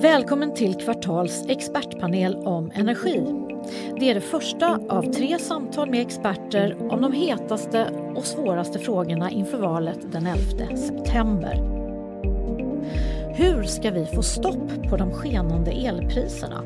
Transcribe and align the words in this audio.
Välkommen 0.00 0.54
till 0.54 0.74
Kvartals 0.74 1.44
expertpanel 1.48 2.36
om 2.36 2.70
energi. 2.74 3.26
Det 4.00 4.10
är 4.10 4.14
det 4.14 4.20
första 4.20 4.78
av 4.88 5.12
tre 5.12 5.38
samtal 5.38 5.90
med 5.90 6.00
experter 6.00 6.76
om 6.92 7.02
de 7.02 7.12
hetaste 7.12 7.86
och 8.16 8.24
svåraste 8.24 8.78
frågorna 8.78 9.30
inför 9.30 9.58
valet 9.58 10.12
den 10.12 10.26
11 10.26 10.76
september. 10.76 11.54
Hur 13.34 13.62
ska 13.62 13.90
vi 13.90 14.06
få 14.06 14.22
stopp 14.22 14.88
på 14.90 14.96
de 14.96 15.12
skenande 15.12 15.70
elpriserna? 15.70 16.64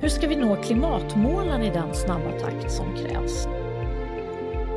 Hur 0.00 0.08
ska 0.08 0.28
vi 0.28 0.36
nå 0.36 0.56
klimatmålen 0.56 1.62
i 1.62 1.70
den 1.70 1.94
snabba 1.94 2.30
takt 2.40 2.72
som 2.72 2.96
krävs? 2.96 3.48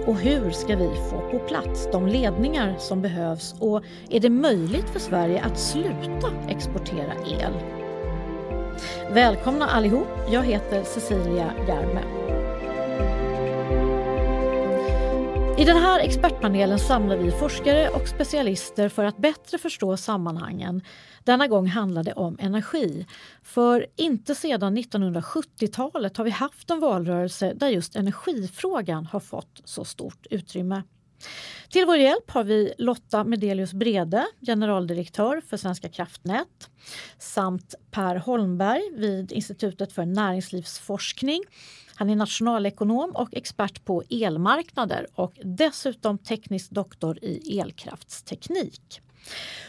Och 0.08 0.16
hur 0.16 0.52
ska 0.52 0.76
vi 0.76 0.90
få 1.10 1.30
på 1.32 1.40
plats 1.40 1.90
de 1.92 2.08
ledningar 2.08 2.76
som 2.78 3.02
behövs 3.02 3.56
och 3.60 3.84
är 4.10 4.20
det 4.20 4.30
möjligt 4.30 4.90
för 4.90 5.00
Sverige 5.00 5.42
att 5.42 5.60
sluta 5.60 6.32
exportera 6.48 7.14
el? 7.42 7.54
Välkomna 9.14 9.66
allihop, 9.66 10.08
jag 10.32 10.44
heter 10.44 10.84
Cecilia 10.84 11.54
Järme. 11.68 12.02
I 15.58 15.64
den 15.66 15.78
här 15.78 16.00
expertpanelen 16.00 16.80
samlar 16.80 17.18
vi 17.18 17.32
forskare 17.32 17.90
och 17.90 18.08
specialister 18.08 18.90
för 18.90 19.06
att 19.06 19.18
bättre 19.18 19.58
förstå 19.58 19.98
sammanhangen. 19.98 20.82
Denna 21.26 21.48
gång 21.48 21.68
handlar 21.68 22.04
det 22.04 22.14
om 22.14 22.38
energi. 22.40 23.06
För 23.44 23.86
inte 23.96 24.36
sedan 24.36 24.78
1970-talet 24.78 26.18
har 26.18 26.26
vi 26.26 26.32
haft 26.32 26.70
en 26.70 26.80
valrörelse 26.80 27.54
där 27.54 27.70
just 27.70 27.96
energifrågan 27.96 29.06
har 29.06 29.20
fått 29.20 29.62
så 29.64 29.86
stort 29.86 30.28
utrymme. 30.30 30.84
Till 31.70 31.86
vår 31.86 31.96
hjälp 31.98 32.32
har 32.32 32.44
vi 32.44 32.74
Lotta 32.78 33.24
Medelius 33.24 33.74
Brede, 33.74 34.26
generaldirektör 34.42 35.42
för 35.48 35.58
Svenska 35.58 35.90
kraftnät 35.90 36.70
samt 37.18 37.76
Per 37.92 38.16
Holmberg 38.16 38.82
vid 38.94 39.32
Institutet 39.32 39.94
för 39.94 40.06
näringslivsforskning. 40.06 41.44
Han 41.96 42.10
är 42.10 42.16
nationalekonom 42.16 43.12
och 43.16 43.30
expert 43.32 43.86
på 43.86 44.04
elmarknader 44.10 45.08
och 45.16 45.40
dessutom 45.44 46.18
teknisk 46.18 46.72
doktor 46.72 47.20
i 47.22 47.60
elkraftsteknik. 47.60 49.02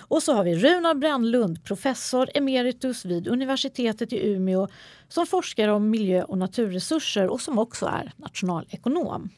Och 0.09 0.23
så 0.23 0.33
har 0.33 0.45
vi 0.45 0.55
Runar 0.55 0.95
Brännlund, 0.95 1.65
professor 1.65 2.31
emeritus 2.35 3.05
vid 3.05 3.29
universitetet 3.29 4.13
i 4.13 4.27
Umeå 4.27 4.69
som 5.09 5.27
forskar 5.27 5.69
om 5.69 5.91
miljö 5.91 6.23
och 6.23 6.39
naturresurser 6.39 7.29
och 7.29 7.41
som 7.41 7.59
också 7.59 7.87
är 7.87 8.13
nationalekonom. 8.17 9.31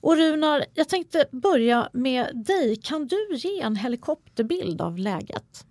Och 0.00 0.16
Runar, 0.16 0.64
jag 0.74 0.88
tänkte 0.88 1.26
börja 1.32 1.88
med 1.92 2.44
dig. 2.46 2.76
Kan 2.76 3.06
du 3.06 3.28
ge 3.30 3.60
en 3.60 3.76
helikopterbild 3.76 4.80
av 4.80 4.98
läget? 4.98 5.66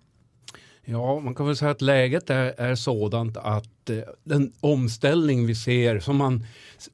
Ja, 0.91 1.19
man 1.19 1.35
kan 1.35 1.45
väl 1.45 1.55
säga 1.55 1.71
att 1.71 1.81
läget 1.81 2.29
är, 2.29 2.53
är 2.57 2.75
sådant 2.75 3.37
att 3.37 3.89
eh, 3.89 3.97
den 4.23 4.51
omställning 4.59 5.45
vi 5.45 5.55
ser 5.55 5.99
som, 5.99 6.17
man, 6.17 6.45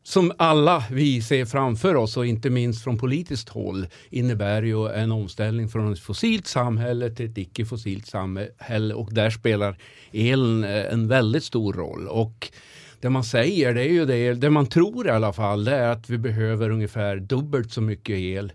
som 0.04 0.32
alla 0.38 0.84
vi 0.92 1.22
ser 1.22 1.46
framför 1.46 1.96
oss 1.96 2.18
och 2.18 2.26
inte 2.26 2.50
minst 2.50 2.84
från 2.84 2.98
politiskt 2.98 3.50
håll 3.50 3.88
innebär 4.10 4.62
ju 4.62 4.88
en 4.88 5.12
omställning 5.12 5.70
från 5.70 5.94
ett 5.94 6.00
fossilt 6.00 6.48
samhälle 6.48 7.10
till 7.10 7.32
ett 7.32 7.38
icke-fossilt 7.38 8.08
samhälle 8.08 8.94
och 8.94 9.14
där 9.14 9.30
spelar 9.30 9.78
elen 10.12 10.64
eh, 10.64 10.94
en 10.94 11.08
väldigt 11.08 11.44
stor 11.44 11.74
roll. 11.74 12.08
Och 12.08 12.52
det 13.00 13.10
man 13.10 13.24
säger, 13.24 13.74
det 13.74 13.82
är 13.82 13.92
ju 13.92 14.06
det, 14.06 14.34
det 14.34 14.50
man 14.50 14.68
tror 14.68 15.08
i 15.08 15.12
alla 15.12 15.34
fall, 15.34 15.66
det 15.66 15.76
är 15.76 15.90
att 15.90 16.10
vi 16.10 16.18
behöver 16.18 16.70
ungefär 16.70 17.18
dubbelt 17.18 17.72
så 17.72 17.82
mycket 17.82 18.18
el 18.18 18.52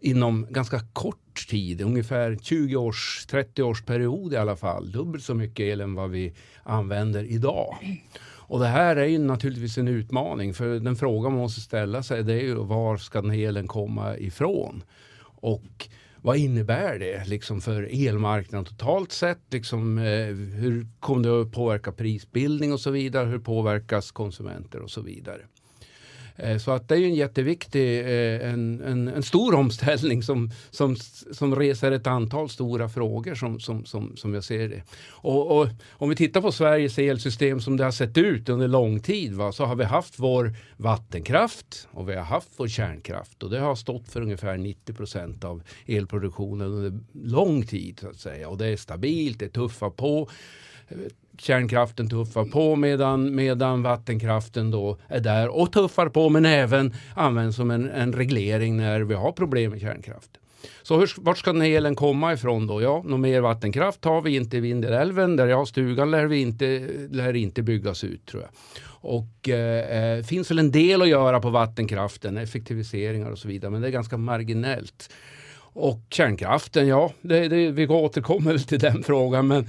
inom 0.00 0.46
ganska 0.50 0.80
kort 0.92 1.23
tid, 1.34 1.80
ungefär 1.80 2.38
20 2.42 2.76
års, 2.76 3.26
30 3.26 3.62
års 3.62 3.82
period 3.82 4.32
i 4.32 4.36
alla 4.36 4.56
fall, 4.56 4.92
dubbelt 4.92 5.24
så 5.24 5.34
mycket 5.34 5.60
el 5.60 5.80
än 5.80 5.94
vad 5.94 6.10
vi 6.10 6.32
använder 6.62 7.24
idag. 7.24 7.76
Och 8.46 8.60
det 8.60 8.66
här 8.66 8.96
är 8.96 9.06
ju 9.06 9.18
naturligtvis 9.18 9.78
en 9.78 9.88
utmaning 9.88 10.54
för 10.54 10.80
den 10.80 10.96
fråga 10.96 11.28
man 11.28 11.38
måste 11.38 11.60
ställa 11.60 12.02
sig 12.02 12.24
det 12.24 12.32
är 12.32 12.42
ju 12.42 12.54
var 12.54 12.96
ska 12.96 13.22
den 13.22 13.30
elen 13.30 13.68
komma 13.68 14.16
ifrån? 14.16 14.82
Och 15.22 15.88
vad 16.24 16.36
innebär 16.36 16.98
det 16.98 17.28
liksom 17.28 17.60
för 17.60 18.06
elmarknaden 18.06 18.64
totalt 18.64 19.12
sett? 19.12 19.40
Liksom, 19.50 19.98
eh, 19.98 20.34
hur 20.60 20.86
kommer 21.00 21.28
det 21.28 21.42
att 21.42 21.52
påverka 21.52 21.92
prisbildning 21.92 22.72
och 22.72 22.80
så 22.80 22.90
vidare? 22.90 23.28
Hur 23.28 23.38
påverkas 23.38 24.10
konsumenter 24.10 24.80
och 24.80 24.90
så 24.90 25.00
vidare? 25.00 25.40
Eh, 26.36 26.58
så 26.58 26.70
att 26.70 26.88
det 26.88 26.94
är 26.94 26.98
ju 26.98 27.06
en 27.06 27.14
jätteviktig, 27.14 28.00
eh, 28.00 28.52
en, 28.52 28.80
en, 28.80 29.08
en, 29.08 29.22
stor 29.22 29.54
omställning 29.60 30.22
som, 30.22 30.50
som, 30.70 30.96
som 31.32 31.56
reser 31.56 31.92
ett 31.92 32.06
antal 32.06 32.48
stora 32.48 32.88
frågor 32.88 33.34
som, 33.34 33.60
som, 33.60 33.84
som, 33.84 34.16
som 34.16 34.34
jag 34.34 34.44
ser 34.44 34.68
det. 34.68 34.82
Och, 35.10 35.58
och 35.58 35.68
om 35.90 36.08
vi 36.08 36.16
tittar 36.16 36.40
på 36.40 36.52
Sveriges 36.52 36.98
elsystem 36.98 37.60
som 37.60 37.76
det 37.76 37.84
har 37.84 37.90
sett 37.90 38.18
ut 38.18 38.48
under 38.48 38.68
lång 38.68 39.00
tid 39.00 39.34
va, 39.34 39.52
så 39.52 39.64
har 39.64 39.76
vi 39.76 39.84
haft 39.84 40.18
vår 40.18 40.54
vattenkraft 40.76 41.88
och 41.90 42.08
vi 42.08 42.14
har 42.14 42.24
haft 42.24 42.50
vår 42.56 42.68
kärnkraft. 42.68 43.42
Och 43.42 43.50
det 43.50 43.60
har 43.60 43.74
stått 43.74 44.08
för 44.08 44.20
ungefär 44.20 44.56
90 44.56 44.92
procent 44.92 45.44
av 45.44 45.62
elproduktionen 45.86 46.66
under 46.66 47.00
lång 47.12 47.66
tid 47.66 47.98
så 48.00 48.08
att 48.08 48.20
säga. 48.20 48.48
Och 48.48 48.58
det 48.58 48.66
är 48.66 48.76
stabilt, 48.76 49.38
det 49.38 49.48
tuffar 49.48 49.90
på 49.90 50.28
kärnkraften 51.38 52.08
tuffar 52.08 52.44
på 52.44 52.76
medan, 52.76 53.34
medan 53.34 53.82
vattenkraften 53.82 54.70
då 54.70 54.98
är 55.08 55.20
där 55.20 55.48
och 55.48 55.72
tuffar 55.72 56.08
på 56.08 56.28
men 56.28 56.46
även 56.46 56.94
används 57.14 57.56
som 57.56 57.70
en, 57.70 57.90
en 57.90 58.12
reglering 58.12 58.76
när 58.76 59.00
vi 59.00 59.14
har 59.14 59.32
problem 59.32 59.70
med 59.70 59.80
kärnkraften. 59.80 60.40
Så 60.82 60.98
hur, 60.98 61.12
vart 61.16 61.38
ska 61.38 61.52
den 61.52 61.62
elen 61.62 61.94
komma 61.94 62.32
ifrån 62.32 62.66
då? 62.66 62.82
Ja, 62.82 63.02
någon 63.06 63.20
mer 63.20 63.40
vattenkraft 63.40 64.04
har 64.04 64.22
vi 64.22 64.36
inte 64.36 64.56
i 64.56 64.60
Vindelälven. 64.60 65.36
Där 65.36 65.46
jag 65.46 65.56
har 65.56 65.64
stugan 65.64 66.10
lär 66.10 66.26
vi 66.26 66.40
inte, 66.40 66.88
lär 67.10 67.36
inte 67.36 67.62
byggas 67.62 68.04
ut 68.04 68.26
tror 68.26 68.42
jag. 68.42 68.50
Och 68.86 69.48
eh, 69.48 70.16
eh, 70.16 70.24
finns 70.24 70.50
väl 70.50 70.58
en 70.58 70.70
del 70.70 71.02
att 71.02 71.08
göra 71.08 71.40
på 71.40 71.50
vattenkraften, 71.50 72.36
effektiviseringar 72.36 73.30
och 73.30 73.38
så 73.38 73.48
vidare, 73.48 73.70
men 73.70 73.82
det 73.82 73.88
är 73.88 73.92
ganska 73.92 74.16
marginellt. 74.16 75.10
Och 75.76 76.00
kärnkraften, 76.10 76.88
ja, 76.88 77.12
det, 77.20 77.48
det, 77.48 77.70
vi 77.70 77.86
återkommer 77.86 78.58
till 78.58 78.78
den 78.78 79.02
frågan, 79.02 79.46
men 79.46 79.66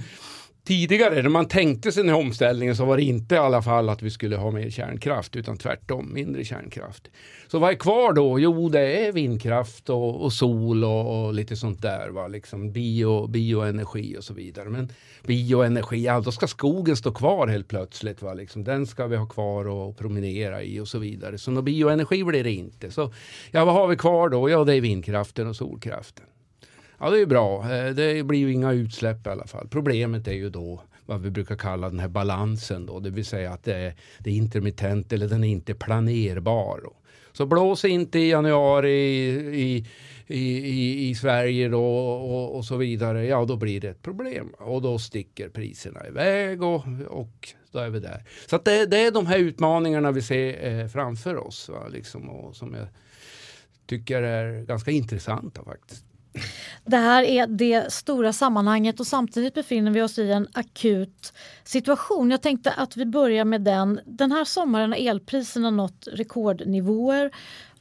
tidigare 0.66 1.22
när 1.22 1.28
man 1.28 1.48
tänkte 1.48 1.92
sig 1.92 2.02
den 2.02 2.12
här 2.12 2.20
omställningen 2.20 2.76
så 2.76 2.84
var 2.84 2.96
det 2.96 3.02
inte 3.02 3.34
i 3.34 3.38
alla 3.38 3.62
fall 3.62 3.88
att 3.88 4.02
vi 4.02 4.10
skulle 4.10 4.36
ha 4.36 4.50
mer 4.50 4.70
kärnkraft 4.70 5.36
utan 5.36 5.56
tvärtom 5.56 6.12
mindre 6.12 6.44
kärnkraft. 6.44 7.10
Så 7.48 7.58
vad 7.58 7.70
är 7.70 7.74
kvar 7.74 8.12
då? 8.12 8.40
Jo, 8.40 8.68
det 8.68 9.06
är 9.06 9.12
vindkraft 9.12 9.90
och, 9.90 10.22
och 10.24 10.32
sol 10.32 10.84
och, 10.84 11.26
och, 11.26 11.34
lite 11.34 11.56
sånt 11.56 11.82
där. 11.82 12.08
Va? 12.08 12.28
Liksom 12.28 12.72
bio, 12.72 13.26
bioenergi 13.26 14.16
och 14.18 14.24
så 14.24 14.34
vidare. 14.34 14.68
Men 14.68 14.92
bioenergi, 15.26 16.04
ja, 16.04 16.20
då 16.20 16.32
ska 16.32 16.46
skogen 16.46 16.96
stå 16.96 17.12
kvar 17.12 17.46
helt 17.46 17.68
plötsligt. 17.68 18.22
Va? 18.22 18.34
Liksom, 18.34 18.64
den 18.64 18.86
ska 18.86 19.06
vi 19.06 19.16
ha 19.16 19.26
kvar 19.26 19.68
och 19.68 19.98
promenera 19.98 20.62
i 20.62 20.80
och 20.80 20.88
så 20.88 20.98
vidare. 20.98 21.38
Så 21.38 21.50
någon 21.50 21.64
bioenergi 21.64 22.24
blir 22.24 22.44
det 22.44 22.52
inte. 22.52 22.90
Så 22.90 23.12
ja, 23.50 23.64
vad 23.64 23.74
har 23.74 23.86
vi 23.86 23.96
kvar 23.96 24.28
då? 24.28 24.50
Ja, 24.50 24.64
det 24.64 24.74
är 24.74 24.80
vindkraften 24.80 25.46
och 25.46 25.56
solkraften. 25.56 26.26
Ja, 26.98 27.10
det 27.10 27.20
är 27.20 27.26
bra. 27.26 27.72
Eh, 27.72 27.94
det 27.94 28.26
blir 28.26 28.38
ju 28.38 28.52
inga 28.52 28.72
utsläpp 28.72 29.26
i 29.26 29.30
alla 29.30 29.46
fall. 29.46 29.68
Problemet 29.68 30.28
är 30.28 30.32
ju 30.32 30.50
då 30.50 30.82
vad 31.06 31.20
vi 31.20 31.30
brukar 31.30 31.56
kalla 31.56 31.88
den 31.88 31.98
här 31.98 32.08
balansen 32.08 32.86
då, 32.86 33.00
det 33.00 33.10
vill 33.10 33.24
säga 33.24 33.52
att 33.52 33.64
det 33.64 33.74
är, 33.74 33.94
det 34.18 34.30
är 34.30 34.34
intermittent 34.34 35.12
eller 35.12 35.28
den 35.28 35.44
är 35.44 35.48
inte 35.48 35.74
planerbar. 35.74 36.80
Så 37.32 37.46
blås 37.46 37.84
inte 37.84 38.18
i 38.18 38.30
januari 38.30 38.92
i, 38.92 39.86
i, 40.26 40.38
i, 40.38 41.08
i 41.08 41.14
Sverige 41.14 41.68
då 41.68 41.84
och, 42.08 42.56
och, 42.56 42.64
så 42.64 42.76
vidare, 42.76 43.26
ja 43.26 43.44
då 43.44 43.56
blir 43.56 43.80
det 43.80 43.88
ett 43.88 44.02
problem 44.02 44.48
och 44.58 44.82
då 44.82 44.98
sticker 44.98 45.48
priserna 45.48 46.06
iväg 46.06 46.62
och, 46.62 46.84
och 47.06 47.48
då 47.72 47.78
är 47.78 47.90
vi 47.90 48.00
där. 48.00 48.24
Så 48.46 48.58
det, 48.58 48.86
det, 48.86 49.06
är 49.06 49.10
de 49.10 49.26
här 49.26 49.38
utmaningarna 49.38 50.12
vi 50.12 50.22
ser 50.22 50.80
eh, 50.80 50.88
framför 50.88 51.36
oss 51.36 51.68
va, 51.68 51.88
liksom, 51.88 52.30
och 52.30 52.56
som 52.56 52.74
jag 52.74 52.86
tycker 53.86 54.22
är 54.22 54.62
ganska 54.62 54.90
intressanta 54.90 55.64
faktiskt. 55.64 56.05
Det 56.84 56.96
här 56.96 57.22
är 57.22 57.46
det 57.46 57.92
stora 57.92 58.32
sammanhanget 58.32 59.00
och 59.00 59.06
samtidigt 59.06 59.54
befinner 59.54 59.90
vi 59.90 60.02
oss 60.02 60.18
i 60.18 60.30
en 60.30 60.48
akut 60.52 61.32
situation. 61.64 62.30
Jag 62.30 62.42
tänkte 62.42 62.72
att 62.72 62.96
vi 62.96 63.06
börjar 63.06 63.44
med 63.44 63.60
den. 63.60 64.00
Den 64.04 64.32
här 64.32 64.44
sommaren 64.44 64.92
har 64.92 64.98
elpriserna 64.98 65.70
nått 65.70 66.08
rekordnivåer 66.12 67.30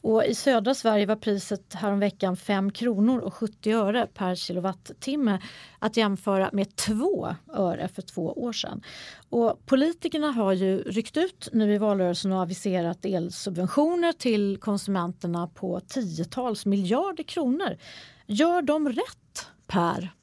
och 0.06 0.26
I 0.26 0.36
södra 0.36 0.74
Sverige 0.76 1.06
var 1.06 1.16
priset 1.16 1.74
häromveckan 1.74 2.38
5 2.38 2.72
kronor 2.72 3.20
och 3.20 3.34
70 3.34 3.72
öre 3.72 4.08
per 4.14 4.36
kilowattimme 4.36 5.40
att 5.80 5.98
jämföra 5.98 6.50
med 6.54 6.76
2 6.76 7.36
öre 7.54 7.88
för 7.88 8.02
två 8.02 8.34
år 8.34 8.54
sedan. 8.54 8.82
Och 9.30 9.66
politikerna 9.66 10.32
har 10.32 10.54
ju 10.54 10.78
ryckt 10.78 11.18
ut 11.18 11.50
nu 11.54 11.74
i 11.74 11.78
valrörelsen 11.78 12.32
och 12.32 12.42
aviserat 12.42 13.06
elsubventioner 13.06 14.14
till 14.14 14.58
konsumenterna 14.58 15.48
på 15.48 15.80
tiotals 15.80 16.66
miljarder 16.66 17.24
kronor. 17.24 17.78
Gör 18.26 18.62
de 18.62 18.90
rätt, 18.90 19.48
Per? 19.68 20.14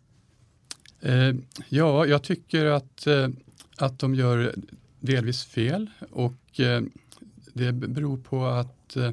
Eh, 1.00 1.34
ja, 1.68 2.06
jag 2.06 2.22
tycker 2.22 2.64
att, 2.66 3.06
eh, 3.06 3.28
att 3.76 3.98
de 3.98 4.14
gör 4.14 4.54
delvis 5.00 5.44
fel 5.44 5.90
och 6.10 6.60
eh, 6.60 6.82
det 7.52 7.72
beror 7.72 8.16
på 8.16 8.46
att 8.46 8.96
eh, 8.96 9.10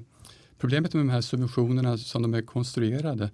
Problemet 0.59 0.93
med 0.93 1.01
de 1.01 1.09
här 1.09 1.21
subventionerna 1.21 1.97
som 1.97 2.21
de 2.21 2.33
är 2.33 2.41
konstruerade, 2.41 3.31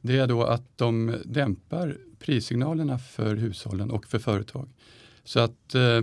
det 0.00 0.18
är 0.18 0.26
då 0.26 0.42
att 0.44 0.78
de 0.78 1.16
dämpar 1.24 1.96
prissignalerna 2.18 2.98
för 2.98 3.36
hushållen 3.36 3.90
och 3.90 4.06
för 4.06 4.18
företag. 4.18 4.68
Så 5.24 5.40
att 5.40 5.74
eh, 5.74 6.00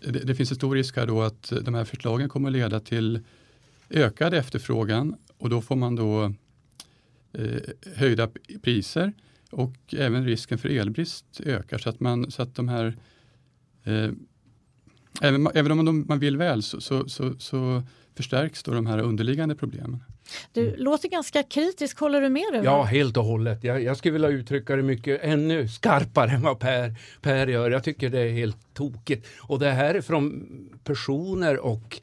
det, 0.00 0.18
det, 0.24 0.34
finns 0.34 0.50
en 0.50 0.56
stor 0.56 0.74
risk 0.74 0.96
här 0.96 1.06
då 1.06 1.22
att 1.22 1.52
de 1.62 1.74
här 1.74 1.84
förslagen 1.84 2.28
kommer 2.28 2.48
att 2.48 2.52
leda 2.52 2.80
till 2.80 3.20
ökad 3.90 4.34
efterfrågan 4.34 5.16
och 5.38 5.50
då 5.50 5.62
får 5.62 5.76
man 5.76 5.96
då 5.96 6.32
eh, 7.32 7.60
höjda 7.94 8.28
priser 8.62 9.12
och 9.50 9.94
även 9.94 10.24
risken 10.24 10.58
för 10.58 10.68
elbrist 10.68 11.40
ökar 11.44 11.78
så 11.78 11.88
att, 11.88 12.00
man, 12.00 12.30
så 12.30 12.42
att 12.42 12.54
de 12.54 12.68
här 12.68 12.96
eh, 13.84 14.10
även, 15.20 15.48
även 15.54 15.72
om 15.72 15.84
man, 15.84 16.06
man 16.08 16.18
vill 16.18 16.36
väl 16.36 16.62
så, 16.62 16.80
så, 16.80 17.08
så, 17.08 17.34
så 17.38 17.82
förstärks 18.16 18.62
då 18.62 18.72
de 18.72 18.86
här 18.86 18.98
underliggande 18.98 19.54
problemen. 19.54 20.04
Du 20.52 20.76
låter 20.76 21.08
ganska 21.08 21.42
kritisk, 21.42 21.98
håller 21.98 22.20
du 22.20 22.28
med? 22.28 22.52
Dig? 22.52 22.64
Ja, 22.64 22.82
helt 22.82 23.16
och 23.16 23.24
hållet. 23.24 23.64
Jag, 23.64 23.82
jag 23.82 23.96
skulle 23.96 24.12
vilja 24.12 24.28
uttrycka 24.28 24.76
det 24.76 24.82
mycket 24.82 25.20
ännu 25.22 25.68
skarpare 25.68 26.30
än 26.30 26.42
vad 26.42 26.58
Per, 26.58 26.94
per 27.22 27.46
gör. 27.46 27.70
Jag 27.70 27.84
tycker 27.84 28.10
det 28.10 28.20
är 28.20 28.32
helt 28.32 28.74
tokigt. 28.74 29.26
Och 29.38 29.58
det 29.58 29.70
här 29.70 29.94
är 29.94 30.00
från 30.00 30.46
personer 30.84 31.58
och 31.58 32.00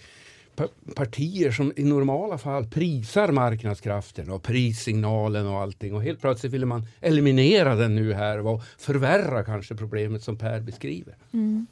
partier 0.96 1.52
som 1.52 1.74
i 1.76 1.84
normala 1.84 2.38
fall 2.38 2.66
prisar 2.66 3.32
marknadskraften 3.32 4.30
och 4.30 4.44
prissignalen 4.44 5.48
och 5.48 5.62
allting 5.62 5.94
och 5.94 6.04
helt 6.04 6.22
plötsligt 6.22 6.54
ville 6.54 6.66
man 6.66 6.86
eliminera 7.02 7.76
den 7.76 7.96
nu 7.96 8.14
här 8.14 8.48
och 8.48 8.62
förvärra 8.78 9.44
kanske 9.44 9.76
problemet 9.76 10.24
som 10.24 10.38
Per 10.38 10.60
beskriver. 10.60 11.16
Mm 11.34 11.68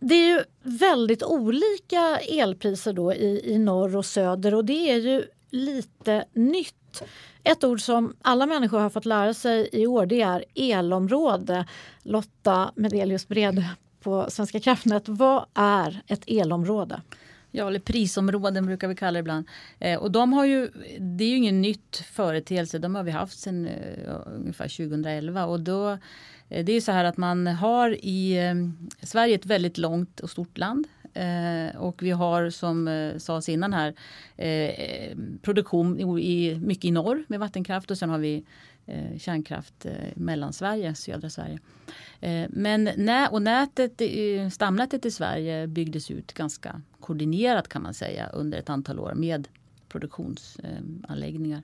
det 0.00 0.14
är 0.14 0.28
ju 0.28 0.42
väldigt 0.62 1.22
olika 1.22 2.18
elpriser 2.18 2.92
då 2.92 3.12
i, 3.12 3.54
i 3.54 3.58
norr 3.58 3.96
och 3.96 4.06
söder 4.06 4.54
och 4.54 4.64
det 4.64 4.90
är 4.90 4.96
ju 4.96 5.24
lite 5.50 6.24
nytt. 6.32 7.02
Ett 7.44 7.64
ord 7.64 7.80
som 7.80 8.14
alla 8.22 8.46
människor 8.46 8.78
har 8.78 8.90
fått 8.90 9.04
lära 9.04 9.34
sig 9.34 9.68
i 9.72 9.86
år 9.86 10.06
det 10.06 10.22
är 10.22 10.44
elområde. 10.54 11.66
Lotta 12.02 12.72
Medelius 12.74 13.28
Bredö 13.28 13.62
på 14.00 14.26
Svenska 14.30 14.60
kraftnät. 14.60 15.08
Vad 15.08 15.44
är 15.54 16.02
ett 16.06 16.22
elområde? 16.26 17.00
Ja, 17.50 17.68
eller 17.68 17.80
prisområden 17.80 18.66
brukar 18.66 18.88
vi 18.88 18.94
kalla 18.94 19.12
det 19.12 19.20
ibland. 19.20 19.46
Eh, 19.78 19.98
och 19.98 20.10
de 20.10 20.32
har 20.32 20.44
ju, 20.44 20.70
det 21.00 21.24
är 21.24 21.28
ju 21.28 21.36
ingen 21.36 21.60
nytt 21.60 21.96
företeelse, 21.96 22.78
de 22.78 22.94
har 22.94 23.02
vi 23.02 23.10
haft 23.10 23.38
sedan 23.38 23.66
eh, 23.66 24.14
ungefär 24.26 24.68
2011. 24.68 25.46
Och 25.46 25.60
då 25.60 25.98
Eh, 26.48 26.64
det 26.64 26.72
är 26.72 26.80
så 26.80 26.92
här 26.92 27.04
att 27.04 27.16
man 27.16 27.46
har 27.46 27.96
i 28.04 28.46
eh, 28.46 28.54
Sverige 29.06 29.34
ett 29.34 29.46
väldigt 29.46 29.78
långt 29.78 30.20
och 30.20 30.30
stort 30.30 30.58
land. 30.58 30.86
Eh, 31.14 31.76
och 31.76 32.02
vi 32.02 32.10
har 32.10 32.50
som 32.50 32.88
eh, 32.88 33.16
sades 33.18 33.48
innan 33.48 33.72
här 33.72 33.94
eh, 34.36 35.16
produktion 35.42 36.18
i, 36.18 36.60
mycket 36.62 36.84
i 36.84 36.90
norr 36.90 37.24
med 37.28 37.40
vattenkraft 37.40 37.90
och 37.90 37.98
sen 37.98 38.10
har 38.10 38.18
vi 38.18 38.44
Eh, 38.90 39.18
kärnkraft 39.18 39.86
eh, 39.86 40.08
i 40.08 40.20
Mellansverige, 40.20 40.94
södra 40.94 41.30
Sverige. 41.30 41.58
Eh, 42.20 42.48
men 42.50 42.84
nä, 42.84 43.28
och 43.28 43.42
nätet, 43.42 44.02
stamnätet 44.52 45.06
i 45.06 45.10
Sverige 45.10 45.66
byggdes 45.66 46.10
ut 46.10 46.32
ganska 46.32 46.82
koordinerat 47.00 47.68
kan 47.68 47.82
man 47.82 47.94
säga 47.94 48.28
under 48.28 48.58
ett 48.58 48.70
antal 48.70 48.98
år 48.98 49.14
med 49.14 49.48
produktionsanläggningar. 49.88 51.62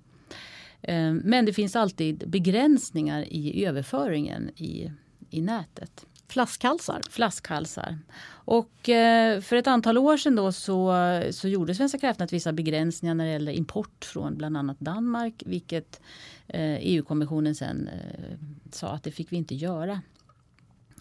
Men 1.22 1.46
det 1.46 1.52
finns 1.52 1.76
alltid 1.76 2.30
begränsningar 2.30 3.24
i 3.28 3.64
överföringen 3.64 4.50
i, 4.56 4.92
i 5.30 5.40
nätet. 5.40 6.06
Flaskhalsar? 6.28 7.00
Flaskhalsar. 7.10 7.98
Och 8.26 8.88
eh, 8.88 9.40
för 9.40 9.56
ett 9.56 9.66
antal 9.66 9.98
år 9.98 10.16
sedan 10.16 10.36
då 10.36 10.52
så, 10.52 10.94
så 11.30 11.48
gjorde 11.48 11.74
Svenska 11.74 11.98
kraftnät 11.98 12.32
vissa 12.32 12.52
begränsningar 12.52 13.14
när 13.14 13.24
det 13.24 13.32
gäller 13.32 13.52
import 13.52 14.04
från 14.04 14.36
bland 14.36 14.56
annat 14.56 14.80
Danmark. 14.80 15.42
Vilket 15.46 16.00
eh, 16.46 16.76
EU-kommissionen 16.80 17.54
sen 17.54 17.88
eh, 17.88 18.38
sa 18.72 18.88
att 18.88 19.02
det 19.02 19.10
fick 19.10 19.32
vi 19.32 19.36
inte 19.36 19.54
göra. 19.54 20.00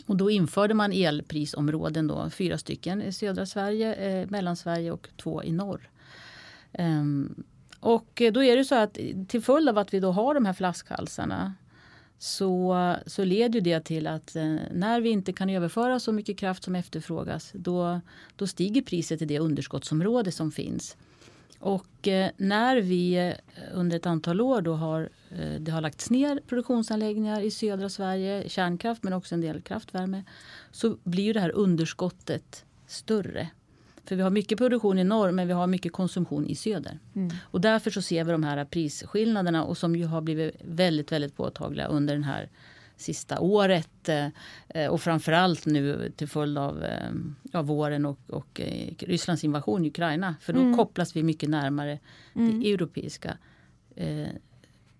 Och 0.06 0.18
då 0.18 0.32
införde 0.32 0.74
man 0.74 0.94
elprisområden, 0.94 2.08
då, 2.08 2.30
fyra 2.30 2.58
stycken 2.58 3.02
i 3.02 3.14
södra 3.14 3.46
Sverige, 3.46 3.96
eh, 3.96 4.30
Mellansverige 4.30 4.92
och 4.92 5.10
två 5.18 5.44
i 5.44 5.52
norr. 5.52 5.90
Ehm, 6.72 7.44
och 7.80 8.22
då 8.34 8.44
är 8.44 8.58
det 8.58 8.66
så 8.66 8.76
att 8.76 8.98
till 9.28 9.42
följd 9.42 9.70
av 9.70 9.78
att 9.78 9.94
vi 9.94 10.00
då 10.00 10.12
har 10.12 10.34
de 10.34 10.46
här 10.46 10.54
flaskhalsarna 10.54 11.54
så, 12.24 12.96
så 13.06 13.24
leder 13.24 13.62
det 13.62 13.80
till 13.80 14.08
att 14.08 14.36
eh, 14.36 14.56
när 14.72 15.02
vi 15.02 15.10
inte 15.10 15.34
kan 15.34 15.50
överföra 15.50 16.00
så 16.00 16.12
mycket 16.12 16.38
kraft 16.38 16.64
som 16.64 16.76
efterfrågas 16.76 17.52
då, 17.54 18.02
då 18.36 18.48
stiger 18.48 18.82
priset 18.82 19.22
i 19.22 19.26
det 19.26 19.40
underskottsområde 19.40 20.32
som 20.32 20.52
finns. 20.52 20.98
Och 21.60 22.08
eh, 22.08 22.30
när 22.38 22.78
vi 22.78 23.14
eh, 23.16 23.34
under 23.74 23.98
ett 23.98 24.06
antal 24.06 24.42
år 24.42 24.62
då 24.62 24.74
har, 24.74 25.10
det 25.60 25.72
har 25.72 25.82
lagts 25.82 26.10
ner 26.10 26.42
produktionsanläggningar 26.48 27.42
i 27.42 27.52
södra 27.52 27.90
Sverige, 27.90 28.50
kärnkraft 28.50 29.04
men 29.04 29.14
också 29.14 29.36
en 29.36 29.42
del 29.42 29.62
kraftvärme, 29.62 30.24
så 30.72 30.98
blir 31.04 31.34
det 31.34 31.40
här 31.40 31.52
underskottet 31.52 32.66
större. 32.88 33.50
För 34.06 34.16
vi 34.16 34.22
har 34.22 34.30
mycket 34.30 34.58
produktion 34.58 35.00
i 35.00 35.04
norr 35.04 35.32
men 35.32 35.48
vi 35.48 35.54
har 35.54 35.68
mycket 35.68 35.92
konsumtion 35.92 36.48
i 36.48 36.56
söder. 36.56 37.00
Mm. 37.16 37.36
Och 37.44 37.62
därför 37.62 37.92
så 37.92 38.02
ser 38.02 38.24
vi 38.24 38.32
de 38.32 38.44
här 38.44 38.66
prisskillnaderna 38.66 39.64
och 39.64 39.78
som 39.78 39.96
ju 39.96 40.06
har 40.06 40.22
blivit 40.22 40.56
väldigt, 40.62 41.12
väldigt 41.12 41.36
påtagliga 41.36 41.88
under 41.88 42.14
den 42.14 42.24
här 42.24 42.50
sista 42.98 43.40
året 43.40 44.10
eh, 44.70 44.88
och 44.88 45.02
framförallt 45.02 45.66
nu 45.66 46.12
till 46.16 46.28
följd 46.28 46.58
av 46.58 46.84
eh, 46.84 47.12
ja, 47.52 47.62
våren 47.62 48.06
och, 48.06 48.20
och 48.28 48.62
eh, 48.62 48.94
Rysslands 49.00 49.44
invasion 49.44 49.86
i 49.86 49.88
Ukraina. 49.88 50.36
För 50.42 50.54
då 50.54 50.60
mm. 50.60 50.78
kopplas 50.78 51.16
vi 51.16 51.24
mycket 51.24 51.50
närmare 51.50 52.00
mm. 52.36 52.60
de 52.60 52.74
europeiska 52.74 53.38
eh, 53.96 54.28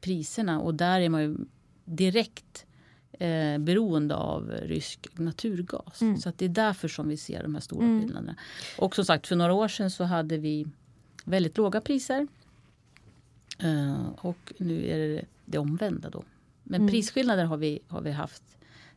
priserna 0.02 0.60
och 0.60 0.76
där 0.76 1.02
är 1.02 1.10
man 1.10 1.22
ju 1.22 1.38
direkt 1.86 2.66
eh, 3.20 3.58
beroende 3.58 4.16
av 4.16 4.52
rysk 4.52 5.08
naturgas. 5.14 6.02
Mm. 6.02 6.18
Så 6.18 6.32
det 6.38 6.46
är 6.46 6.50
därför 6.50 6.88
som 6.88 7.08
vi 7.08 7.18
ser 7.18 7.44
de 7.44 7.54
här 7.54 7.62
stora 7.62 7.86
mm. 7.86 8.02
skillnaderna. 8.02 8.36
Och 8.78 8.96
som 8.96 9.06
sagt 9.06 9.28
för 9.28 9.36
några 9.36 9.54
år 9.54 9.68
sedan 9.68 9.92
så 9.92 10.04
hade 10.04 10.38
vi 10.38 10.68
väldigt 11.26 11.58
låga 11.58 11.82
priser. 11.82 12.28
Eh, 13.60 14.08
och 14.18 14.54
nu 14.58 14.88
är 14.88 14.98
det 14.98 15.26
det 15.46 15.58
omvända 15.58 16.10
då. 16.10 16.24
Men 16.64 16.82
mm. 16.82 16.92
prisskillnader 16.92 17.46
har 17.46 17.58
vi, 17.58 17.80
har 17.88 18.02
vi 18.02 18.12
haft. 18.12 18.44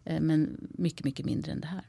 Eh, 0.04 0.20
men 0.20 0.68
mycket, 0.70 1.04
mycket 1.04 1.26
mindre 1.26 1.52
än 1.52 1.61
det 1.61 1.66
här. 1.66 1.82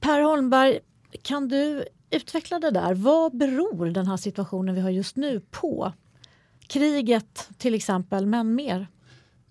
Per 0.00 0.20
Holmberg, 0.20 0.78
kan 1.22 1.48
du 1.48 1.84
utveckla 2.10 2.58
det 2.58 2.70
där? 2.70 2.94
Vad 2.94 3.36
beror 3.36 3.86
den 3.86 4.06
här 4.06 4.16
situationen 4.16 4.74
vi 4.74 4.80
har 4.80 4.90
just 4.90 5.16
nu 5.16 5.40
på? 5.50 5.92
Kriget 6.66 7.48
till 7.58 7.74
exempel, 7.74 8.26
men 8.26 8.54
mer? 8.54 8.86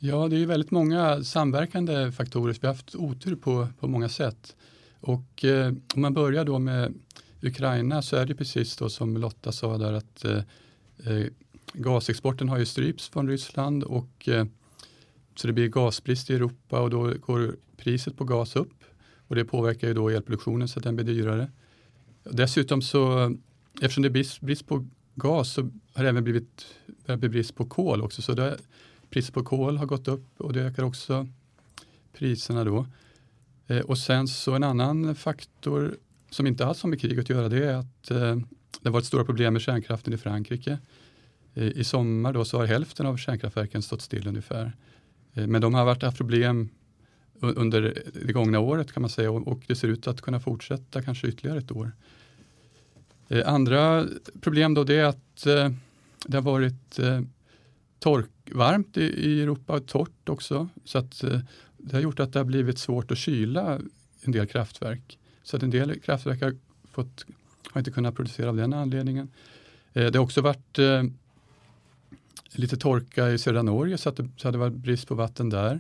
Ja, 0.04 0.28
det 0.28 0.38
är 0.38 0.46
väldigt 0.46 0.72
många 0.72 1.24
samverkande 1.24 2.12
faktorer. 2.12 2.58
Vi 2.62 2.68
har 2.68 2.74
haft 2.74 2.96
otur 2.96 3.36
på, 3.36 3.68
på 3.80 3.88
många 3.88 4.10
sätt. 4.10 4.56
Och 5.00 5.46
eh, 5.46 5.74
om 5.96 6.02
man 6.02 6.14
börjar 6.14 6.46
då 6.46 6.60
med 6.60 6.94
Ukraina 7.42 8.02
så 8.02 8.16
är 8.16 8.26
det 8.26 8.36
precis 8.36 8.78
då 8.78 8.90
som 8.90 9.18
Lotta 9.18 9.52
sa 9.52 9.78
där 9.78 9.94
att 9.94 10.26
eh, 10.26 10.38
eh, 11.06 11.26
gasexporten 11.74 12.50
har 12.50 12.58
ju 12.58 12.66
strypts 12.66 13.10
från 13.10 13.30
Ryssland 13.30 13.84
och 13.84 14.30
eh, 14.30 14.46
så 15.36 15.48
det 15.48 15.54
blir 15.54 15.68
gasbrist 15.68 16.30
i 16.30 16.36
Europa 16.36 16.82
och 16.82 16.90
då 16.90 17.14
går 17.26 17.56
priset 17.78 18.18
på 18.18 18.24
gas 18.24 18.56
upp. 18.56 18.84
och 19.28 19.36
det 19.36 19.46
påverkar 19.46 19.88
ju 19.88 19.94
då 19.94 20.10
elproduktionen 20.10 20.68
så 20.68 20.80
att 20.80 20.84
den 20.84 20.96
blir 20.96 21.06
dyrare. 21.06 21.52
Dessutom 22.24 22.82
så, 22.82 23.36
eftersom 23.82 24.02
det 24.02 24.08
är 24.08 24.14
brist, 24.14 24.42
brist 24.42 24.68
på 24.68 24.86
gas 25.16 25.54
så 25.54 25.62
har 25.94 26.04
det 26.04 26.10
även 26.10 26.24
blivit, 26.24 26.66
blivit 27.06 27.32
brist 27.32 27.56
på 27.56 27.66
kol 27.66 28.02
också. 28.02 28.22
Så 28.22 28.34
det, 28.34 28.58
priset 29.12 29.34
på 29.34 29.44
kol 29.44 29.78
har 29.78 29.86
gått 29.86 30.08
upp 30.08 30.42
och 30.42 30.54
det 30.54 30.62
ökar 30.62 30.84
också 30.84 31.28
priserna 32.14 32.64
då. 32.64 32.86
Eh, 33.68 33.80
och 33.80 33.98
sen 33.98 34.28
så 34.28 34.54
en 34.54 34.64
annan 34.64 35.16
faktor 35.16 35.98
som 36.30 36.48
inte 36.48 36.66
alls 36.66 36.84
har 36.84 36.90
med 36.90 37.02
kriget 37.02 37.20
att 37.20 37.30
göra 37.30 37.50
det 37.50 37.66
är 37.66 37.74
att 37.74 38.12
eh, 38.12 38.36
det 38.82 38.90
har 38.90 38.92
varit 38.92 39.06
stora 39.06 39.26
problem 39.26 39.54
med 39.54 39.62
kärnkraften 39.62 40.14
i 40.14 40.18
Frankrike. 40.18 40.78
Eh, 41.54 41.68
I 41.68 41.84
sommar 41.84 42.34
då 42.34 42.46
så 42.46 42.58
har 42.58 42.66
hälften 42.66 43.06
av 43.06 43.18
kärnkraftverken 43.18 43.82
stått 43.82 44.02
still 44.02 44.28
ungefär. 44.28 44.76
Eh, 45.34 45.48
men 45.48 45.62
de 45.62 45.74
har 45.74 45.86
varit, 45.86 46.04
haft 46.04 46.18
problem 46.18 46.70
under 47.40 48.04
det 48.26 48.34
gångna 48.34 48.60
året 48.60 48.92
kan 48.92 49.02
man 49.02 49.10
säga 49.10 49.32
och, 49.32 49.48
och 49.48 49.64
det 49.68 49.76
ser 49.76 49.88
ut 49.88 50.08
att 50.08 50.22
kunna 50.22 50.40
fortsätta 50.40 51.02
kanske 51.02 51.28
ytterligare 51.28 51.60
ett 51.60 51.72
år. 51.72 51.92
Eh, 53.32 53.54
andra 53.54 54.06
problem 54.42 54.74
då 54.74 54.84
det 54.84 54.96
är 54.96 55.06
att 55.06 55.46
eh, 55.46 55.72
det 56.26 56.38
har 56.38 56.42
varit 56.42 57.00
eh, 57.00 57.22
Varmt 58.52 58.98
i, 58.98 59.02
i 59.02 59.42
Europa 59.42 59.74
och 59.74 59.88
torrt 59.88 60.30
också. 60.30 60.70
Så 60.86 60.98
att 60.98 61.24
eh, 61.24 61.40
det 61.78 61.96
har 61.96 62.02
gjort 62.02 62.20
att 62.20 62.34
det 62.34 62.40
har 62.40 62.44
blivit 62.44 62.80
svårt 62.80 63.12
att 63.12 63.18
kyla 63.18 63.80
en 64.22 64.32
del 64.32 64.48
kraftverk. 64.48 65.20
Så 65.44 65.58
att 65.58 65.64
en 65.64 65.70
del 65.70 66.00
kraftverk 66.00 66.42
har, 66.42 66.56
fått, 66.92 67.26
har 67.72 67.82
inte 67.82 67.92
kunnat 67.92 68.16
producera 68.16 68.50
av 68.50 68.56
den 68.56 68.74
anledningen. 68.74 69.30
Eh, 69.94 70.12
det 70.12 70.18
har 70.18 70.24
också 70.24 70.42
varit 70.42 70.80
eh, 70.80 71.04
lite 72.52 72.78
torka 72.78 73.30
i 73.30 73.38
södra 73.38 73.62
Norge 73.62 73.98
så 73.98 74.10
att 74.10 74.16
det, 74.16 74.30
så 74.38 74.48
hade 74.48 74.58
varit 74.58 74.74
brist 74.74 75.08
på 75.08 75.16
vatten 75.16 75.50
där. 75.50 75.80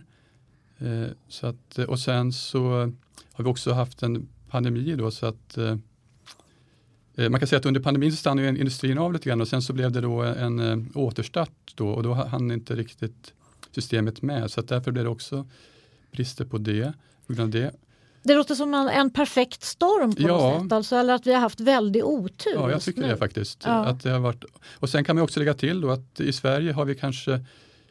Eh, 0.77 1.07
så 1.27 1.47
att, 1.47 1.77
och 1.77 1.99
sen 1.99 2.33
så 2.33 2.93
har 3.33 3.43
vi 3.43 3.49
också 3.49 3.73
haft 3.73 4.03
en 4.03 4.27
pandemi 4.49 4.95
då 4.95 5.11
så 5.11 5.25
att 5.25 5.57
eh, 5.57 5.77
man 7.29 7.39
kan 7.39 7.47
säga 7.47 7.59
att 7.59 7.65
under 7.65 7.81
pandemin 7.81 8.11
så 8.11 8.17
stannade 8.17 8.47
industrin 8.47 8.97
av 8.97 9.13
lite 9.13 9.29
grann 9.29 9.41
och 9.41 9.47
sen 9.47 9.61
så 9.61 9.73
blev 9.73 9.91
det 9.91 10.01
då 10.01 10.21
en, 10.21 10.59
en 10.59 10.91
återstart 10.95 11.73
då 11.75 11.89
och 11.89 12.03
då 12.03 12.13
hann 12.13 12.51
inte 12.51 12.75
riktigt 12.75 13.33
systemet 13.71 14.21
med 14.21 14.51
så 14.51 14.59
att 14.59 14.67
därför 14.67 14.91
blev 14.91 15.03
det 15.03 15.09
också 15.09 15.47
brister 16.11 16.45
på 16.45 16.57
det. 16.57 16.93
På 17.27 17.33
det. 17.33 17.71
Det 18.23 18.35
låter 18.35 18.55
som 18.55 18.73
en, 18.73 18.87
en 18.87 19.09
perfekt 19.09 19.63
storm 19.63 20.15
på 20.15 20.21
ja. 20.21 20.27
något 20.27 20.63
sätt, 20.63 20.71
alltså, 20.71 20.95
eller 20.95 21.13
att 21.13 21.27
vi 21.27 21.33
har 21.33 21.41
haft 21.41 21.59
väldig 21.59 22.05
otur. 22.05 22.53
Ja, 22.53 22.71
jag 22.71 22.81
tycker 22.81 23.01
nu. 23.01 23.07
det 23.07 23.17
faktiskt. 23.17 23.63
Ja. 23.65 23.85
Att 23.85 24.03
det 24.03 24.09
har 24.09 24.19
varit, 24.19 24.43
och 24.73 24.89
sen 24.89 25.03
kan 25.03 25.15
man 25.15 25.23
också 25.23 25.39
lägga 25.39 25.53
till 25.53 25.81
då 25.81 25.89
att 25.89 26.19
i 26.19 26.33
Sverige 26.33 26.73
har 26.73 26.85
vi 26.85 26.95
kanske 26.95 27.45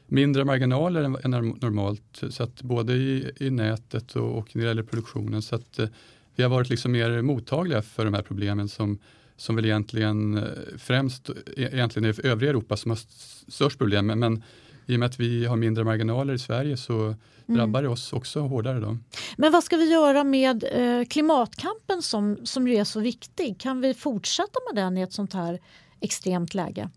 mindre 0.07 0.45
marginaler 0.45 1.03
än, 1.03 1.17
än 1.25 1.31
normalt. 1.61 2.23
Så 2.31 2.43
att 2.43 2.63
både 2.63 2.93
i, 2.93 3.31
i 3.37 3.51
nätet 3.51 4.17
och, 4.17 4.39
och 4.39 4.57
när 4.57 4.63
det 4.63 4.69
gäller 4.69 4.83
produktionen. 4.83 5.43
Så 5.43 5.55
att 5.55 5.79
eh, 5.79 5.89
vi 6.35 6.43
har 6.43 6.51
varit 6.51 6.69
liksom 6.69 6.93
mer 6.93 7.23
mottagliga 7.23 7.83
för 7.83 8.05
de 8.05 8.15
här 8.15 8.23
problemen 8.23 8.69
som, 8.69 8.99
som 9.41 9.57
väl 9.57 9.65
egentligen 9.65 10.39
eh, 10.39 10.45
främst 10.79 11.31
e- 11.31 11.35
egentligen 11.57 12.09
är 12.09 12.27
övriga 12.27 12.51
Europa 12.51 12.77
som 12.77 12.91
har 12.91 12.97
st- 12.97 13.53
störst 13.53 13.79
problem. 13.79 14.07
Men, 14.07 14.19
men 14.19 14.43
i 14.87 14.97
och 14.97 15.01
med 15.01 15.07
att 15.07 15.21
vi 15.21 15.47
har 15.47 15.57
mindre 15.57 15.85
marginaler 15.85 16.35
i 16.35 16.39
Sverige 16.39 16.77
så 16.77 17.15
drabbar 17.47 17.83
det 17.83 17.89
oss 17.89 18.13
också 18.13 18.41
hårdare. 18.41 18.81
Då. 18.81 18.99
Men 19.37 19.53
vad 19.53 19.65
ska 19.65 19.77
vi 19.77 19.93
göra 19.93 20.25
med 20.25 20.65
eh, 20.73 21.05
klimatkampen 21.05 22.03
som, 22.03 22.39
som 22.45 22.69
ju 22.69 22.77
är 22.77 22.85
så 22.85 23.01
viktig? 23.01 23.61
Kan 23.61 23.81
vi 23.81 23.95
fortsätta 23.95 24.59
med 24.73 24.85
den 24.85 24.99
i 24.99 25.01
ett 25.01 25.13
sånt 25.13 25.33
här 25.33 25.59
extremt 26.01 26.55
läge? 26.55 26.91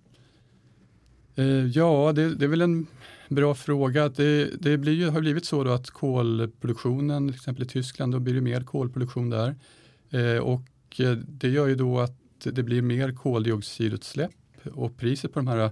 Eh, 1.36 1.46
ja, 1.46 2.12
det, 2.16 2.36
det 2.36 2.46
är 2.46 2.50
väl 2.50 2.62
en 2.62 2.88
bra 3.30 3.56
fråga. 3.56 4.10
Det, 4.10 4.62
det 4.62 4.78
blir 4.78 4.94
ju, 4.94 5.10
har 5.10 5.22
blivit 5.22 5.46
så 5.46 5.64
då 5.64 5.72
att 5.72 5.90
kolproduktionen, 5.90 7.28
till 7.28 7.36
exempel 7.36 7.64
i 7.64 7.68
Tyskland, 7.68 8.14
då 8.14 8.20
blir 8.20 8.34
det 8.34 8.42
mer 8.42 8.64
kolproduktion 8.64 9.30
där. 9.30 9.56
Eh, 10.10 10.38
och 10.38 11.00
eh, 11.00 11.12
det 11.12 11.50
gör 11.50 11.68
ju 11.68 11.76
då 11.76 12.00
att 12.00 12.23
det 12.52 12.64
blir 12.64 12.82
mer 12.82 13.12
koldioxidutsläpp 13.12 14.32
och 14.74 14.98
priset 14.98 15.34
på 15.34 15.40
de 15.40 15.48
här 15.48 15.72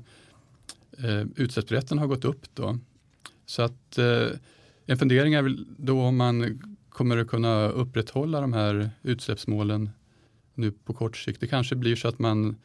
eh, 0.97 1.25
utsläppsrätterna 1.35 2.01
har 2.01 2.07
gått 2.07 2.25
upp 2.25 2.45
då. 2.53 2.77
Så 3.45 3.61
att 3.61 3.97
eh, 3.97 4.27
en 4.85 4.97
fundering 4.97 5.33
är 5.33 5.41
väl 5.41 5.65
då 5.77 6.01
om 6.01 6.17
man 6.17 6.61
kommer 6.89 7.17
att 7.17 7.27
kunna 7.27 7.69
upprätthålla 7.69 8.41
de 8.41 8.53
här 8.53 8.91
utsläppsmålen 9.01 9.89
nu 10.53 10.71
på 10.71 10.93
kort 10.93 11.17
sikt. 11.17 11.39
Det 11.39 11.47
kanske 11.47 11.75
blir 11.75 11.95
så 11.95 12.07
att 12.07 12.19
man 12.19 12.55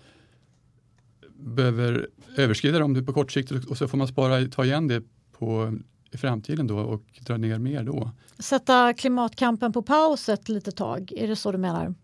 behöver 1.38 2.08
överskrida 2.36 2.78
dem 2.78 2.92
nu 2.92 3.02
på 3.02 3.12
kort 3.12 3.32
sikt 3.32 3.50
och 3.50 3.78
så 3.78 3.88
får 3.88 3.98
man 3.98 4.08
spara, 4.08 4.48
ta 4.48 4.64
igen 4.64 4.88
det 4.88 5.02
på, 5.32 5.78
i 6.10 6.16
framtiden 6.16 6.66
då 6.66 6.78
och 6.78 7.02
dra 7.20 7.36
ner 7.36 7.58
mer 7.58 7.84
då. 7.84 8.10
Sätta 8.38 8.94
klimatkampen 8.94 9.72
på 9.72 9.82
paus 9.82 10.28
ett 10.28 10.48
litet 10.48 10.76
tag, 10.76 11.12
är 11.16 11.28
det 11.28 11.36
så 11.36 11.52
du 11.52 11.58
menar? 11.58 11.94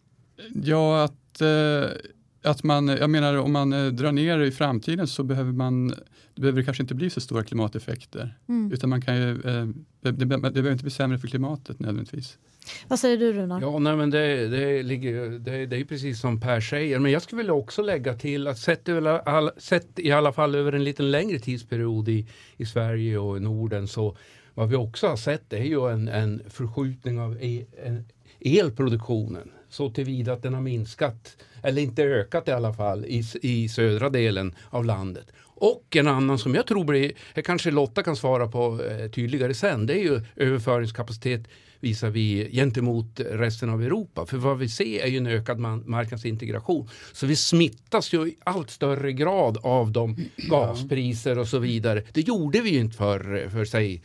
Ja, 0.55 1.05
att, 1.05 1.15
eh, 1.41 1.91
att 2.43 2.63
man, 2.63 2.89
jag 2.89 3.11
menar 3.11 3.37
om 3.37 3.53
man 3.53 3.73
eh, 3.73 3.87
drar 3.87 4.13
ner 4.13 4.39
i 4.39 4.51
framtiden 4.51 5.07
så 5.07 5.23
behöver 5.23 5.53
man, 5.53 5.89
det 6.35 6.41
behöver 6.41 6.63
kanske 6.63 6.83
inte 6.83 6.95
bli 6.95 7.11
så 7.11 7.21
stora 7.21 7.45
klimateffekter. 7.45 8.35
Mm. 8.49 8.73
Utan 8.73 8.91
man 8.91 9.03
kan 9.03 9.17
ju, 9.17 9.31
eh, 9.31 9.67
det, 10.01 10.11
det, 10.11 10.25
det 10.25 10.27
behöver 10.27 10.73
inte 10.73 10.85
bli 10.85 10.91
sämre 10.91 11.19
för 11.19 11.29
klimatet 11.29 11.81
nödvändigtvis. 11.81 12.39
Vad 12.89 12.99
säger 12.99 13.19
du 13.19 13.33
Runar? 13.33 13.61
Ja, 13.61 13.79
nej, 13.79 13.97
men 13.97 14.11
det, 14.11 14.49
det, 14.49 14.83
ligger, 14.83 15.31
det, 15.39 15.67
det 15.67 15.77
är 15.77 15.85
precis 15.85 16.21
som 16.21 16.41
Per 16.41 16.61
säger. 16.61 16.99
Men 16.99 17.13
jag 17.13 17.23
skulle 17.23 17.39
vilja 17.39 17.53
också 17.53 17.83
lägga 17.83 18.15
till 18.15 18.47
att 18.47 18.59
sett, 18.59 18.89
sett 19.57 19.99
i 19.99 20.13
alla 20.13 20.33
fall 20.33 20.55
över 20.55 20.73
en 20.73 20.85
lite 20.85 21.03
längre 21.03 21.39
tidsperiod 21.39 22.09
i, 22.09 22.27
i 22.57 22.67
Sverige 22.67 23.19
och 23.19 23.37
i 23.37 23.41
Norden 23.41 23.89
så 23.89 24.17
vad 24.55 24.69
vi 24.69 24.77
också 24.77 25.07
har 25.07 25.17
sett 25.17 25.53
är 25.53 25.65
ju 25.65 25.91
en, 25.91 26.09
en 26.09 26.43
förskjutning 26.49 27.21
av 27.21 27.43
e, 27.43 27.67
elproduktionen 28.45 29.51
så 29.69 29.91
tillvida 29.91 30.33
att 30.33 30.43
den 30.43 30.55
har 30.55 30.61
minskat, 30.61 31.37
eller 31.63 31.83
inte 31.83 32.03
ökat 32.03 32.49
i 32.49 32.51
alla 32.51 32.73
fall, 32.73 33.05
i, 33.05 33.25
i 33.43 33.69
södra 33.69 34.11
delen 34.11 34.55
av 34.71 34.85
landet. 34.85 35.27
Och 35.43 35.97
en 35.97 36.09
annan 36.09 36.39
som 36.39 36.55
jag 36.55 36.67
tror 36.67 36.85
blir, 36.85 37.13
här 37.35 37.43
kanske 37.43 37.71
Lotta 37.71 38.03
kan 38.03 38.17
svara 38.17 38.49
på 38.49 38.85
eh, 38.85 39.11
tydligare 39.11 39.55
sen, 39.55 39.87
det 39.87 39.95
är 39.95 40.03
ju 40.03 40.21
överföringskapacitet 40.37 41.49
visar 41.83 42.11
vi 42.11 42.51
gentemot 42.53 43.21
resten 43.21 43.71
av 43.71 43.83
Europa. 43.83 44.27
För 44.27 44.37
vad 44.37 44.59
vi 44.59 44.69
ser 44.69 45.01
är 45.01 45.07
ju 45.07 45.17
en 45.17 45.27
ökad 45.27 45.59
marknadsintegration. 45.87 46.89
Så 47.13 47.27
vi 47.27 47.37
smittas 47.37 48.13
ju 48.15 48.27
i 48.29 48.37
allt 48.45 48.71
större 48.71 49.13
grad 49.13 49.59
av 49.63 49.93
de 49.93 50.17
gaspriser 50.37 51.39
och 51.39 51.49
så 51.49 51.59
vidare. 51.59 52.03
Det 52.13 52.21
gjorde 52.21 52.61
vi 52.61 52.71
ju 52.71 52.79
inte 52.79 52.97
för, 52.97 53.49
för 53.49 53.65
sig 53.65 54.03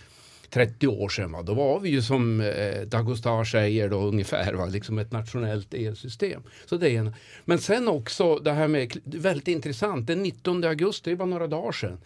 30 0.49 0.87
år 0.87 1.09
sedan. 1.09 1.31
Va? 1.31 1.41
Då 1.41 1.53
var 1.53 1.79
vi 1.79 1.89
ju 1.89 2.01
som 2.01 2.41
eh, 2.41 2.81
Dagostar 2.81 3.43
säger 3.43 3.89
då 3.89 3.97
ungefär, 3.97 4.53
va? 4.53 4.65
liksom 4.65 4.99
ett 4.99 5.11
nationellt 5.11 5.73
elsystem. 5.73 6.43
Så 6.65 6.77
det 6.77 6.89
är 6.89 6.99
en. 6.99 7.13
Men 7.45 7.59
sen 7.59 7.87
också 7.87 8.35
det 8.35 8.51
här 8.51 8.67
med, 8.67 8.97
väldigt 9.03 9.47
intressant, 9.47 10.07
den 10.07 10.23
19 10.23 10.63
augusti, 10.63 11.09
det 11.09 11.15
var 11.15 11.25
några 11.25 11.47
dagar 11.47 11.71
sedan, 11.71 11.97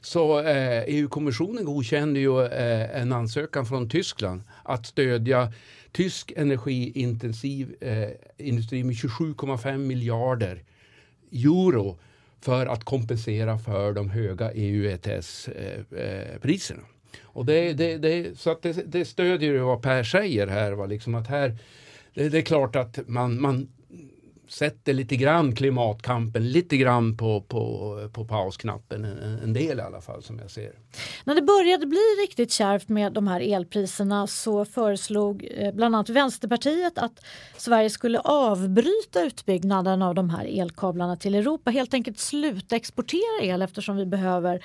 så 0.00 0.40
eh, 0.40 0.82
EU-kommissionen 0.86 1.64
godkände 1.64 2.20
ju 2.20 2.44
eh, 2.44 3.00
en 3.00 3.12
ansökan 3.12 3.66
från 3.66 3.88
Tyskland 3.88 4.42
att 4.62 4.86
stödja 4.86 5.52
tysk 5.92 6.32
energiintensiv 6.36 7.74
eh, 7.80 8.08
industri 8.36 8.84
med 8.84 8.94
27,5 8.94 9.78
miljarder 9.78 10.62
euro 11.32 11.98
för 12.40 12.66
att 12.66 12.84
kompensera 12.84 13.58
för 13.58 13.92
de 13.92 14.10
höga 14.10 14.52
EU 14.52 14.90
ETS-priserna. 14.90 16.80
Eh, 16.80 16.86
eh, 16.86 16.95
och 17.36 17.46
det, 17.46 17.72
det, 17.72 17.98
det, 17.98 18.38
så 18.38 18.50
att 18.50 18.62
det, 18.62 18.92
det 18.92 19.04
stödjer 19.04 19.52
ju 19.52 19.58
vad 19.58 19.82
Per 19.82 20.02
säger 20.02 20.46
här. 20.46 20.72
Va? 20.72 20.86
Liksom 20.86 21.14
att 21.14 21.26
här 21.26 21.58
det, 22.14 22.28
det 22.28 22.38
är 22.38 22.42
klart 22.42 22.76
att 22.76 22.98
man, 23.08 23.40
man 23.40 23.68
sätter 24.48 24.92
lite 24.92 25.16
grann 25.16 25.54
klimatkampen 25.54 26.50
lite 26.50 26.76
grann 26.76 27.16
på, 27.16 27.40
på, 27.40 27.98
på 28.12 28.24
pausknappen. 28.24 29.04
En, 29.04 29.38
en 29.42 29.52
del 29.52 29.78
i 29.78 29.82
alla 29.82 30.00
fall 30.00 30.22
som 30.22 30.38
jag 30.38 30.50
ser. 30.50 30.72
När 31.24 31.34
det 31.34 31.42
började 31.42 31.86
bli 31.86 31.98
riktigt 31.98 32.52
kärvt 32.52 32.88
med 32.88 33.12
de 33.12 33.28
här 33.28 33.40
elpriserna 33.40 34.26
så 34.26 34.64
föreslog 34.64 35.48
eh, 35.50 35.74
bland 35.74 35.94
annat 35.94 36.08
Vänsterpartiet 36.08 36.98
att 36.98 37.24
Sverige 37.56 37.90
skulle 37.90 38.18
avbryta 38.18 39.22
utbyggnaden 39.22 40.02
av 40.02 40.14
de 40.14 40.30
här 40.30 40.60
elkablarna 40.60 41.16
till 41.16 41.34
Europa. 41.34 41.70
Helt 41.70 41.94
enkelt 41.94 42.18
sluta 42.18 42.76
exportera 42.76 43.42
el 43.42 43.62
eftersom 43.62 43.96
vi 43.96 44.06
behöver 44.06 44.64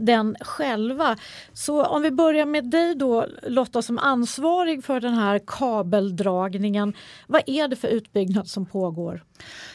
den 0.00 0.36
själva. 0.40 1.16
Så 1.52 1.84
om 1.84 2.02
vi 2.02 2.10
börjar 2.10 2.46
med 2.46 2.70
dig 2.70 2.94
då 2.94 3.26
Lotta 3.42 3.82
som 3.82 3.98
ansvarig 3.98 4.84
för 4.84 5.00
den 5.00 5.14
här 5.14 5.40
kabeldragningen. 5.46 6.92
Vad 7.26 7.42
är 7.46 7.68
det 7.68 7.76
för 7.76 7.88
utbyggnad 7.88 8.48
som 8.48 8.66
pågår? 8.66 9.24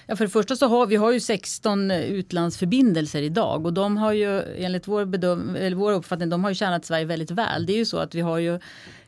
Ja, 0.05 0.15
för 0.15 0.25
det 0.25 0.32
första 0.32 0.55
så 0.55 0.67
har 0.67 0.86
vi 0.86 0.96
har 0.96 1.12
ju 1.12 1.20
16 1.20 1.91
eh, 1.91 2.01
utlandsförbindelser 2.01 3.22
idag 3.22 3.65
och 3.65 3.74
de 3.74 3.98
har 3.98 4.13
ju 4.13 4.41
enligt 4.58 4.88
vår, 4.88 5.05
bedöm, 5.05 5.55
eller 5.55 5.75
vår 5.75 5.91
uppfattning 5.91 6.29
de 6.29 6.44
har 6.44 6.51
ju 6.51 6.55
tjänat 6.55 6.86
Sverige 6.86 7.05
väldigt 7.05 7.32
väl. 7.32 7.65
Det 7.65 7.74
är 7.74 7.77
ju 7.77 7.86
så 7.86 7.98
att 7.98 8.15
vi 8.15 8.22
har 8.22 8.38
ju 8.38 8.53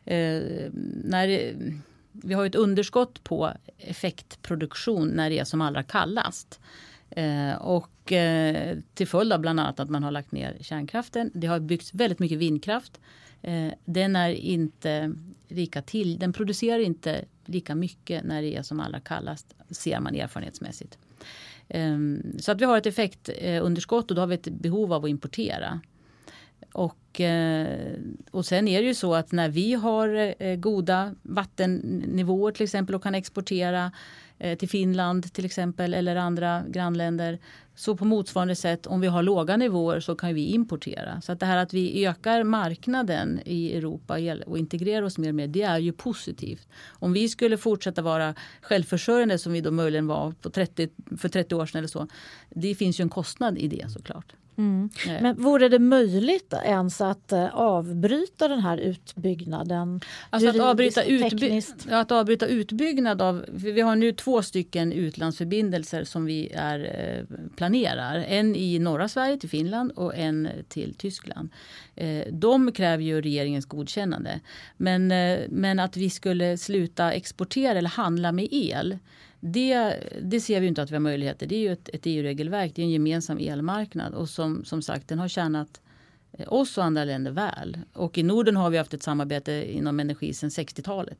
eh, 0.04 0.42
när 1.04 1.54
vi 2.12 2.34
har 2.34 2.46
ett 2.46 2.54
underskott 2.54 3.24
på 3.24 3.52
effektproduktion 3.78 5.08
när 5.08 5.30
det 5.30 5.38
är 5.38 5.44
som 5.44 5.60
allra 5.60 5.82
kallast. 5.82 6.60
Eh, 7.10 7.54
och 7.54 8.12
eh, 8.12 8.78
till 8.94 9.06
följd 9.06 9.32
av 9.32 9.40
bland 9.40 9.60
annat 9.60 9.80
att 9.80 9.90
man 9.90 10.02
har 10.02 10.10
lagt 10.10 10.32
ner 10.32 10.56
kärnkraften. 10.60 11.30
Det 11.34 11.46
har 11.46 11.60
byggts 11.60 11.94
väldigt 11.94 12.18
mycket 12.18 12.38
vindkraft. 12.38 13.00
Eh, 13.42 13.72
den 13.84 14.16
är 14.16 14.30
inte 14.30 15.12
lika 15.48 15.82
till, 15.82 16.18
den 16.18 16.32
producerar 16.32 16.78
inte 16.78 17.24
lika 17.44 17.74
mycket 17.74 18.24
när 18.24 18.42
det 18.42 18.56
är 18.56 18.62
som 18.62 18.80
allra 18.80 19.00
kallast, 19.00 19.54
ser 19.70 20.00
man 20.00 20.14
erfarenhetsmässigt. 20.14 20.98
Ehm, 21.68 22.22
så 22.38 22.52
att 22.52 22.60
vi 22.60 22.64
har 22.64 22.78
ett 22.78 22.86
effektunderskott 22.86 24.10
och 24.10 24.14
då 24.14 24.22
har 24.22 24.26
vi 24.26 24.34
ett 24.34 24.48
behov 24.48 24.92
av 24.92 25.04
att 25.04 25.10
importera. 25.10 25.80
Och, 26.72 27.20
eh, 27.20 27.98
och 28.30 28.46
sen 28.46 28.68
är 28.68 28.80
det 28.80 28.88
ju 28.88 28.94
så 28.94 29.14
att 29.14 29.32
när 29.32 29.48
vi 29.48 29.74
har 29.74 30.34
eh, 30.38 30.56
goda 30.56 31.14
vattennivåer 31.22 32.52
till 32.52 32.64
exempel 32.64 32.94
och 32.94 33.02
kan 33.02 33.14
exportera 33.14 33.92
Eh, 34.38 34.58
till 34.58 34.68
Finland 34.68 35.32
till 35.32 35.44
exempel 35.44 35.94
eller 35.94 36.16
andra 36.16 36.64
grannländer. 36.68 37.38
Så 37.78 37.96
på 37.96 38.04
motsvarande 38.04 38.54
sätt 38.56 38.86
om 38.86 39.00
vi 39.00 39.06
har 39.06 39.22
låga 39.22 39.56
nivåer 39.56 40.00
så 40.00 40.14
kan 40.14 40.34
vi 40.34 40.46
importera. 40.46 41.20
Så 41.20 41.32
att 41.32 41.40
det 41.40 41.46
här 41.46 41.56
att 41.56 41.74
vi 41.74 42.06
ökar 42.06 42.44
marknaden 42.44 43.40
i 43.44 43.76
Europa 43.76 44.18
och 44.46 44.58
integrerar 44.58 45.02
oss 45.02 45.18
mer 45.18 45.32
med 45.32 45.50
det 45.50 45.62
är 45.62 45.78
ju 45.78 45.92
positivt. 45.92 46.68
Om 46.88 47.12
vi 47.12 47.28
skulle 47.28 47.56
fortsätta 47.56 48.02
vara 48.02 48.34
självförsörjande 48.62 49.38
som 49.38 49.52
vi 49.52 49.60
då 49.60 49.70
möjligen 49.70 50.06
var 50.06 50.32
på 50.32 50.50
30, 50.50 50.88
för 51.18 51.28
30 51.28 51.54
år 51.54 51.66
sedan 51.66 51.78
eller 51.78 51.88
så. 51.88 52.06
Det 52.50 52.74
finns 52.74 53.00
ju 53.00 53.02
en 53.02 53.08
kostnad 53.08 53.58
i 53.58 53.68
det 53.68 53.90
såklart. 53.90 54.34
Mm. 54.58 54.90
Men 55.20 55.42
vore 55.42 55.68
det 55.68 55.78
möjligt 55.78 56.54
ens 56.64 57.00
att 57.00 57.32
uh, 57.32 57.54
avbryta 57.54 58.48
den 58.48 58.60
här 58.60 58.78
utbyggnaden? 58.78 60.00
Alltså 60.30 60.50
att 60.50 60.60
avbryta, 60.60 61.04
utby 61.04 61.62
ja, 61.90 61.98
att 61.98 62.12
avbryta 62.12 62.46
utbyggnad 62.46 63.22
av... 63.22 63.44
Vi 63.48 63.80
har 63.80 63.96
nu 63.96 64.12
två 64.12 64.42
stycken 64.42 64.92
utlandsförbindelser 64.92 66.04
som 66.04 66.24
vi 66.24 66.50
är, 66.54 66.78
uh, 66.80 67.36
planerar. 67.68 68.24
En 68.28 68.56
i 68.56 68.78
norra 68.78 69.08
Sverige 69.08 69.36
till 69.36 69.48
Finland 69.48 69.92
och 69.92 70.16
en 70.16 70.48
till 70.68 70.94
Tyskland. 70.94 71.50
Eh, 71.96 72.26
de 72.32 72.72
kräver 72.72 73.04
ju 73.04 73.20
regeringens 73.20 73.66
godkännande. 73.66 74.40
Men, 74.76 75.12
eh, 75.12 75.38
men 75.48 75.78
att 75.78 75.96
vi 75.96 76.10
skulle 76.10 76.58
sluta 76.58 77.12
exportera 77.12 77.78
eller 77.78 77.90
handla 77.90 78.32
med 78.32 78.48
el 78.50 78.98
det, 79.40 79.94
det 80.22 80.40
ser 80.40 80.60
vi 80.60 80.66
inte 80.66 80.82
att 80.82 80.90
vi 80.90 80.94
har 80.94 81.00
möjligheter. 81.00 81.46
Det 81.46 81.54
är 81.54 81.60
ju 81.60 81.72
ett, 81.72 81.88
ett 81.88 82.02
EU-regelverk, 82.04 82.72
det 82.74 82.82
är 82.82 82.84
en 82.84 82.90
gemensam 82.90 83.38
elmarknad 83.38 84.14
och 84.14 84.28
som, 84.28 84.64
som 84.64 84.82
sagt 84.82 85.08
den 85.08 85.18
har 85.18 85.28
tjänat 85.28 85.80
eh, 86.32 86.52
oss 86.52 86.78
och 86.78 86.84
andra 86.84 87.04
länder 87.04 87.30
väl. 87.30 87.78
Och 87.92 88.18
i 88.18 88.22
Norden 88.22 88.56
har 88.56 88.70
vi 88.70 88.78
haft 88.78 88.94
ett 88.94 89.02
samarbete 89.02 89.52
inom 89.72 90.00
energi 90.00 90.34
sedan 90.34 90.50
60-talet. 90.50 91.18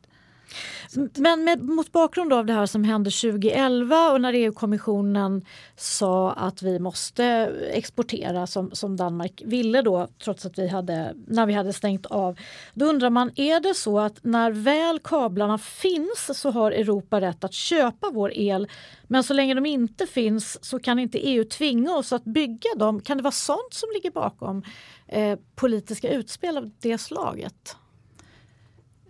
Men 1.14 1.44
med, 1.44 1.62
mot 1.62 1.92
bakgrund 1.92 2.32
av 2.32 2.46
det 2.46 2.52
här 2.52 2.66
som 2.66 2.84
hände 2.84 3.10
2011 3.10 4.12
och 4.12 4.20
när 4.20 4.32
EU-kommissionen 4.32 5.44
sa 5.76 6.32
att 6.32 6.62
vi 6.62 6.78
måste 6.78 7.24
exportera 7.72 8.46
som, 8.46 8.70
som 8.72 8.96
Danmark 8.96 9.42
ville 9.44 9.82
då 9.82 10.08
trots 10.24 10.46
att 10.46 10.58
vi 10.58 10.68
hade, 10.68 11.14
när 11.26 11.46
vi 11.46 11.52
hade 11.52 11.72
stängt 11.72 12.06
av. 12.06 12.38
Då 12.74 12.86
undrar 12.86 13.10
man, 13.10 13.30
är 13.36 13.60
det 13.60 13.74
så 13.74 13.98
att 13.98 14.24
när 14.24 14.50
väl 14.50 14.98
kablarna 14.98 15.58
finns 15.58 16.30
så 16.40 16.50
har 16.50 16.72
Europa 16.72 17.20
rätt 17.20 17.44
att 17.44 17.52
köpa 17.52 18.10
vår 18.12 18.32
el 18.34 18.68
men 19.06 19.24
så 19.24 19.34
länge 19.34 19.54
de 19.54 19.66
inte 19.66 20.06
finns 20.06 20.64
så 20.64 20.78
kan 20.78 20.98
inte 20.98 21.18
EU 21.18 21.44
tvinga 21.44 21.96
oss 21.96 22.12
att 22.12 22.24
bygga 22.24 22.74
dem? 22.76 23.00
Kan 23.00 23.16
det 23.16 23.22
vara 23.22 23.32
sånt 23.32 23.72
som 23.72 23.88
ligger 23.94 24.10
bakom 24.10 24.62
eh, 25.06 25.38
politiska 25.54 26.12
utspel 26.12 26.56
av 26.56 26.70
det 26.80 26.98
slaget? 26.98 27.76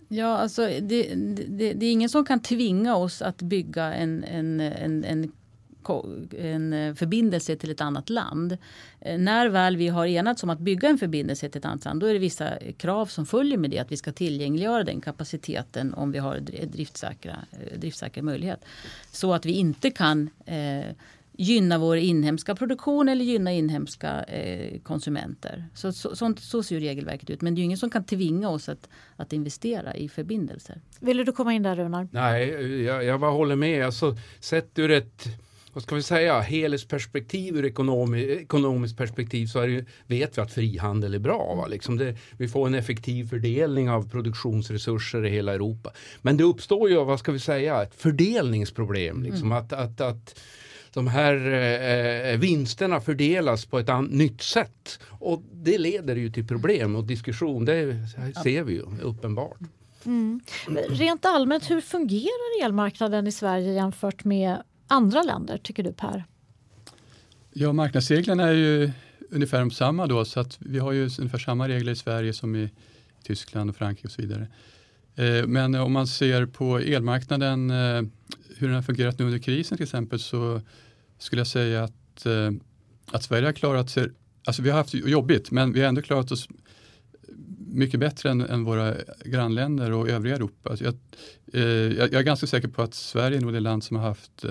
Ja, 0.09 0.39
alltså 0.39 0.63
det, 0.67 1.15
det, 1.15 1.73
det, 1.73 1.87
är 1.87 1.93
ingen 1.93 2.09
som 2.09 2.25
kan 2.25 2.41
tvinga 2.41 2.97
oss 2.97 3.23
att 3.23 3.43
bygga 3.43 3.95
en, 3.95 4.25
en, 4.25 4.61
en, 4.61 5.05
en 5.05 5.33
en 6.39 6.73
eh, 6.73 6.95
förbindelse 6.95 7.57
till 7.57 7.71
ett 7.71 7.81
annat 7.81 8.11
land. 8.11 8.59
Eh, 9.01 9.19
när 9.19 9.49
väl 9.49 9.77
vi 9.77 9.89
har 9.89 10.07
enats 10.07 10.43
om 10.43 10.51
att 10.51 10.59
bygga 10.59 10.89
en 10.89 10.99
förbindelse 10.99 11.49
till 11.49 11.59
ett 11.59 11.65
annat 11.65 11.85
land 11.85 12.01
då 12.01 12.07
är 12.07 12.13
det 12.13 12.19
vissa 12.19 12.53
krav 12.77 13.07
som 13.07 13.27
följer 13.27 13.59
med 13.59 13.71
det. 13.71 13.79
Att 13.79 13.93
vi 13.93 13.97
ska 13.97 14.13
tillgängliggöra 14.13 14.85
den 14.85 15.01
kapaciteten 15.01 15.95
om 15.95 16.13
vi 16.13 16.19
har 16.19 16.39
driftsäkra, 16.67 17.37
eh, 17.53 17.79
driftsäkra 17.79 18.23
möjlighet. 18.23 18.65
Så 19.13 19.35
att 19.35 19.47
vi 19.47 19.53
inte 19.53 19.91
kan 19.91 20.31
eh, 20.47 20.85
gynna 21.41 21.79
vår 21.79 21.97
inhemska 21.97 22.55
produktion 22.55 23.09
eller 23.09 23.25
gynna 23.25 23.53
inhemska 23.53 24.23
eh, 24.23 24.81
konsumenter. 24.81 25.65
Så, 25.75 25.93
så, 25.93 26.17
sånt, 26.17 26.41
så 26.41 26.63
ser 26.63 26.81
regelverket 26.81 27.31
ut. 27.31 27.41
Men 27.41 27.55
det 27.55 27.61
är 27.61 27.63
ingen 27.63 27.79
som 27.79 27.91
kan 27.91 28.05
tvinga 28.05 28.49
oss 28.49 28.69
att, 28.69 28.89
att 29.17 29.33
investera 29.33 29.95
i 29.95 30.09
förbindelser. 30.09 30.81
Vill 31.01 31.17
du 31.17 31.33
komma 31.33 31.53
in 31.53 31.63
där 31.63 31.77
Runar? 31.77 32.09
Nej, 32.13 32.49
jag, 32.83 33.05
jag 33.05 33.21
bara 33.21 33.31
håller 33.31 33.57
med. 33.57 33.87
Alltså, 33.87 34.17
sett 34.41 34.79
ur 34.79 34.91
ett 34.91 35.29
vad 35.73 35.83
ska 35.83 35.95
vi 35.95 36.03
säga, 36.03 36.41
helhetsperspektiv 36.41 37.57
ur 37.57 37.65
ekonomi, 37.65 38.23
ekonomiskt 38.23 38.97
perspektiv 38.97 39.47
så 39.47 39.67
det, 39.67 39.85
vet 40.07 40.39
vi 40.39 40.43
att 40.43 40.53
frihandel 40.53 41.15
är 41.15 41.19
bra. 41.19 41.55
Va? 41.55 41.67
Liksom 41.67 41.97
det, 41.97 42.17
vi 42.37 42.49
får 42.49 42.67
en 42.67 42.75
effektiv 42.75 43.29
fördelning 43.29 43.91
av 43.91 44.11
produktionsresurser 44.11 45.27
i 45.27 45.31
hela 45.31 45.55
Europa. 45.55 45.93
Men 46.23 46.37
det 46.37 46.45
uppstår 46.45 46.91
ju, 46.91 47.05
vad 47.05 47.19
ska 47.19 47.33
vi 47.33 47.39
säga, 47.39 47.83
ett 47.83 47.95
fördelningsproblem. 47.95 49.23
Liksom, 49.23 49.53
mm. 49.53 49.59
att, 49.59 49.73
att, 49.73 50.01
att 50.01 50.41
de 50.93 51.07
här 51.07 51.35
eh, 52.33 52.39
vinsterna 52.39 53.01
fördelas 53.01 53.67
på 53.67 53.79
ett 53.79 53.89
nytt 54.11 54.43
sätt. 54.43 55.01
Och 55.05 55.43
det 55.53 55.79
leder 55.79 56.17
ju 56.17 56.31
till 56.31 56.47
problem 56.47 56.97
och 56.97 57.05
diskussion. 57.05 57.65
Det 57.65 57.97
ser 58.43 58.63
vi 58.63 58.73
ju 58.73 58.83
uppenbart. 59.03 59.59
Mm. 60.05 60.41
Rent 60.89 61.25
allmänt, 61.25 61.71
hur 61.71 61.81
fungerar 61.81 62.65
elmarknaden 62.65 63.27
i 63.27 63.33
Sverige 63.33 63.73
jämfört 63.73 64.25
med 64.25 64.63
andra 64.87 65.23
länder, 65.23 65.59
tycker 65.59 65.83
du 65.83 65.93
Per? 65.93 66.25
Ja, 67.53 67.73
marknadsreglerna 67.73 68.49
är 68.49 68.53
ju 68.53 68.91
ungefär 69.31 69.61
de 69.61 69.71
samma 69.71 70.07
då, 70.07 70.25
så 70.25 70.41
att 70.41 70.57
vi 70.61 70.79
har 70.79 70.93
ju 70.93 71.11
ungefär 71.19 71.39
samma 71.39 71.69
regler 71.69 71.93
i 71.93 71.97
Sverige 71.97 72.33
som 72.33 72.57
i 72.57 72.71
Tyskland 73.23 73.71
och 73.71 73.77
Frankrike 73.77 74.09
och 74.09 74.13
så 74.13 74.23
vidare. 74.23 74.47
Eh, 75.19 75.47
men 75.47 75.75
om 75.75 75.93
man 75.93 76.07
ser 76.07 76.47
på 76.47 76.79
elmarknaden, 76.79 77.71
eh, 77.71 78.03
hur 78.57 78.67
den 78.67 78.75
har 78.75 78.83
fungerat 78.83 79.19
nu 79.19 79.25
under 79.25 79.39
krisen 79.39 79.77
till 79.77 79.85
exempel, 79.85 80.19
så 80.19 80.61
skulle 81.19 81.41
jag 81.41 81.47
säga 81.47 81.85
att, 81.85 82.27
eh, 82.27 82.51
att 83.13 83.23
Sverige 83.23 83.47
har 83.47 83.53
klarat 83.53 83.91
sig, 83.91 84.09
alltså 84.47 84.63
vi 84.63 84.71
har 84.71 84.79
haft 84.79 84.95
jobbigt, 84.95 85.51
men 85.51 85.73
vi 85.73 85.81
har 85.81 85.89
ändå 85.89 86.03
klarat 86.03 86.33
oss 86.33 86.49
mycket 87.59 88.01
bättre 88.01 88.31
än, 88.31 88.41
än 88.41 88.65
våra 88.65 88.95
grannländer 89.25 89.93
och 89.93 90.09
övriga 90.09 90.37
Europa. 90.37 90.71
Alltså 90.71 90.85
jag, 90.85 90.95
jag, 91.93 92.15
är 92.15 92.23
ganska 92.23 92.47
säker 92.47 92.69
på 92.69 92.83
att 92.83 92.95
Sverige 92.95 93.37
är 93.37 93.41
nog 93.41 93.53
det 93.53 93.61
land 93.61 93.85
som 93.85 93.97
har 93.97 94.05
haft 94.05 94.45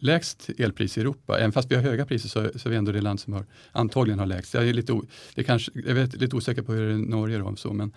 lägst 0.00 0.50
elpris 0.58 0.98
i 0.98 1.00
Europa. 1.00 1.38
Även 1.38 1.52
fast 1.52 1.70
vi 1.70 1.74
har 1.74 1.82
höga 1.82 2.06
priser 2.06 2.28
så, 2.28 2.58
så 2.58 2.68
är 2.68 2.70
vi 2.70 2.76
ändå 2.76 2.92
det 2.92 3.00
land 3.00 3.20
som 3.20 3.32
har, 3.32 3.46
antagligen 3.72 4.18
har 4.18 4.26
lägst. 4.26 4.54
Jag 4.54 4.68
är 4.68 4.72
lite, 4.72 4.92
o, 4.92 5.04
det 5.34 5.44
kanske, 5.44 5.72
jag 5.74 5.98
är 5.98 6.18
lite 6.18 6.36
osäker 6.36 6.62
på 6.62 6.72
hur 6.72 6.86
det 6.86 6.92
är 6.92 6.94
i 6.94 6.98
Norge. 6.98 7.38
Då, 7.38 7.56
så, 7.56 7.72
men, 7.72 7.92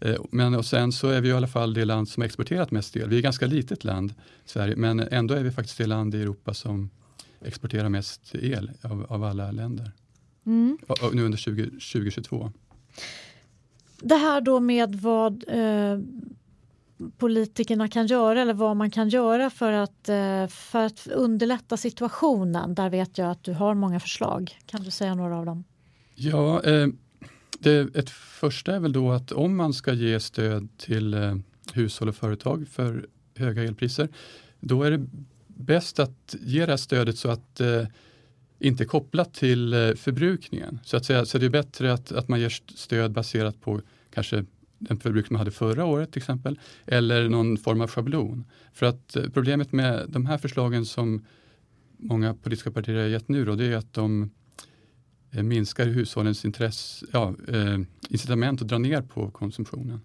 eh, 0.00 0.16
men 0.30 0.54
och 0.54 0.66
sen 0.66 0.92
så 0.92 1.08
är 1.08 1.20
vi 1.20 1.28
i 1.28 1.32
alla 1.32 1.48
fall 1.48 1.74
det 1.74 1.84
land 1.84 2.08
som 2.08 2.22
exporterat 2.22 2.70
mest 2.70 2.96
el. 2.96 3.08
Vi 3.08 3.16
är 3.16 3.18
ett 3.18 3.24
ganska 3.24 3.46
litet 3.46 3.84
land, 3.84 4.14
Sverige, 4.44 4.76
men 4.76 5.00
ändå 5.00 5.34
är 5.34 5.42
vi 5.42 5.50
faktiskt 5.50 5.78
det 5.78 5.86
land 5.86 6.14
i 6.14 6.22
Europa 6.22 6.54
som 6.54 6.90
exporterar 7.40 7.88
mest 7.88 8.34
el 8.34 8.70
av, 8.82 9.06
av 9.08 9.24
alla 9.24 9.50
länder. 9.50 9.90
Mm. 10.46 10.78
Och, 10.86 11.02
och 11.02 11.14
nu 11.14 11.24
under 11.24 11.38
20, 11.38 11.64
2022. 11.64 12.52
Det 14.00 14.14
här 14.14 14.40
då 14.40 14.60
med 14.60 14.94
vad 14.94 15.44
eh, 15.48 15.98
politikerna 17.18 17.88
kan 17.88 18.06
göra 18.06 18.42
eller 18.42 18.54
vad 18.54 18.76
man 18.76 18.90
kan 18.90 19.08
göra 19.08 19.50
för 19.50 19.72
att, 19.72 20.08
eh, 20.08 20.46
för 20.46 20.86
att 20.86 21.06
underlätta 21.06 21.76
situationen. 21.76 22.74
Där 22.74 22.90
vet 22.90 23.18
jag 23.18 23.30
att 23.30 23.44
du 23.44 23.52
har 23.52 23.74
många 23.74 24.00
förslag. 24.00 24.58
Kan 24.66 24.82
du 24.82 24.90
säga 24.90 25.14
några 25.14 25.38
av 25.38 25.46
dem? 25.46 25.64
Ja, 26.14 26.62
eh, 26.62 26.86
det, 27.58 27.96
ett 27.96 28.10
första 28.10 28.74
är 28.74 28.80
väl 28.80 28.92
då 28.92 29.12
att 29.12 29.32
om 29.32 29.56
man 29.56 29.72
ska 29.72 29.92
ge 29.92 30.20
stöd 30.20 30.68
till 30.76 31.14
eh, 31.14 31.36
hushåll 31.72 32.08
och 32.08 32.16
företag 32.16 32.68
för 32.68 33.06
höga 33.36 33.62
elpriser, 33.62 34.08
då 34.60 34.82
är 34.82 34.90
det 34.90 35.06
bäst 35.46 35.98
att 35.98 36.36
ge 36.40 36.66
det 36.66 36.72
här 36.72 36.76
stödet 36.76 37.18
så 37.18 37.30
att 37.30 37.60
eh, 37.60 37.86
inte 38.58 38.84
kopplat 38.84 39.34
till 39.34 39.72
eh, 39.72 39.94
förbrukningen. 39.94 40.80
Så 40.84 40.96
att 40.96 41.04
säga, 41.04 41.24
så 41.24 41.38
det 41.38 41.46
är 41.46 41.50
bättre 41.50 41.92
att, 41.92 42.12
att 42.12 42.28
man 42.28 42.40
ger 42.40 42.52
stöd 42.74 43.12
baserat 43.12 43.60
på 43.60 43.80
kanske 44.10 44.44
den 44.88 45.00
förbrukning 45.00 45.34
man 45.34 45.38
hade 45.38 45.50
förra 45.50 45.84
året 45.84 46.12
till 46.12 46.20
exempel, 46.20 46.60
eller 46.86 47.28
någon 47.28 47.56
form 47.56 47.80
av 47.80 47.90
schablon. 47.90 48.44
För 48.72 48.86
att 48.86 49.16
eh, 49.16 49.22
problemet 49.34 49.72
med 49.72 50.04
de 50.08 50.26
här 50.26 50.38
förslagen 50.38 50.86
som 50.86 51.24
många 51.96 52.34
politiska 52.34 52.70
partier 52.70 52.94
har 52.94 53.08
gett 53.08 53.28
nu 53.28 53.44
då, 53.44 53.54
det 53.54 53.64
är 53.64 53.76
att 53.76 53.92
de 53.92 54.30
eh, 55.30 55.42
minskar 55.42 55.86
hushållens 55.86 56.44
intresse, 56.44 57.06
ja, 57.12 57.34
eh, 57.48 57.78
incitament 58.08 58.62
att 58.62 58.68
dra 58.68 58.78
ner 58.78 59.02
på 59.02 59.30
konsumtionen. 59.30 60.00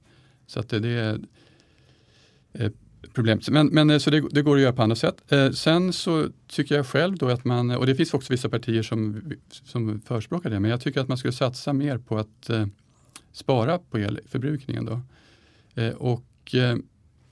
Så 0.48 0.60
att 0.60 0.70
det, 0.70 0.80
det 0.80 1.20
är 2.54 2.72
problemet. 3.14 3.50
Men, 3.50 3.68
men 3.68 4.00
så 4.00 4.10
det, 4.10 4.28
det, 4.32 4.42
går 4.42 4.56
att 4.56 4.62
göra 4.62 4.74
på 4.74 4.82
andra 4.82 4.96
sätt. 4.96 5.34
Sen 5.54 5.94
så 5.94 6.30
tycker 6.48 6.76
jag 6.76 6.88
själv 6.88 7.18
då 7.18 7.28
att 7.28 7.46
man, 7.46 7.72
och 7.72 7.86
det 7.86 7.96
finns 7.96 8.14
också 8.14 8.34
vissa 8.34 8.50
partier 8.50 8.84
som, 8.84 9.22
som 9.50 10.02
förespråkar 10.02 10.50
det, 10.50 10.60
men 10.60 10.72
jag 10.72 10.82
tycker 10.82 11.02
att 11.02 11.08
man 11.08 11.18
skulle 11.18 11.34
satsa 11.34 11.74
mer 11.74 11.98
på 11.98 12.18
att 12.18 12.50
spara 13.32 13.80
på 13.80 13.98
elförbrukningen. 13.98 14.86
Då. 14.86 15.02
Eh, 15.82 15.94
och 15.94 16.56
eh, 16.56 16.78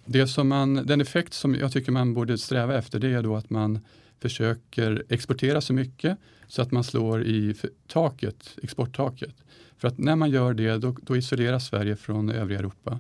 det 0.05 0.27
som 0.27 0.47
man, 0.47 0.75
den 0.75 1.01
effekt 1.01 1.33
som 1.33 1.55
jag 1.55 1.71
tycker 1.71 1.91
man 1.91 2.13
borde 2.13 2.37
sträva 2.37 2.77
efter 2.77 2.99
det 2.99 3.13
är 3.13 3.23
då 3.23 3.35
att 3.35 3.49
man 3.49 3.79
försöker 4.19 5.03
exportera 5.09 5.61
så 5.61 5.73
mycket 5.73 6.17
så 6.47 6.61
att 6.61 6.71
man 6.71 6.83
slår 6.83 7.23
i 7.23 7.55
taket, 7.87 8.57
exporttaket. 8.63 9.35
För 9.77 9.87
att 9.87 9.97
när 9.97 10.15
man 10.15 10.29
gör 10.29 10.53
det 10.53 10.77
då, 10.77 10.95
då 11.01 11.17
isoleras 11.17 11.67
Sverige 11.67 11.95
från 11.95 12.29
övriga 12.29 12.59
Europa. 12.59 12.99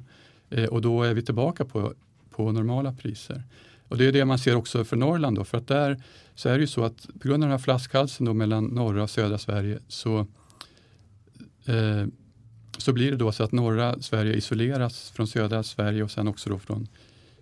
Eh, 0.49 0.65
och 0.65 0.81
då 0.81 1.03
är 1.03 1.13
vi 1.13 1.21
tillbaka 1.21 1.65
på, 1.65 1.93
på 2.29 2.51
normala 2.51 2.93
priser. 2.93 3.43
Och 3.87 3.97
det 3.97 4.05
är 4.05 4.11
det 4.11 4.25
man 4.25 4.39
ser 4.39 4.55
också 4.55 4.83
för 4.83 4.95
Norrland. 4.95 5.37
Då, 5.37 5.43
för 5.43 5.57
att 5.57 5.67
där 5.67 6.01
så 6.35 6.49
är 6.49 6.53
det 6.53 6.61
ju 6.61 6.67
så 6.67 6.83
att 6.83 7.07
på 7.19 7.27
grund 7.27 7.43
av 7.43 7.49
den 7.49 7.57
här 7.57 7.63
flaskhalsen 7.63 8.25
då 8.25 8.33
mellan 8.33 8.65
norra 8.65 9.03
och 9.03 9.09
södra 9.09 9.37
Sverige 9.37 9.79
så, 9.87 10.19
eh, 11.65 12.05
så 12.77 12.93
blir 12.93 13.11
det 13.11 13.17
då 13.17 13.31
så 13.31 13.43
att 13.43 13.51
norra 13.51 14.01
Sverige 14.01 14.33
isoleras 14.33 15.11
från 15.11 15.27
södra 15.27 15.63
Sverige 15.63 16.03
och 16.03 16.11
sen 16.11 16.27
också 16.27 16.49
då 16.49 16.59
från 16.59 16.87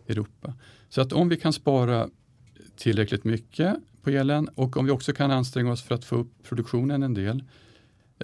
Europa. 0.07 0.53
Så 0.89 1.01
att 1.01 1.13
om 1.13 1.29
vi 1.29 1.37
kan 1.37 1.53
spara 1.53 2.09
tillräckligt 2.75 3.23
mycket 3.23 3.75
på 4.01 4.09
elen 4.09 4.49
och 4.55 4.77
om 4.77 4.85
vi 4.85 4.91
också 4.91 5.13
kan 5.13 5.31
anstränga 5.31 5.71
oss 5.71 5.83
för 5.83 5.95
att 5.95 6.05
få 6.05 6.15
upp 6.15 6.43
produktionen 6.43 7.03
en 7.03 7.13
del, 7.13 7.43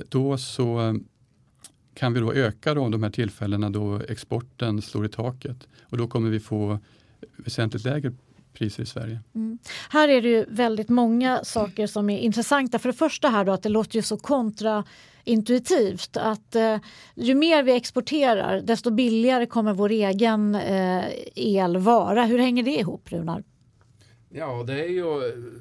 då 0.10 0.38
så 0.38 0.82
eh, 0.82 0.94
kan 1.94 2.14
vi 2.14 2.20
då 2.20 2.34
öka 2.34 2.74
då 2.74 2.90
de 2.90 3.04
här 3.04 3.10
tillfällena 3.10 3.70
då 3.70 4.02
exporten 4.10 4.82
slår 4.82 5.06
i 5.06 5.10
taket 5.10 5.68
och 5.82 5.98
då 5.98 6.08
kommer 6.08 6.30
vi 6.30 6.40
få 6.40 6.80
väsentligt 7.38 7.84
lägre 7.84 8.12
priser 8.54 8.84
i 8.84 8.86
Sverige. 8.86 9.20
Mm. 9.36 9.60
Här 9.90 10.08
är 10.08 10.22
det 10.22 10.30
ju 10.30 10.46
väldigt 10.50 10.90
många 10.90 11.44
saker 11.44 11.88
som 11.88 12.10
är 12.10 12.20
intressanta. 12.20 12.80
För 12.80 12.90
det 12.90 12.98
första 12.98 13.28
här 13.28 13.46
då 13.46 13.52
att 13.52 13.64
det 13.64 13.70
låter 13.70 13.96
ju 13.96 14.02
så 14.02 14.18
kontraintuitivt 14.18 16.18
att 16.18 16.56
eh, 16.56 16.78
ju 17.16 17.36
mer 17.36 17.64
vi 17.64 17.72
exporterar 17.72 18.62
desto 18.62 18.92
billigare 18.92 19.46
kommer 19.46 19.74
vår 19.74 19.92
egen 19.92 20.56
eh, 20.56 21.04
el 21.36 21.78
vara. 21.78 22.26
Hur 22.26 22.40
hänger 22.40 22.64
det 22.64 22.80
ihop 22.80 23.12
Runar? 23.12 23.44
Ja, 24.34 24.64
det 24.68 24.84
är 24.84 24.90
ju 24.90 25.04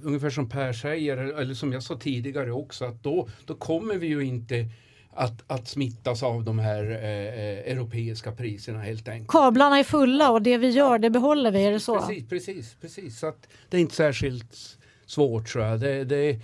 ungefär 0.03 0.31
som 0.31 0.49
Per 0.49 0.73
säger, 0.73 1.17
eller 1.17 1.55
som 1.55 1.73
jag 1.73 1.83
sa 1.83 1.99
tidigare 1.99 2.53
också, 2.53 2.85
att 2.85 3.03
då, 3.03 3.29
då 3.45 3.55
kommer 3.55 3.95
vi 3.95 4.07
ju 4.07 4.25
inte 4.25 4.67
att, 5.13 5.43
att 5.47 5.69
smittas 5.69 6.23
av 6.23 6.45
de 6.45 6.59
här 6.59 6.91
eh, 6.91 6.99
eh, 6.99 7.73
europeiska 7.73 8.33
priserna 8.33 8.83
helt 8.83 9.09
enkelt. 9.09 9.29
Kablarna 9.29 9.79
är 9.79 9.85
fulla 9.85 10.31
och 10.31 10.43
det 10.43 10.59
vi 10.59 10.69
gör 10.69 10.99
det 10.99 11.11
behåller 11.11 11.51
vi, 11.51 11.65
är 11.65 11.73
det 11.73 11.81
så? 11.81 11.99
Precis, 11.99 12.29
precis. 12.29 12.77
precis. 12.81 13.19
Så 13.19 13.27
att 13.27 13.49
det 13.69 13.77
är 13.77 13.81
inte 13.81 13.95
särskilt 13.95 14.79
svårt 15.07 15.47
tror 15.49 15.65
jag. 15.65 15.81
Det, 15.81 16.05
det, 16.05 16.41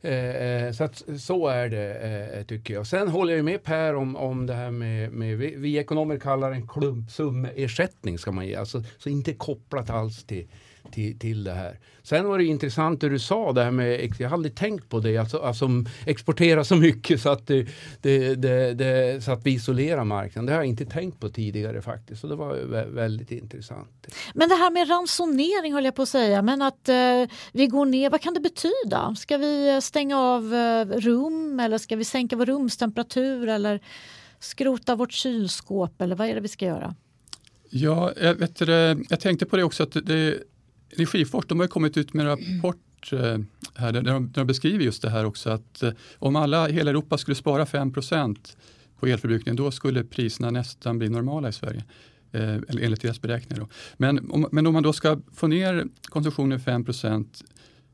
eh, 0.00 0.66
eh 0.66 0.72
så, 0.72 0.84
att, 0.84 1.02
så 1.18 1.48
är 1.48 1.68
det 1.68 1.94
eh, 2.38 2.44
tycker 2.44 2.74
jag. 2.74 2.86
Sen 2.86 3.08
håller 3.08 3.34
jag 3.34 3.44
med 3.44 3.62
Per 3.62 3.94
om, 3.94 4.16
om 4.16 4.46
det 4.46 4.54
här 4.54 4.70
med, 4.70 5.12
med 5.12 5.38
vi, 5.38 5.54
vi 5.56 5.78
ekonomer 5.78 6.18
kallar 6.18 6.50
det 6.50 6.56
en 6.56 6.68
klumpsummersättning 6.68 8.18
ska 8.18 8.32
man 8.32 8.46
ge. 8.46 8.54
Alltså, 8.54 8.82
så 8.98 9.08
inte 9.08 9.34
kopplat 9.34 9.90
alls 9.90 10.24
till 10.24 10.48
till, 10.90 11.18
till 11.18 11.44
det 11.44 11.52
här. 11.52 11.78
Sen 12.02 12.26
var 12.26 12.38
det 12.38 12.44
intressant 12.44 13.00
det 13.00 13.08
du 13.08 13.18
sa, 13.18 13.52
det 13.52 13.64
här 13.64 13.70
med, 13.70 14.14
jag 14.18 14.28
har 14.28 14.34
aldrig 14.34 14.54
tänkt 14.54 14.88
på 14.88 15.00
det, 15.00 15.16
alltså, 15.16 15.38
alltså 15.38 15.68
exportera 16.06 16.64
så 16.64 16.76
mycket 16.76 17.20
så 17.20 17.28
att, 17.28 17.46
det, 17.46 17.66
det, 18.02 18.34
det, 18.34 18.74
det, 18.74 19.24
så 19.24 19.32
att 19.32 19.46
vi 19.46 19.50
isolerar 19.50 20.04
marknaden. 20.04 20.46
Det 20.46 20.52
har 20.52 20.58
jag 20.58 20.66
inte 20.68 20.84
tänkt 20.84 21.20
på 21.20 21.28
tidigare 21.28 21.82
faktiskt, 21.82 22.24
och 22.24 22.30
det 22.30 22.36
var 22.36 22.84
väldigt 22.94 23.30
intressant. 23.30 24.06
Men 24.34 24.48
det 24.48 24.54
här 24.54 24.70
med 24.70 24.90
ransonering 24.90 25.74
höll 25.74 25.84
jag 25.84 25.94
på 25.94 26.02
att 26.02 26.08
säga, 26.08 26.42
men 26.42 26.62
att 26.62 26.88
eh, 26.88 26.94
vi 27.52 27.66
går 27.66 27.86
ner, 27.86 28.10
vad 28.10 28.20
kan 28.20 28.34
det 28.34 28.40
betyda? 28.40 29.14
Ska 29.14 29.36
vi 29.36 29.80
stänga 29.82 30.18
av 30.18 30.54
eh, 30.54 30.86
rum 30.86 31.60
eller 31.60 31.78
ska 31.78 31.96
vi 31.96 32.04
sänka 32.04 32.36
vår 32.36 32.46
rumstemperatur 32.46 33.48
eller 33.48 33.80
skrota 34.40 34.96
vårt 34.96 35.12
kylskåp 35.12 36.00
eller 36.00 36.16
vad 36.16 36.28
är 36.28 36.34
det 36.34 36.40
vi 36.40 36.48
ska 36.48 36.64
göra? 36.64 36.94
Ja, 37.70 38.12
jag, 38.20 38.34
vet 38.34 38.60
jag 39.10 39.20
tänkte 39.20 39.46
på 39.46 39.56
det 39.56 39.64
också 39.64 39.82
att 39.82 39.96
det, 40.06 40.38
Energiforsk 40.94 41.48
de 41.48 41.60
har 41.60 41.66
kommit 41.66 41.96
ut 41.96 42.14
med 42.14 42.26
en 42.26 42.36
rapport 42.36 43.12
eh, 43.12 43.38
här, 43.74 43.92
där, 43.92 44.02
de, 44.02 44.02
där 44.02 44.40
de 44.40 44.46
beskriver 44.46 44.84
just 44.84 45.02
det 45.02 45.10
här 45.10 45.24
också 45.24 45.50
att 45.50 45.82
eh, 45.82 45.92
om 46.18 46.36
alla, 46.36 46.66
hela 46.66 46.90
Europa 46.90 47.18
skulle 47.18 47.34
spara 47.34 47.64
5% 47.64 48.36
på 49.00 49.06
elförbrukningen 49.06 49.56
då 49.56 49.70
skulle 49.70 50.04
priserna 50.04 50.50
nästan 50.50 50.98
bli 50.98 51.08
normala 51.08 51.48
i 51.48 51.52
Sverige. 51.52 51.84
Eh, 52.32 52.56
enligt 52.68 53.02
deras 53.02 53.20
beräkningar. 53.20 53.60
Då. 53.60 53.68
Men, 53.96 54.30
om, 54.30 54.48
men 54.52 54.66
om 54.66 54.72
man 54.72 54.82
då 54.82 54.92
ska 54.92 55.20
få 55.34 55.46
ner 55.46 55.86
konsumtionen 56.02 56.60
5 56.60 56.84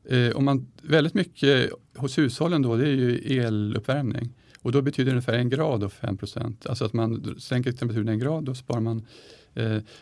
eh, 0.09 0.35
om 0.35 0.45
man, 0.45 0.67
väldigt 0.81 1.13
mycket 1.13 1.69
hos 1.95 2.17
hushållen 2.17 2.61
då 2.61 2.75
det 2.75 2.87
är 2.87 2.93
ju 2.93 3.39
eluppvärmning 3.39 4.33
och 4.59 4.71
då 4.71 4.81
betyder 4.81 5.05
det 5.05 5.11
ungefär 5.11 5.33
en 5.33 5.49
grad 5.49 5.83
och 5.83 5.91
5% 5.91 6.69
Alltså 6.69 6.85
att 6.85 6.93
man 6.93 7.35
sänker 7.39 7.71
temperaturen 7.71 8.09
en 8.09 8.19
grad, 8.19 8.43
då 8.43 8.55
sparar 8.55 8.81
man 8.81 9.05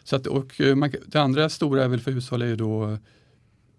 så 0.04 0.16
att, 0.16 0.28
och 0.28 0.62
eh, 0.62 0.76
man, 0.76 0.92
det 1.06 1.22
andra 1.22 1.50
stora 1.50 1.84
är 1.84 1.88
väl 1.88 2.00
för 2.00 2.12
hushåll 2.12 2.42
är 2.42 2.46
ju 2.46 2.56
då 2.56 2.98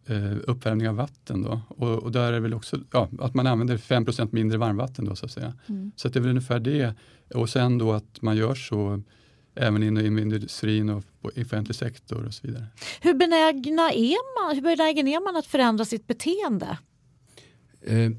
eh, 0.06 0.36
uppvärmning 0.44 0.88
av 0.88 0.96
vatten. 0.96 1.42
Då. 1.42 1.60
Och, 1.68 1.98
och, 1.98 2.12
där 2.12 2.32
är 2.32 2.40
väl 2.40 2.54
också 2.54 2.80
ja, 2.92 3.08
att 3.18 3.34
man 3.34 3.46
använder 3.46 3.76
5% 3.76 4.28
mindre 4.32 4.58
varmvatten. 4.58 5.04
Då, 5.04 5.16
så 5.16 5.26
att 5.26 5.32
säga. 5.32 5.54
Mm. 5.66 5.92
Så 5.96 6.08
att 6.08 6.14
det 6.14 6.18
är 6.18 6.20
väl 6.20 6.30
ungefär 6.30 6.60
det. 6.60 6.94
Och 7.34 7.50
sen 7.50 7.78
då 7.78 7.92
att 7.92 8.22
man 8.22 8.36
gör 8.36 8.54
så 8.54 9.02
även 9.54 9.82
inom 9.82 10.18
industrin 10.18 10.88
och 10.88 11.04
i 11.34 11.42
offentlig 11.42 11.76
sektor 11.76 12.26
och 12.26 12.34
så 12.34 12.46
vidare. 12.46 12.66
Hur 13.00 13.14
benägna 13.14 13.92
är 13.92 14.44
man, 14.44 14.54
hur 14.54 14.62
benägen 14.62 15.08
är 15.08 15.24
man 15.24 15.36
att 15.36 15.46
förändra 15.46 15.84
sitt 15.84 16.06
beteende? 16.06 16.78
Eh, 17.82 18.10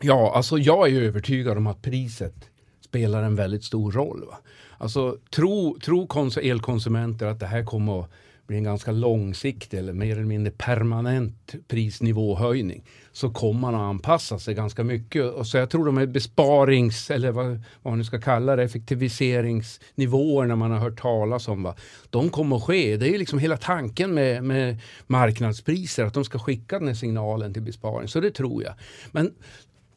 ja, 0.00 0.32
alltså 0.36 0.58
jag 0.58 0.88
är 0.88 1.02
övertygad 1.02 1.58
om 1.58 1.66
att 1.66 1.82
priset 1.82 2.50
spelar 2.80 3.22
en 3.22 3.34
väldigt 3.34 3.64
stor 3.64 3.92
roll. 3.92 4.24
Va? 4.26 4.38
Alltså, 4.78 5.16
tro, 5.30 5.78
tro 5.80 6.08
elkonsumenter 6.42 7.26
att 7.26 7.40
det 7.40 7.46
här 7.46 7.64
kommer 7.64 8.00
att 8.00 8.10
bli 8.48 8.56
en 8.56 8.64
ganska 8.64 8.92
långsiktig 8.92 9.78
eller 9.78 9.92
mer 9.92 10.12
eller 10.12 10.24
mindre 10.24 10.52
permanent 10.56 11.54
prisnivåhöjning 11.68 12.84
så 13.12 13.30
kommer 13.30 13.60
man 13.60 13.74
att 13.74 13.80
anpassa 13.80 14.38
sig 14.38 14.54
ganska 14.54 14.84
mycket. 14.84 15.24
Och 15.24 15.46
så 15.46 15.56
jag 15.56 15.70
tror 15.70 15.86
de 15.86 15.96
här 15.96 16.06
besparings 16.06 17.10
eller 17.10 17.32
vad, 17.32 17.46
vad 17.46 17.92
man 17.92 17.98
nu 17.98 18.04
ska 18.04 18.20
kalla 18.20 18.56
det, 18.56 18.62
effektiviseringsnivåerna 18.62 20.56
man 20.56 20.70
har 20.70 20.78
hört 20.78 21.00
talas 21.00 21.48
om, 21.48 21.62
va? 21.62 21.76
de 22.10 22.30
kommer 22.30 22.56
att 22.56 22.62
ske. 22.62 22.96
Det 22.96 23.14
är 23.14 23.18
liksom 23.18 23.38
hela 23.38 23.56
tanken 23.56 24.14
med, 24.14 24.44
med 24.44 24.78
marknadspriser, 25.06 26.04
att 26.04 26.14
de 26.14 26.24
ska 26.24 26.38
skicka 26.38 26.78
den 26.78 26.88
här 26.88 26.94
signalen 26.94 27.52
till 27.54 27.62
besparing. 27.62 28.08
Så 28.08 28.20
det 28.20 28.30
tror 28.30 28.62
jag. 28.62 28.74
Men 29.10 29.34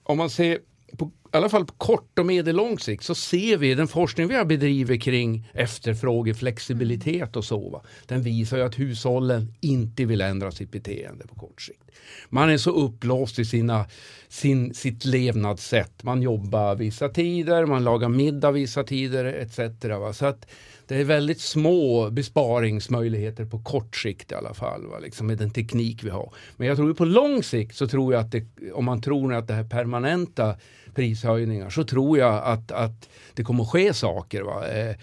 om 0.03 0.17
man 0.17 0.29
ser 0.29 0.57
på, 0.97 1.05
i 1.05 1.37
alla 1.37 1.49
fall 1.49 1.65
på 1.65 1.73
kort 1.73 2.19
och 2.19 2.25
medellång 2.25 2.79
sikt 2.79 3.03
så 3.03 3.15
ser 3.15 3.57
vi 3.57 3.75
den 3.75 3.87
forskning 3.87 4.27
vi 4.27 4.35
har 4.35 4.45
bedrivit 4.45 5.03
kring 5.03 5.49
efterfrågeflexibilitet 5.53 7.35
och 7.35 7.45
så. 7.45 7.69
Va? 7.69 7.81
Den 8.05 8.21
visar 8.21 8.57
ju 8.57 8.63
att 8.63 8.79
hushållen 8.79 9.53
inte 9.61 10.05
vill 10.05 10.21
ändra 10.21 10.51
sitt 10.51 10.71
beteende 10.71 11.27
på 11.27 11.35
kort 11.35 11.61
sikt. 11.61 11.91
Man 12.29 12.49
är 12.49 12.57
så 12.57 12.71
upplåst 12.71 13.39
i 13.39 13.45
sina, 13.45 13.85
sin, 14.27 14.73
sitt 14.73 15.05
levnadssätt. 15.05 16.03
Man 16.03 16.21
jobbar 16.21 16.75
vissa 16.75 17.09
tider, 17.09 17.65
man 17.65 17.83
lagar 17.83 18.09
middag 18.09 18.51
vissa 18.51 18.83
tider 18.83 19.25
etc. 19.25 19.85
Va? 19.85 20.13
Så 20.13 20.25
att 20.25 20.45
det 20.87 20.97
är 20.97 21.03
väldigt 21.03 21.41
små 21.41 22.09
besparingsmöjligheter 22.09 23.45
på 23.45 23.59
kort 23.59 23.95
sikt 23.95 24.31
i 24.31 24.35
alla 24.35 24.53
fall, 24.53 24.87
va? 24.87 24.99
Liksom 24.99 25.27
med 25.27 25.37
den 25.37 25.51
teknik 25.51 26.03
vi 26.03 26.09
har. 26.09 26.33
Men 26.57 26.67
jag 26.67 26.77
tror 26.77 26.93
på 26.93 27.05
lång 27.05 27.43
sikt 27.43 27.75
så 27.75 27.87
tror 27.87 28.13
jag 28.13 28.21
att 28.21 28.31
det, 28.31 28.45
om 28.73 28.85
man 28.85 29.01
tror 29.01 29.33
att 29.33 29.47
det 29.47 29.53
här 29.53 29.63
permanenta 29.63 30.55
prishöjningar 30.95 31.69
så 31.69 31.83
tror 31.83 32.17
jag 32.17 32.43
att, 32.43 32.71
att 32.71 33.09
det 33.33 33.43
kommer 33.43 33.63
att 33.63 33.69
ske 33.69 33.93
saker. 33.93 34.41
Va? 34.41 34.67
Eh, 34.67 34.95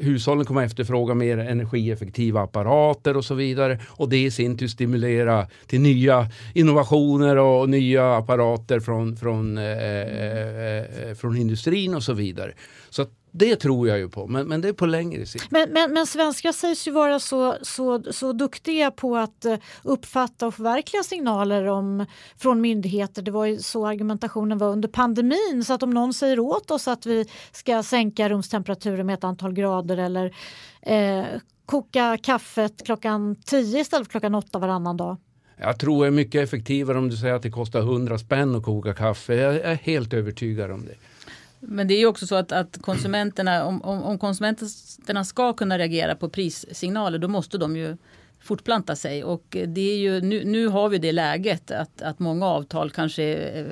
hushållen 0.00 0.44
kommer 0.44 0.64
att 0.64 0.70
efterfråga 0.70 1.14
mer 1.14 1.38
energieffektiva 1.38 2.42
apparater 2.42 3.16
och 3.16 3.24
så 3.24 3.34
vidare 3.34 3.80
och 3.86 4.08
det 4.08 4.24
i 4.24 4.30
sin 4.30 4.58
tur 4.58 4.68
stimulera 4.68 5.46
till 5.66 5.80
nya 5.80 6.28
innovationer 6.54 7.36
och 7.36 7.68
nya 7.68 8.16
apparater 8.16 8.80
från, 8.80 9.16
från, 9.16 9.58
eh, 9.58 9.64
eh, 9.64 10.08
eh, 10.08 10.78
eh 10.78 11.14
från 11.14 11.36
industrin 11.36 11.94
och 11.94 12.02
så 12.02 12.12
vidare. 12.12 12.52
Så 12.90 13.06
det 13.38 13.56
tror 13.56 13.88
jag 13.88 13.98
ju 13.98 14.08
på, 14.08 14.26
men, 14.26 14.48
men 14.48 14.60
det 14.60 14.68
är 14.68 14.72
på 14.72 14.86
längre 14.86 15.26
sikt. 15.26 15.50
Men, 15.50 15.72
men, 15.72 15.92
men 15.92 16.06
svenskar 16.06 16.52
sägs 16.52 16.88
ju 16.88 16.92
vara 16.92 17.18
så, 17.18 17.56
så, 17.62 18.02
så 18.12 18.32
duktiga 18.32 18.90
på 18.90 19.16
att 19.16 19.44
eh, 19.44 19.56
uppfatta 19.82 20.46
och 20.46 20.54
förverkliga 20.54 21.02
signaler 21.02 21.66
om, 21.66 22.06
från 22.38 22.60
myndigheter. 22.60 23.22
Det 23.22 23.30
var 23.30 23.44
ju 23.44 23.58
så 23.58 23.86
argumentationen 23.86 24.58
var 24.58 24.68
under 24.68 24.88
pandemin. 24.88 25.64
Så 25.66 25.72
att 25.74 25.82
om 25.82 25.90
någon 25.90 26.14
säger 26.14 26.40
åt 26.40 26.70
oss 26.70 26.88
att 26.88 27.06
vi 27.06 27.26
ska 27.52 27.82
sänka 27.82 28.28
rumstemperaturen 28.28 29.06
med 29.06 29.14
ett 29.14 29.24
antal 29.24 29.52
grader 29.52 29.96
eller 29.96 30.34
eh, 30.82 31.24
koka 31.66 32.18
kaffet 32.22 32.82
klockan 32.84 33.36
10 33.44 33.80
istället 33.80 34.06
för 34.06 34.10
klockan 34.10 34.34
8 34.34 34.58
varannan 34.58 34.96
dag. 34.96 35.16
Jag 35.56 35.78
tror 35.78 36.02
det 36.02 36.08
är 36.08 36.10
mycket 36.10 36.42
effektivare 36.42 36.98
om 36.98 37.08
du 37.08 37.16
säger 37.16 37.34
att 37.34 37.42
det 37.42 37.50
kostar 37.50 37.80
100 37.80 38.18
spänn 38.18 38.54
att 38.54 38.62
koka 38.62 38.94
kaffe. 38.94 39.34
Jag 39.34 39.54
är 39.54 39.74
helt 39.74 40.12
övertygad 40.12 40.70
om 40.70 40.84
det. 40.86 40.94
Men 41.68 41.88
det 41.88 41.94
är 41.94 41.98
ju 41.98 42.06
också 42.06 42.26
så 42.26 42.34
att, 42.34 42.52
att 42.52 42.78
konsumenterna, 42.82 43.64
om, 43.64 43.82
om, 43.82 44.02
om 44.02 44.18
konsumenterna 44.18 45.24
ska 45.24 45.52
kunna 45.52 45.78
reagera 45.78 46.14
på 46.14 46.28
prissignaler 46.28 47.18
då 47.18 47.28
måste 47.28 47.58
de 47.58 47.76
ju 47.76 47.96
fortplanta 48.40 48.96
sig. 48.96 49.24
Och 49.24 49.44
det 49.66 49.80
är 49.92 49.96
ju, 49.96 50.20
nu, 50.20 50.44
nu 50.44 50.68
har 50.68 50.88
vi 50.88 50.98
det 50.98 51.12
läget 51.12 51.70
att, 51.70 52.02
att 52.02 52.18
många 52.18 52.46
avtal 52.46 52.90
kanske, 52.90 53.34
eh, 53.34 53.64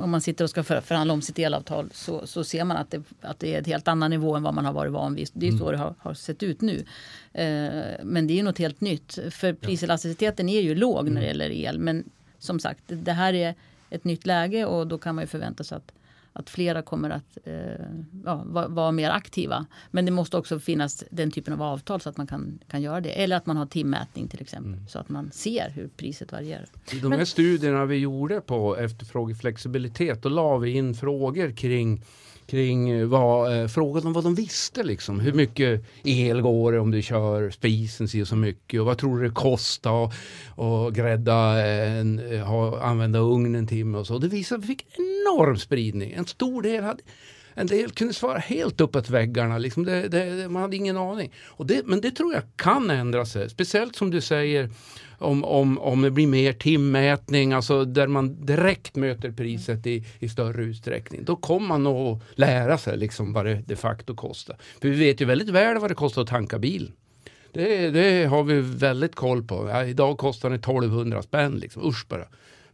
om 0.00 0.10
man 0.10 0.20
sitter 0.20 0.44
och 0.44 0.50
ska 0.50 0.62
för, 0.62 0.80
förhandla 0.80 1.14
om 1.14 1.22
sitt 1.22 1.38
elavtal 1.38 1.90
så, 1.92 2.26
så 2.26 2.44
ser 2.44 2.64
man 2.64 2.76
att 2.76 2.90
det, 2.90 3.02
att 3.20 3.38
det 3.38 3.54
är 3.54 3.60
ett 3.60 3.66
helt 3.66 3.88
annan 3.88 4.10
nivå 4.10 4.34
än 4.34 4.42
vad 4.42 4.54
man 4.54 4.64
har 4.64 4.72
varit 4.72 4.92
van 4.92 5.14
vid. 5.14 5.28
Det 5.32 5.46
är 5.46 5.50
mm. 5.50 5.58
så 5.58 5.70
det 5.70 5.76
har, 5.76 5.94
har, 5.98 6.14
sett 6.14 6.42
ut 6.42 6.60
nu. 6.60 6.84
Eh, 7.32 7.82
men 8.02 8.26
det 8.26 8.38
är 8.38 8.42
något 8.42 8.58
helt 8.58 8.80
nytt. 8.80 9.18
För 9.30 9.52
priselasticiteten 9.52 10.48
är 10.48 10.60
ju 10.60 10.74
låg 10.74 11.04
när 11.04 11.20
det 11.20 11.26
mm. 11.26 11.28
gäller 11.28 11.50
el. 11.50 11.78
Men 11.78 12.04
som 12.38 12.60
sagt, 12.60 12.82
det 12.86 13.12
här 13.12 13.34
är 13.34 13.54
ett 13.90 14.04
nytt 14.04 14.26
läge 14.26 14.64
och 14.64 14.86
då 14.86 14.98
kan 14.98 15.14
man 15.14 15.24
ju 15.24 15.28
förvänta 15.28 15.64
sig 15.64 15.76
att 15.76 15.92
att 16.36 16.50
flera 16.50 16.82
kommer 16.82 17.10
att 17.10 17.38
eh, 17.44 17.54
ja, 18.24 18.42
vara, 18.46 18.68
vara 18.68 18.92
mer 18.92 19.10
aktiva. 19.10 19.66
Men 19.90 20.04
det 20.04 20.10
måste 20.10 20.36
också 20.36 20.58
finnas 20.58 21.04
den 21.10 21.30
typen 21.30 21.54
av 21.54 21.62
avtal 21.62 22.00
så 22.00 22.08
att 22.08 22.16
man 22.16 22.26
kan, 22.26 22.58
kan 22.68 22.82
göra 22.82 23.00
det. 23.00 23.22
Eller 23.22 23.36
att 23.36 23.46
man 23.46 23.56
har 23.56 23.66
timmätning 23.66 24.28
till 24.28 24.40
exempel. 24.40 24.72
Mm. 24.72 24.88
Så 24.88 24.98
att 24.98 25.08
man 25.08 25.30
ser 25.32 25.70
hur 25.70 25.88
priset 25.88 26.32
varierar. 26.32 26.66
I 26.92 26.98
de 26.98 27.12
här 27.12 27.24
studierna 27.24 27.84
vi 27.84 27.96
gjorde 27.96 28.40
på 28.40 28.76
efterfrågeflexibilitet, 28.76 30.22
då 30.22 30.28
la 30.28 30.58
vi 30.58 30.70
in 30.70 30.94
frågor 30.94 31.50
kring 31.50 32.04
kring 32.46 32.90
eh, 32.90 33.06
vad, 33.06 33.60
eh, 33.60 33.68
frågade 33.68 34.06
om 34.06 34.12
vad 34.12 34.24
de 34.24 34.34
visste 34.34 34.82
liksom. 34.82 35.20
Hur 35.20 35.32
mycket 35.32 35.84
el 36.04 36.40
går 36.42 36.72
det 36.72 36.78
om 36.78 36.90
du 36.90 37.02
kör 37.02 37.50
spisen 37.50 38.08
si 38.08 38.22
och 38.22 38.28
så 38.28 38.36
mycket 38.36 38.80
och 38.80 38.86
vad 38.86 38.98
tror 38.98 39.18
du 39.18 39.28
det 39.28 39.34
kostar 39.34 40.04
att 40.04 40.94
grädda 40.94 41.66
en, 41.66 42.32
eh, 42.32 42.46
ha, 42.46 42.80
använda 42.80 43.18
ugnen 43.18 43.54
en 43.54 43.66
timme 43.66 43.98
och 43.98 44.06
så. 44.06 44.18
Det 44.18 44.28
visade 44.28 44.58
att 44.58 44.64
vi 44.64 44.66
fick 44.66 44.86
enorm 44.98 45.56
spridning. 45.56 46.12
En 46.12 46.26
stor 46.26 46.62
del 46.62 46.84
hade 46.84 47.02
en 47.54 47.66
del 47.66 47.90
kunde 47.90 48.14
svara 48.14 48.38
helt 48.38 48.80
uppåt 48.80 49.10
väggarna. 49.10 49.58
Liksom 49.58 49.84
det, 49.84 50.08
det, 50.08 50.48
man 50.48 50.62
hade 50.62 50.76
ingen 50.76 50.96
aning. 50.96 51.32
Och 51.46 51.66
det, 51.66 51.86
men 51.86 52.00
det 52.00 52.10
tror 52.10 52.34
jag 52.34 52.42
kan 52.56 52.90
ändra 52.90 53.26
sig. 53.26 53.50
Speciellt 53.50 53.96
som 53.96 54.10
du 54.10 54.20
säger 54.20 54.70
om, 55.18 55.44
om, 55.44 55.78
om 55.78 56.02
det 56.02 56.10
blir 56.10 56.26
mer 56.26 56.52
timmätning, 56.52 57.52
alltså 57.52 57.84
där 57.84 58.06
man 58.06 58.46
direkt 58.46 58.96
möter 58.96 59.30
priset 59.30 59.86
i, 59.86 60.04
i 60.18 60.28
större 60.28 60.62
utsträckning. 60.62 61.24
Då 61.24 61.36
kommer 61.36 61.78
man 61.78 61.86
att 61.86 62.22
lära 62.34 62.78
sig 62.78 62.98
liksom 62.98 63.32
vad 63.32 63.46
det 63.46 63.62
de 63.66 63.76
facto 63.76 64.14
kostar. 64.14 64.56
För 64.80 64.88
vi 64.88 64.96
vet 64.96 65.20
ju 65.20 65.24
väldigt 65.24 65.48
väl 65.48 65.78
vad 65.78 65.90
det 65.90 65.94
kostar 65.94 66.22
att 66.22 66.28
tanka 66.28 66.58
bilen. 66.58 66.92
Det, 67.52 67.90
det 67.90 68.24
har 68.24 68.42
vi 68.42 68.60
väldigt 68.60 69.14
koll 69.14 69.42
på. 69.42 69.68
Ja, 69.68 69.84
idag 69.84 70.18
kostar 70.18 70.50
det 70.50 70.56
1200 70.56 71.22
spänn. 71.22 71.54
Liksom. 71.54 71.88
Usch 71.88 72.06
bara. 72.08 72.24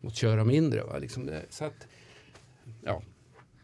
Mot 0.01 0.17
köra 0.17 0.45
mindre. 0.45 0.83
Va? 0.83 0.99
Liksom 0.99 1.27
det, 1.27 1.43
så 1.51 1.65
att, 1.65 1.87
ja. 2.85 3.03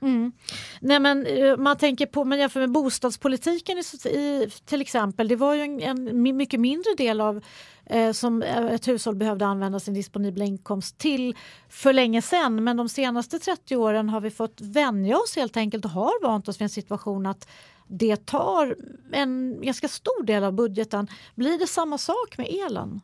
Mm. 0.00 0.32
Nej, 0.80 1.00
men, 1.00 1.26
eh, 1.26 1.56
man 1.56 1.76
tänker 1.76 2.06
på, 2.06 2.24
men 2.24 2.38
jämför 2.38 2.60
med 2.60 2.70
bostadspolitiken 2.70 3.78
i, 3.78 4.08
i, 4.08 4.50
till 4.64 4.80
exempel. 4.80 5.28
Det 5.28 5.36
var 5.36 5.54
ju 5.54 5.60
en, 5.62 5.82
en 5.82 6.22
mycket 6.36 6.60
mindre 6.60 6.94
del 6.96 7.20
av 7.20 7.44
eh, 7.86 8.12
som 8.12 8.42
eh, 8.42 8.66
ett 8.66 8.88
hushåll 8.88 9.16
behövde 9.16 9.46
använda 9.46 9.80
sin 9.80 9.94
disponibla 9.94 10.44
inkomst 10.44 10.98
till 10.98 11.36
för 11.68 11.92
länge 11.92 12.22
sedan. 12.22 12.64
Men 12.64 12.76
de 12.76 12.88
senaste 12.88 13.38
30 13.38 13.76
åren 13.76 14.08
har 14.08 14.20
vi 14.20 14.30
fått 14.30 14.60
vänja 14.60 15.16
oss 15.16 15.36
helt 15.36 15.56
enkelt 15.56 15.84
och 15.84 15.90
har 15.90 16.22
vant 16.22 16.48
oss 16.48 16.60
vid 16.60 16.64
en 16.64 16.70
situation 16.70 17.26
att 17.26 17.48
det 17.88 18.26
tar 18.26 18.76
en 19.12 19.62
ganska 19.62 19.88
stor 19.88 20.22
del 20.22 20.44
av 20.44 20.52
budgeten. 20.52 21.08
Blir 21.34 21.58
det 21.58 21.66
samma 21.66 21.98
sak 21.98 22.38
med 22.38 22.46
elen? 22.66 23.00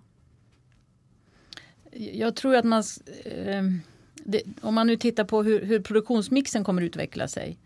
Jag 1.92 2.36
tror 2.36 2.54
att 2.54 2.64
man... 2.64 2.82
Eh 3.24 3.91
det, 4.24 4.42
om 4.60 4.74
man 4.74 4.86
nu 4.86 4.96
tittar 4.96 5.24
på 5.24 5.42
hur, 5.42 5.64
hur 5.64 5.80
produktionsmixen 5.80 6.64
kommer 6.64 6.82
utveckla 6.82 7.28
sig 7.28 7.58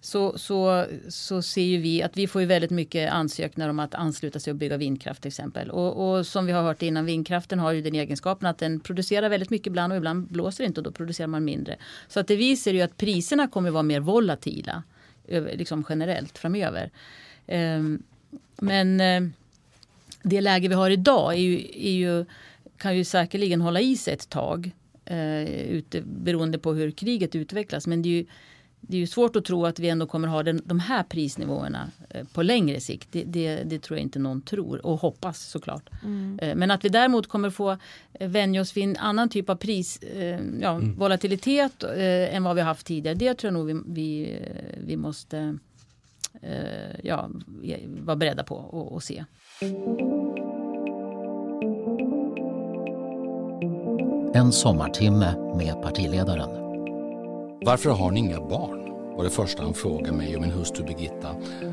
så, 0.00 0.38
så, 0.38 0.86
så 1.08 1.42
ser 1.42 1.62
ju 1.62 1.78
vi 1.78 2.02
att 2.02 2.16
vi 2.16 2.26
får 2.26 2.40
ju 2.40 2.46
väldigt 2.46 2.70
mycket 2.70 3.12
ansökningar 3.12 3.68
om 3.68 3.78
att 3.78 3.94
ansluta 3.94 4.40
sig 4.40 4.50
och 4.50 4.56
bygga 4.56 4.76
vindkraft 4.76 5.22
till 5.22 5.28
exempel. 5.28 5.70
Och, 5.70 6.16
och, 6.16 6.26
som 6.26 6.46
vi 6.46 6.52
har 6.52 6.62
hört 6.62 6.82
innan, 6.82 7.04
vindkraften 7.04 7.58
har 7.58 7.72
ju 7.72 7.82
den 7.82 7.94
egenskapen 7.94 8.48
att 8.48 8.58
den 8.58 8.80
producerar 8.80 9.28
väldigt 9.28 9.50
mycket 9.50 9.66
ibland 9.66 9.92
och 9.92 9.96
ibland 9.96 10.26
blåser 10.26 10.64
det 10.64 10.68
inte 10.68 10.80
och 10.80 10.84
då 10.84 10.92
producerar 10.92 11.26
man 11.26 11.44
mindre. 11.44 11.76
Så 12.08 12.20
att 12.20 12.26
det 12.26 12.36
visar 12.36 12.70
ju 12.70 12.80
att 12.80 12.96
priserna 12.96 13.48
kommer 13.48 13.70
vara 13.70 13.82
mer 13.82 14.00
volatila 14.00 14.82
liksom 15.52 15.84
generellt 15.88 16.38
framöver. 16.38 16.90
Ehm, 17.46 18.02
men 18.56 19.00
eh, 19.00 19.22
det 20.22 20.40
läge 20.40 20.68
vi 20.68 20.74
har 20.74 20.90
idag 20.90 21.32
är 21.32 21.38
ju, 21.38 21.56
är 21.74 21.92
ju, 21.92 22.24
kan 22.76 22.96
ju 22.96 23.04
säkerligen 23.04 23.60
hålla 23.60 23.80
i 23.80 23.96
sig 23.96 24.14
ett 24.14 24.28
tag 24.28 24.70
eh, 25.10 25.70
ute, 25.70 26.00
beroende 26.00 26.58
på 26.58 26.72
hur 26.72 26.90
kriget 26.90 27.34
utvecklas. 27.34 27.86
Men 27.86 28.02
det 28.02 28.08
är 28.08 28.10
ju, 28.10 28.26
det 28.80 28.96
är 28.96 29.00
ju 29.00 29.06
svårt 29.06 29.36
att 29.36 29.44
tro 29.44 29.66
att 29.66 29.78
vi 29.78 29.88
ändå 29.88 30.06
kommer 30.06 30.28
ha 30.28 30.42
den, 30.42 30.62
de 30.64 30.80
här 30.80 31.02
prisnivåerna 31.02 31.90
eh, 32.10 32.26
på 32.32 32.42
längre 32.42 32.80
sikt. 32.80 33.08
Det, 33.12 33.24
det, 33.24 33.62
det, 33.64 33.78
tror 33.78 33.98
jag 33.98 34.02
inte 34.02 34.18
någon 34.18 34.42
tror 34.42 34.86
och 34.86 34.98
hoppas 34.98 35.42
såklart. 35.42 35.90
Mm. 36.02 36.38
Eh, 36.42 36.54
men 36.54 36.70
att 36.70 36.84
vi 36.84 36.88
däremot 36.88 37.26
kommer 37.26 37.50
få 37.50 37.76
eh, 38.12 38.28
vänja 38.28 38.60
oss 38.60 38.76
vid 38.76 38.84
en 38.84 38.96
annan 38.96 39.28
typ 39.28 39.50
av 39.50 39.56
pris, 39.56 40.00
ja, 40.60 40.74
mm. 40.74 40.96
volatilitet 40.96 41.84
än 41.96 42.42
vad 42.42 42.56
vi 42.56 42.62
haft 42.62 42.86
tidigare. 42.86 43.14
Det 43.14 43.34
tror 43.34 43.48
jag 43.48 43.54
nog 43.54 43.66
vi, 43.66 43.82
vi, 43.86 44.38
vi 44.86 44.96
måste 44.96 45.58
ja, 47.02 47.30
vara 47.86 48.16
beredda 48.16 48.44
på 48.44 48.54
och, 48.54 48.92
och 48.92 49.02
se. 49.02 49.24
En 54.34 54.52
sommartimme 54.52 55.34
med 55.56 55.82
partiledaren. 55.82 56.50
Varför 57.66 57.90
har 57.90 58.10
ni 58.10 58.20
inga 58.20 58.40
barn? 58.40 58.80
var 59.16 59.24
det 59.24 59.30
första 59.30 59.62
han 59.62 59.74
frågade 59.74 60.12
mig 60.12 60.36
och 60.36 60.42
min 60.42 60.50
hustru 60.50 60.84
Birgitta 60.84 61.28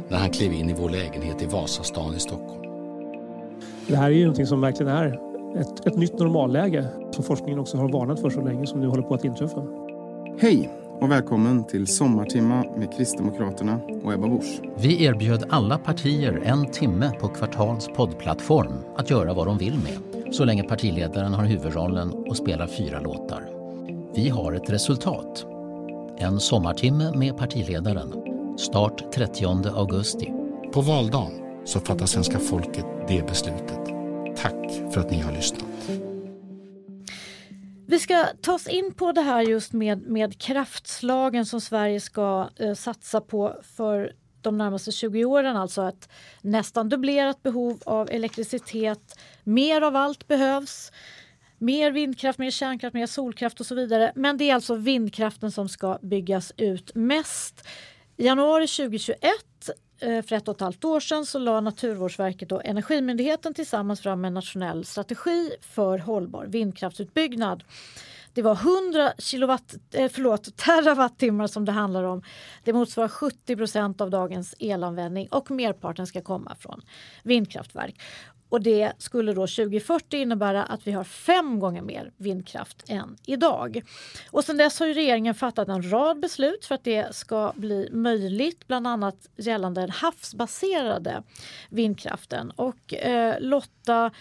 när 0.09 0.17
han 0.17 0.29
klev 0.29 0.53
in 0.53 0.69
i 0.69 0.73
vår 0.73 0.89
lägenhet 0.89 1.41
i 1.41 1.45
Vasastan 1.45 2.15
i 2.15 2.19
Stockholm. 2.19 2.61
Det 3.87 3.95
här 3.95 4.05
är 4.05 4.15
ju 4.15 4.21
någonting 4.21 4.45
som 4.45 4.61
verkligen 4.61 4.91
är 4.91 5.19
ett, 5.59 5.87
ett 5.87 5.95
nytt 5.95 6.19
normalläge 6.19 6.87
som 7.11 7.23
forskningen 7.23 7.59
också 7.59 7.77
har 7.77 7.89
varnat 7.89 8.21
för 8.21 8.29
så 8.29 8.41
länge 8.41 8.67
som 8.67 8.79
nu 8.79 8.87
håller 8.87 9.03
på 9.03 9.13
att 9.13 9.25
inträffa. 9.25 9.63
Hej 10.39 10.69
och 10.99 11.11
välkommen 11.11 11.63
till 11.63 11.87
Sommartimma 11.87 12.65
med 12.77 12.93
Kristdemokraterna 12.97 13.79
och 14.03 14.13
Ebba 14.13 14.27
Busch. 14.27 14.61
Vi 14.77 15.05
erbjöd 15.05 15.43
alla 15.49 15.77
partier 15.77 16.41
en 16.45 16.71
timme 16.71 17.11
på 17.19 17.27
Kvartals 17.27 17.87
poddplattform 17.95 18.73
att 18.95 19.09
göra 19.09 19.33
vad 19.33 19.47
de 19.47 19.57
vill 19.57 19.75
med 19.75 20.16
så 20.31 20.45
länge 20.45 20.63
partiledaren 20.63 21.33
har 21.33 21.45
huvudrollen 21.45 22.13
och 22.13 22.37
spelar 22.37 22.67
fyra 22.67 22.99
låtar. 22.99 23.49
Vi 24.15 24.29
har 24.29 24.53
ett 24.53 24.69
resultat. 24.69 25.45
En 26.17 26.39
sommartimme 26.39 27.11
med 27.17 27.37
partiledaren. 27.37 28.13
Start 28.57 29.13
30 29.13 29.45
augusti. 29.69 30.33
På 30.73 30.81
valdagen 30.81 31.31
så 31.65 31.79
fattar 31.79 32.05
svenska 32.05 32.39
folket 32.39 32.85
det 33.07 33.27
beslutet. 33.27 33.85
Tack 34.37 34.93
för 34.93 34.99
att 35.01 35.11
ni 35.11 35.19
har 35.19 35.31
lyssnat. 35.31 35.63
Vi 37.87 37.99
ska 37.99 38.25
ta 38.41 38.53
oss 38.53 38.67
in 38.67 38.93
på 38.93 39.11
det 39.11 39.21
här 39.21 39.41
just 39.41 39.73
med, 39.73 40.01
med 40.01 40.41
kraftslagen 40.41 41.45
som 41.45 41.61
Sverige 41.61 41.99
ska 41.99 42.49
eh, 42.55 42.73
satsa 42.73 43.21
på 43.21 43.55
för 43.63 44.11
de 44.41 44.57
närmaste 44.57 44.91
20 44.91 45.25
åren. 45.25 45.57
Alltså 45.57 45.87
ett 45.87 46.09
nästan 46.41 46.89
dubblerat 46.89 47.43
behov 47.43 47.77
av 47.85 48.09
elektricitet. 48.09 49.19
Mer 49.47 49.81
av 49.81 49.95
allt 49.95 50.27
behövs. 50.27 50.91
Mer 51.57 51.91
vindkraft, 51.91 52.39
mer 52.39 52.51
kärnkraft, 52.51 52.93
mer 52.93 53.07
solkraft 53.07 53.59
och 53.59 53.65
så 53.65 53.75
vidare. 53.75 54.11
Men 54.15 54.37
det 54.37 54.49
är 54.49 54.55
alltså 54.55 54.75
vindkraften 54.75 55.51
som 55.51 55.69
ska 55.69 55.99
byggas 56.01 56.53
ut 56.57 56.95
mest. 56.95 57.67
I 58.17 58.25
januari 58.25 58.67
2021 58.67 59.19
eh, 60.01 60.21
för 60.21 60.33
ett 60.33 60.47
och 60.47 60.55
ett 60.55 60.61
halvt 60.61 60.85
år 60.85 60.99
sedan 60.99 61.25
så 61.25 61.39
la 61.39 61.61
Naturvårdsverket 61.61 62.51
och 62.51 62.65
Energimyndigheten 62.65 63.53
tillsammans 63.53 64.01
fram 64.01 64.25
en 64.25 64.33
nationell 64.33 64.85
strategi 64.85 65.51
för 65.61 65.99
hållbar 65.99 66.45
vindkraftsutbyggnad. 66.45 67.63
Det 68.33 68.41
var 68.41 68.55
100 68.55 69.13
kilowatt, 69.17 69.75
eh, 69.91 70.11
förlåt, 70.13 70.57
terawattimmar 70.57 71.47
som 71.47 71.65
det 71.65 71.71
handlar 71.71 72.03
om. 72.03 72.23
Det 72.63 72.73
motsvarar 72.73 73.07
70 73.07 73.55
procent 73.55 74.01
av 74.01 74.09
dagens 74.09 74.55
elanvändning 74.59 75.27
och 75.27 75.51
merparten 75.51 76.07
ska 76.07 76.21
komma 76.21 76.55
från 76.55 76.81
vindkraftverk. 77.23 77.95
Och 78.49 78.61
det 78.61 78.91
skulle 78.97 79.33
då 79.33 79.47
2040 79.47 80.17
innebära 80.17 80.63
att 80.63 80.87
vi 80.87 80.91
har 80.91 81.03
fem 81.03 81.59
gånger 81.59 81.81
mer 81.81 82.11
vindkraft 82.17 82.83
än 82.87 83.17
idag. 83.25 83.81
Och 84.31 84.43
sen 84.43 84.57
dess 84.57 84.79
har 84.79 84.87
regeringen 84.87 85.35
fattat 85.35 85.67
en 85.67 85.91
rad 85.91 86.19
beslut 86.19 86.65
för 86.65 86.75
att 86.75 86.83
det 86.83 87.15
ska 87.15 87.53
bli 87.55 87.89
möjligt, 87.91 88.67
bland 88.67 88.87
annat 88.87 89.29
gällande 89.37 89.81
den 89.81 89.89
havsbaserade 89.89 91.23
vindkraften. 91.69 92.51
Och 92.51 92.93
eh, 92.93 93.35
Lotta, 93.39 94.11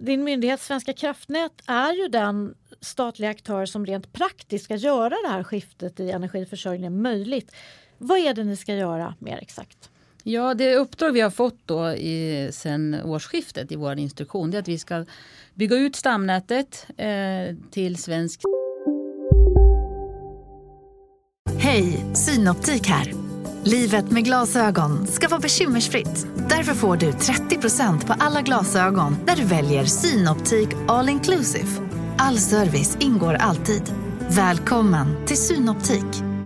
din 0.00 0.24
myndighet 0.24 0.60
Svenska 0.60 0.92
kraftnät 0.92 1.62
är 1.66 1.92
ju 1.92 2.08
den 2.08 2.54
statliga 2.80 3.30
aktör 3.30 3.66
som 3.66 3.86
rent 3.86 4.12
praktiskt 4.12 4.64
ska 4.64 4.74
göra 4.74 5.14
det 5.22 5.28
här 5.28 5.42
skiftet 5.42 6.00
i 6.00 6.10
energiförsörjningen 6.10 7.02
möjligt. 7.02 7.54
Vad 7.98 8.18
är 8.18 8.34
det 8.34 8.44
ni 8.44 8.56
ska 8.56 8.74
göra 8.74 9.14
mer 9.18 9.38
exakt? 9.42 9.89
Ja, 10.24 10.54
det 10.54 10.76
uppdrag 10.76 11.12
vi 11.12 11.20
har 11.20 11.30
fått 11.30 11.58
då 11.66 11.90
i, 11.92 12.48
sen 12.52 12.96
årsskiftet 13.04 13.72
i 13.72 13.76
vår 13.76 13.98
instruktion 13.98 14.54
är 14.54 14.58
att 14.58 14.68
vi 14.68 14.78
ska 14.78 15.04
bygga 15.54 15.76
ut 15.76 15.96
stamnätet 15.96 16.86
eh, 16.96 17.56
till 17.70 17.96
svensk... 17.96 18.40
Hej, 21.58 22.04
Synoptik 22.14 22.86
här. 22.86 23.12
Livet 23.64 24.10
med 24.10 24.24
glasögon 24.24 25.06
ska 25.06 25.28
vara 25.28 25.40
bekymmersfritt. 25.40 26.26
Därför 26.48 26.74
får 26.74 26.96
du 26.96 27.10
30% 27.10 28.06
på 28.06 28.12
alla 28.18 28.42
glasögon 28.42 29.16
när 29.26 29.36
du 29.36 29.44
väljer 29.44 29.84
Synoptik 29.84 30.68
All 30.88 31.08
Inclusive. 31.08 31.68
All 32.18 32.38
service 32.38 32.96
ingår 33.00 33.34
alltid. 33.34 33.82
Välkommen 34.28 35.26
till 35.26 35.36
Synoptik. 35.36 36.29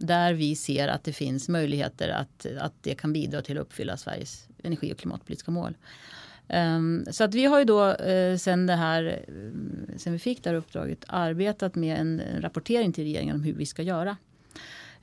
där 0.00 0.34
vi 0.34 0.56
ser 0.56 0.88
att 0.88 1.04
det 1.04 1.12
finns 1.12 1.48
möjligheter 1.48 2.08
att, 2.08 2.46
att 2.60 2.74
det 2.80 2.94
kan 2.94 3.12
bidra 3.12 3.42
till 3.42 3.58
att 3.58 3.62
uppfylla 3.62 3.96
Sveriges 3.96 4.48
energi 4.62 4.92
och 4.92 4.98
klimatpolitiska 4.98 5.50
mål. 5.50 5.76
Um, 6.48 7.06
så 7.10 7.24
att 7.24 7.34
vi 7.34 7.44
har 7.44 7.58
ju 7.58 7.64
då 7.64 7.86
uh, 7.86 8.36
sen 8.36 8.66
det 8.66 8.74
här, 8.74 9.24
um, 9.28 9.86
sen 9.96 10.12
vi 10.12 10.18
fick 10.18 10.44
det 10.44 10.50
här 10.50 10.56
uppdraget 10.56 11.04
arbetat 11.06 11.74
med 11.74 12.00
en, 12.00 12.20
en 12.20 12.42
rapportering 12.42 12.92
till 12.92 13.04
regeringen 13.04 13.34
om 13.34 13.42
hur 13.42 13.52
vi 13.52 13.66
ska 13.66 13.82
göra. 13.82 14.16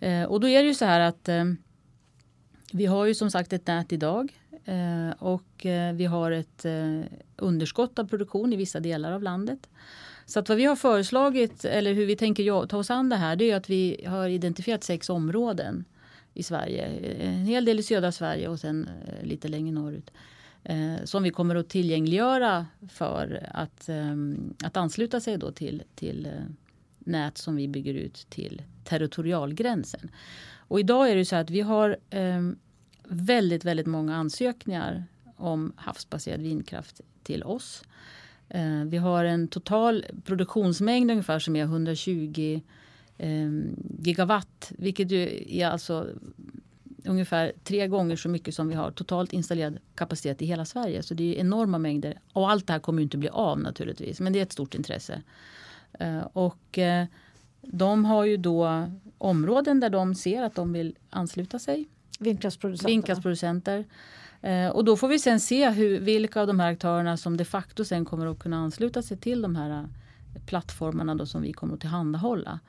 Uh, 0.03 0.23
och 0.23 0.39
då 0.39 0.47
är 0.47 0.61
det 0.61 0.67
ju 0.67 0.73
så 0.73 0.85
här 0.85 0.99
att 0.99 1.29
vi 2.71 2.85
har 2.85 3.05
ju 3.05 3.15
som 3.15 3.31
sagt 3.31 3.53
ett 3.53 3.67
nät 3.67 3.91
idag 3.91 4.39
och 5.19 5.65
vi 5.93 6.05
har 6.05 6.31
ett 6.31 6.65
underskott 7.37 7.99
av 7.99 8.07
produktion 8.07 8.53
i 8.53 8.55
vissa 8.55 8.79
delar 8.79 9.11
av 9.11 9.23
landet. 9.23 9.69
Så 10.27 10.39
att 10.39 10.49
vad 10.49 10.57
vi 10.57 10.65
har 10.65 10.75
föreslagit 10.75 11.65
eller 11.65 11.93
hur 11.93 12.05
vi 12.05 12.15
tänker 12.15 12.65
ta 12.65 12.77
oss 12.77 12.91
an 12.91 13.09
det 13.09 13.15
här 13.15 13.35
det 13.35 13.51
är 13.51 13.55
att 13.55 13.69
vi 13.69 14.05
har 14.07 14.27
identifierat 14.27 14.83
sex 14.83 15.09
områden 15.09 15.85
i 16.33 16.43
Sverige. 16.43 16.85
En 17.19 17.45
hel 17.45 17.65
del 17.65 17.79
i 17.79 17.83
södra 17.83 18.11
Sverige 18.11 18.47
och 18.47 18.59
sen 18.59 18.89
eh, 19.07 19.25
lite 19.25 19.47
längre 19.47 19.71
norrut. 19.71 20.11
Eh, 20.63 20.95
som 21.03 21.23
vi 21.23 21.29
kommer 21.29 21.55
att 21.55 21.69
tillgängliggöra 21.69 22.65
för 22.89 23.49
att, 23.51 23.89
eh, 23.89 24.15
att 24.63 24.77
ansluta 24.77 25.19
sig 25.19 25.37
då 25.37 25.51
till, 25.51 25.83
till 25.95 26.25
eh, 26.25 26.31
nät 26.99 27.37
som 27.37 27.55
vi 27.55 27.67
bygger 27.67 27.93
ut 27.93 28.25
till 28.29 28.61
territorialgränsen. 28.83 30.11
Och 30.55 30.79
idag 30.79 31.11
är 31.11 31.15
det 31.15 31.25
så 31.25 31.35
att 31.35 31.49
vi 31.49 31.61
har 31.61 31.97
eh, 32.09 32.41
väldigt, 33.03 33.65
väldigt 33.65 33.87
många 33.87 34.15
ansökningar 34.15 35.03
om 35.35 35.73
havsbaserad 35.75 36.41
vindkraft 36.41 37.01
till 37.23 37.43
oss. 37.43 37.83
Eh, 38.49 38.83
vi 38.85 38.97
har 38.97 39.25
en 39.25 39.47
total 39.47 40.05
produktionsmängd 40.25 41.11
ungefär 41.11 41.39
som 41.39 41.55
är 41.55 41.63
120 41.63 42.61
eh, 43.17 43.49
gigawatt. 43.99 44.71
Vilket 44.77 45.11
är 45.11 45.67
alltså 45.67 46.07
ungefär 47.05 47.53
tre 47.63 47.87
gånger 47.87 48.15
så 48.15 48.29
mycket 48.29 48.55
som 48.55 48.67
vi 48.67 48.75
har 48.75 48.91
totalt 48.91 49.33
installerad 49.33 49.77
kapacitet 49.95 50.41
i 50.41 50.45
hela 50.45 50.65
Sverige. 50.65 51.03
Så 51.03 51.13
det 51.13 51.35
är 51.35 51.39
enorma 51.39 51.77
mängder. 51.77 52.19
Och 52.33 52.51
allt 52.51 52.67
det 52.67 52.73
här 52.73 52.79
kommer 52.79 53.01
inte 53.01 53.17
bli 53.17 53.29
av 53.29 53.59
naturligtvis. 53.59 54.19
Men 54.19 54.33
det 54.33 54.39
är 54.39 54.43
ett 54.43 54.51
stort 54.51 54.75
intresse. 54.75 55.21
Eh, 55.99 56.19
och 56.33 56.79
de 57.61 58.05
har 58.05 58.25
ju 58.25 58.37
då 58.37 58.91
områden 59.17 59.79
där 59.79 59.89
de 59.89 60.15
ser 60.15 60.43
att 60.43 60.55
de 60.55 60.73
vill 60.73 60.95
ansluta 61.09 61.59
sig. 61.59 61.87
Vindkraftsproducenter. 62.19 62.87
Vindkraftsproducenter. 62.91 63.79
Eh, 63.79 63.85
Eh, 64.41 64.69
och 64.69 64.85
då 64.85 64.97
får 64.97 65.07
vi 65.07 65.19
sen 65.19 65.39
se 65.39 65.69
hur, 65.69 65.99
vilka 65.99 66.41
av 66.41 66.47
de 66.47 66.59
här 66.59 66.71
aktörerna 66.71 67.17
som 67.17 67.37
de 67.37 67.45
facto 67.45 67.85
sen 67.85 68.05
kommer 68.05 68.27
att 68.27 68.39
kunna 68.39 68.57
ansluta 68.57 69.01
sig 69.01 69.17
till 69.17 69.41
de 69.41 69.55
här 69.55 69.69
eh, 69.69 70.41
plattformarna 70.45 71.15
då 71.15 71.25
som 71.25 71.41
vi 71.41 71.53
kommer 71.53 71.73
att 71.73 71.79
tillhandahålla. 71.79 72.59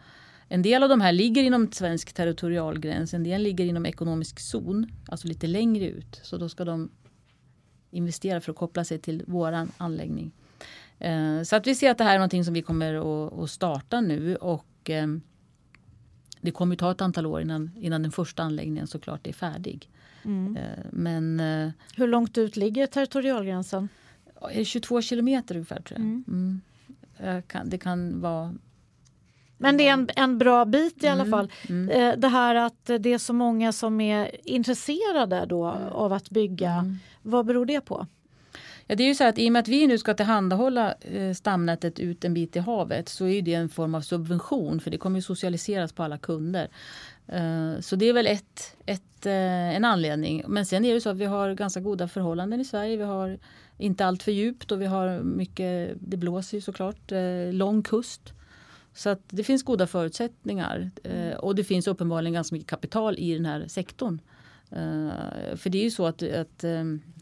En 0.49 0.63
del 0.63 0.83
av 0.83 0.89
de 0.89 1.01
här 1.01 1.13
ligger 1.13 1.43
inom 1.43 1.73
svensk 1.73 2.13
territorialgräns, 2.13 3.15
en 3.15 3.25
del 3.25 3.43
ligger 3.43 3.65
inom 3.65 3.87
ekonomisk 3.87 4.41
zon, 4.41 4.87
alltså 5.09 5.29
lite 5.29 5.47
längre 5.47 5.85
ut. 5.85 6.21
Så 6.23 6.37
då 6.37 6.49
ska 6.49 6.65
de 6.65 6.91
investera 7.91 8.41
för 8.41 8.53
att 8.53 8.59
koppla 8.59 8.85
sig 8.85 8.99
till 8.99 9.25
våran 9.27 9.73
anläggning. 9.77 10.33
Eh, 10.99 11.43
så 11.43 11.57
att 11.57 11.67
vi 11.67 11.75
ser 11.75 11.91
att 11.91 11.99
det 11.99 12.05
här 12.05 12.15
är 12.15 12.19
någonting 12.19 12.45
som 12.45 12.55
vi 12.55 12.63
kommer 12.63 12.95
att 13.45 13.51
starta 13.51 14.01
nu 14.01 14.37
och 14.37 14.65
det 16.41 16.51
kommer 16.51 16.77
ta 16.77 16.91
ett 16.91 17.01
antal 17.01 17.27
år 17.27 17.41
innan, 17.41 17.71
innan 17.77 18.03
den 18.03 18.13
första 18.13 18.43
anläggningen 18.43 18.87
såklart 18.87 19.27
är 19.27 19.33
färdig. 19.33 19.91
Mm. 20.25 20.57
Eh, 20.57 20.85
men, 20.93 21.41
eh, 21.41 21.71
Hur 21.97 22.07
långt 22.07 22.39
ut 22.39 22.57
ligger 22.57 22.87
territorialgränsen? 22.87 23.89
22 24.65 25.03
kilometer 25.03 25.55
ungefär 25.55 25.81
tror 25.81 26.01
jag. 26.01 26.07
Mm. 26.07 26.25
Mm. 26.29 26.63
Det 27.65 27.79
kan 27.79 28.21
vara 28.21 28.55
men 29.61 29.77
det 29.77 29.89
är 29.89 29.93
en, 29.93 30.09
en 30.17 30.39
bra 30.39 30.65
bit 30.65 31.05
i 31.05 31.07
alla 31.07 31.25
mm, 31.25 31.31
fall. 31.31 31.53
Mm. 31.69 31.91
Eh, 31.91 32.19
det 32.19 32.29
här 32.29 32.55
att 32.55 32.91
det 33.01 33.13
är 33.13 33.19
så 33.19 33.33
många 33.33 33.73
som 33.73 34.01
är 34.01 34.31
intresserade 34.45 35.47
då 35.47 35.65
mm. 35.65 35.89
av 35.89 36.13
att 36.13 36.31
bygga. 36.31 36.73
Mm. 36.73 36.99
Vad 37.23 37.47
beror 37.47 37.67
det 37.67 37.81
på? 37.81 38.07
Ja, 38.87 38.95
det 38.95 39.03
är 39.03 39.09
ju 39.09 39.15
så 39.15 39.25
att 39.25 39.39
i 39.39 39.49
och 39.49 39.53
med 39.53 39.61
att 39.61 39.69
vi 39.69 39.87
nu 39.87 39.99
ska 39.99 40.15
tillhandahålla 40.15 40.95
stamnätet 41.37 41.99
ut 41.99 42.25
en 42.25 42.35
bit 42.35 42.57
i 42.57 42.59
havet 42.59 43.09
så 43.09 43.27
är 43.27 43.43
det 43.43 43.55
en 43.55 43.69
form 43.69 43.95
av 43.95 44.01
subvention 44.01 44.81
för 44.81 44.91
det 44.91 44.99
kommer 44.99 45.21
socialiseras 45.21 45.93
på 45.93 46.03
alla 46.03 46.19
kunder. 46.19 46.69
Eh, 47.29 47.81
så 47.81 47.97
det 47.97 48.09
är 48.09 48.13
väl 48.13 48.27
ett, 48.27 48.77
ett, 48.87 49.27
eh, 49.27 49.77
en 49.77 49.85
anledning. 49.85 50.45
Men 50.49 50.67
sen 50.67 50.85
är 50.85 50.95
det 50.95 51.01
så 51.01 51.11
att 51.11 51.17
vi 51.17 51.25
har 51.25 51.55
ganska 51.55 51.81
goda 51.81 52.09
förhållanden 52.09 52.61
i 52.61 52.65
Sverige. 52.65 52.97
Vi 52.97 53.03
har 53.03 53.39
inte 53.79 54.07
allt 54.07 54.23
för 54.23 54.33
djupt 54.33 54.73
och 54.73 54.81
vi 54.81 54.87
har 54.87 55.23
mycket, 55.23 55.97
det 56.01 56.17
blåser 56.17 56.57
ju 56.57 56.61
såklart, 56.61 57.13
eh, 57.13 57.53
lång 57.53 57.83
kust. 57.83 58.33
Så 58.95 59.09
att 59.11 59.21
det 59.29 59.45
finns 59.45 59.63
goda 59.63 59.87
förutsättningar 59.87 60.91
och 61.39 61.55
det 61.55 61.65
finns 61.65 61.87
uppenbarligen 61.87 62.35
ganska 62.35 62.55
mycket 62.55 62.71
kapital 62.71 63.19
i 63.19 63.35
den 63.35 63.47
här 63.47 63.65
sektorn. 63.69 64.21
För 65.57 65.71
det 65.71 65.79
är 65.79 65.85
ju 65.85 65.91
så 65.91 66.07
att, 66.07 66.23
att 66.23 66.65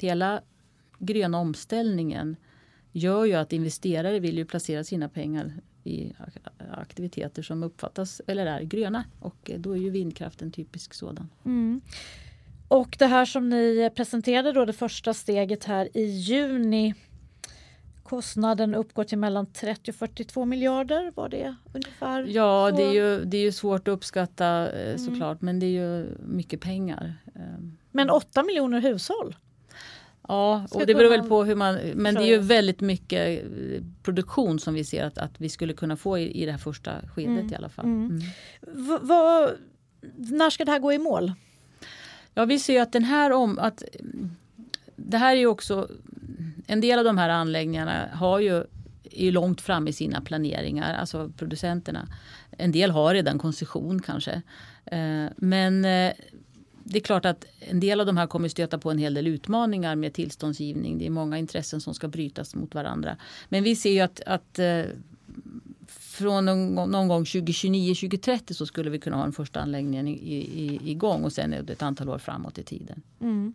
hela 0.01 0.40
gröna 0.99 1.38
omställningen 1.38 2.37
gör 2.96 3.24
ju 3.24 3.35
att 3.35 3.52
investerare 3.52 4.20
vill 4.20 4.38
ju 4.38 4.44
placera 4.44 4.85
sina 4.85 5.09
pengar 5.09 5.52
i 5.85 6.12
aktiviteter 6.72 7.42
som 7.42 7.62
uppfattas 7.62 8.20
eller 8.26 8.46
är 8.46 8.62
gröna. 8.62 9.04
Och 9.20 9.50
då 9.59 9.72
är 9.72 9.76
ju 9.76 9.90
vindkraft 9.90 10.42
en 10.42 10.52
typisk 10.52 10.94
sådan. 10.94 11.28
Mm. 11.44 11.80
Och 12.68 12.96
det 12.98 13.06
här 13.06 13.24
som 13.24 13.48
ni 13.48 13.90
presenterade 13.94 14.52
då 14.52 14.64
det 14.64 14.72
första 14.72 15.14
steget 15.14 15.64
här 15.64 15.88
i 15.96 16.04
juni. 16.04 16.94
Kostnaden 18.02 18.74
uppgår 18.74 19.04
till 19.04 19.18
mellan 19.18 19.46
30 19.46 19.90
och 19.90 19.94
42 19.94 20.44
miljarder 20.44 21.12
var 21.14 21.28
det 21.28 21.56
ungefär? 21.74 22.26
Ja, 22.28 22.72
det 22.76 22.82
är, 22.82 22.92
ju, 22.92 23.24
det 23.24 23.37
är 23.37 23.42
ju 23.42 23.52
svårt 23.52 23.88
att 23.88 23.92
uppskatta 23.92 24.72
eh, 24.72 24.87
mm. 24.87 24.98
såklart 24.98 25.42
men 25.42 25.61
det 25.61 25.66
är 25.66 25.70
ju 25.70 26.16
mycket 26.26 26.61
pengar. 26.61 27.14
Ehm. 27.35 27.76
Men 27.90 28.11
8 28.11 28.42
miljoner 28.42 28.80
hushåll? 28.80 29.37
Ja, 30.29 30.67
och 30.71 30.87
det 30.87 30.95
beror 30.95 31.11
väl 31.11 31.23
på 31.23 31.45
hur 31.45 31.55
man... 31.55 31.79
Men 31.95 32.15
det 32.15 32.21
är 32.21 32.27
ju 32.27 32.39
väldigt 32.39 32.81
mycket 32.81 33.45
eh, 33.45 33.83
produktion 34.03 34.59
som 34.59 34.75
vi 34.75 34.85
ser 34.85 35.05
att, 35.05 35.19
att 35.19 35.41
vi 35.41 35.49
skulle 35.49 35.73
kunna 35.73 35.97
få 35.97 36.19
i, 36.19 36.43
i 36.43 36.45
det 36.45 36.51
här 36.51 36.59
första 36.59 36.93
skedet 37.15 37.39
mm. 37.39 37.53
i 37.53 37.55
alla 37.57 37.69
fall. 37.69 37.85
Mm. 37.85 38.21
Mm. 38.67 38.99
Vad, 39.03 39.51
när 40.17 40.51
ska 40.51 40.65
det 40.65 40.71
här 40.71 40.79
gå 40.79 40.93
i 40.93 40.99
mål? 40.99 41.33
Ja, 42.35 42.45
vi 42.45 42.59
ser 42.59 42.83
att 42.83 42.93
den 42.93 43.05
här 43.05 43.33
om... 43.33 43.59
Att, 43.59 43.83
det 44.97 45.19
här 45.19 45.33
är 45.33 45.41
ju 45.41 45.47
också... 45.47 45.89
En 46.67 46.81
del 46.81 46.99
av 46.99 47.05
de 47.05 47.19
här 47.19 47.29
anläggningarna 47.29 48.09
har 48.12 48.41
ju 48.41 48.65
är 49.11 49.33
långt 49.33 49.61
fram 49.61 49.89
i 49.89 49.93
sina 49.93 50.21
planeringar, 50.21 50.95
alltså 50.95 51.33
producenterna. 51.37 52.09
En 52.51 52.73
del 52.73 52.91
har 52.91 53.15
redan 53.15 53.39
koncession 53.39 54.03
kanske. 54.03 54.43
Eh, 54.85 55.27
men 55.37 55.85
eh, 55.85 56.12
det 56.88 56.99
är 56.99 57.03
klart 57.03 57.25
att 57.25 57.44
en 57.59 57.81
del 57.81 58.01
av 58.01 58.07
de 58.07 58.16
här 58.16 58.27
kommer 58.27 58.49
stöta 58.49 58.79
på 58.79 58.90
en 58.90 58.99
hel 58.99 59.14
del 59.14 59.27
utmaningar 59.27 59.96
med 59.96 60.14
tillståndsgivning. 60.14 60.99
Det 60.99 61.07
är 61.07 61.11
många 61.11 61.38
intressen 61.38 61.81
som 61.81 61.94
ska 61.94 62.09
brytas 62.09 62.55
mot 62.55 62.75
varandra. 62.75 63.16
Men 63.49 63.62
vi 63.62 63.77
ser 63.77 63.90
ju 63.90 64.01
att, 64.01 64.20
att 64.27 64.59
eh, 64.59 64.83
från 65.88 66.44
någon, 66.44 67.09
gång 67.09 67.25
2029-2030 67.25 68.53
så 68.53 68.66
skulle 68.66 68.90
vi 68.90 68.99
kunna 68.99 69.16
ha 69.16 69.22
den 69.22 69.33
första 69.33 69.61
anläggningen 69.61 70.09
igång 70.09 71.25
och 71.25 71.33
sen 71.33 71.53
ett 71.53 71.83
antal 71.83 72.09
år 72.09 72.18
framåt 72.18 72.59
i 72.59 72.62
tiden. 72.62 73.03
Mm. 73.20 73.55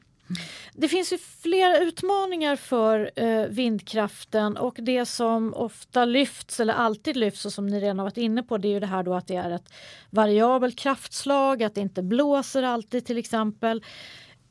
Det 0.74 0.88
finns 0.88 1.14
ju 1.14 1.18
flera 1.18 1.78
utmaningar 1.78 2.56
för 2.56 3.12
eh, 3.16 3.46
vindkraften 3.46 4.58
och 4.58 4.76
det 4.80 5.06
som 5.06 5.54
ofta 5.54 6.06
lyfts 6.06 6.60
eller 6.60 6.74
alltid 6.74 7.16
lyfts 7.16 7.46
och 7.46 7.54
som 7.54 7.68
ni 7.68 7.80
redan 7.80 7.98
varit 7.98 8.18
inne 8.18 8.44
på 8.44 8.58
det 8.58 8.68
är 8.68 8.72
ju 8.72 8.80
det 8.80 8.88
här 8.88 9.04
då 9.04 9.14
att 9.14 9.28
det 9.28 9.36
är 9.36 9.52
ett 9.52 9.74
variabelt 10.10 10.80
kraftslag, 10.80 11.64
att 11.64 11.76
det 11.76 11.82
inte 11.82 12.04
blåser 12.04 12.64
alltid 12.64 13.06
till 13.06 13.18
exempel. 13.18 13.84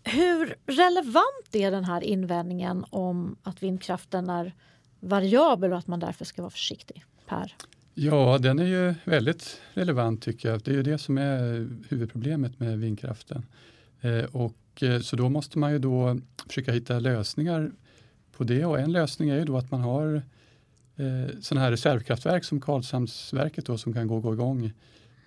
Hur 0.03 0.57
relevant 0.66 1.49
är 1.53 1.70
den 1.70 1.85
här 1.85 2.05
invändningen 2.05 2.85
om 2.91 3.37
att 3.43 3.62
vindkraften 3.62 4.31
är 4.31 4.55
variabel 5.01 5.72
och 5.72 5.78
att 5.78 5.87
man 5.87 6.01
därför 6.01 6.24
ska 6.24 6.43
vara 6.43 6.51
försiktig? 6.51 7.05
Per? 7.26 7.55
Ja, 7.95 8.39
den 8.39 8.59
är 8.59 8.64
ju 8.64 8.95
väldigt 9.05 9.61
relevant 9.74 10.22
tycker 10.22 10.51
jag. 10.51 10.62
Det 10.62 10.70
är 10.70 10.74
ju 10.74 10.83
det 10.83 10.99
som 10.99 11.18
är 11.18 11.68
huvudproblemet 11.89 12.61
med 12.61 12.78
vindkraften. 12.78 13.47
Eh, 14.01 14.24
och, 14.24 14.82
eh, 14.82 15.01
så 15.01 15.16
då 15.16 15.28
måste 15.28 15.59
man 15.59 15.72
ju 15.72 15.78
då 15.78 16.20
försöka 16.46 16.72
hitta 16.72 16.98
lösningar 16.98 17.70
på 18.32 18.44
det 18.44 18.64
och 18.64 18.80
en 18.80 18.92
lösning 18.92 19.28
är 19.28 19.36
ju 19.36 19.44
då 19.44 19.57
att 19.57 19.70
man 19.70 19.80
har 19.80 20.22
eh, 20.96 21.40
sådana 21.40 21.64
här 21.64 21.70
reservkraftverk 21.70 22.44
som 22.44 22.61
Karlshamnsverket 22.61 23.66
då, 23.66 23.78
som 23.78 23.92
kan 23.92 24.07
gå, 24.07 24.20
gå 24.20 24.32
igång 24.32 24.72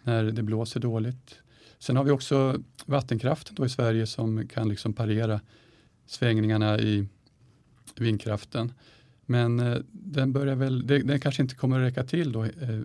när 0.03 0.23
det 0.23 0.43
blåser 0.43 0.79
dåligt. 0.79 1.39
Sen 1.79 1.95
har 1.95 2.03
vi 2.03 2.11
också 2.11 2.61
vattenkraften 2.85 3.55
då 3.55 3.65
i 3.65 3.69
Sverige 3.69 4.07
som 4.07 4.47
kan 4.47 4.69
liksom 4.69 4.93
parera 4.93 5.41
svängningarna 6.05 6.79
i 6.79 7.07
vindkraften. 7.95 8.73
Men 9.25 9.59
eh, 9.59 9.77
den, 9.91 10.33
börjar 10.33 10.55
väl, 10.55 10.87
det, 10.87 10.99
den 10.99 11.19
kanske 11.19 11.41
inte 11.41 11.55
kommer 11.55 11.79
att 11.79 11.87
räcka 11.87 12.03
till 12.03 12.31
då, 12.31 12.43
eh, 12.43 12.81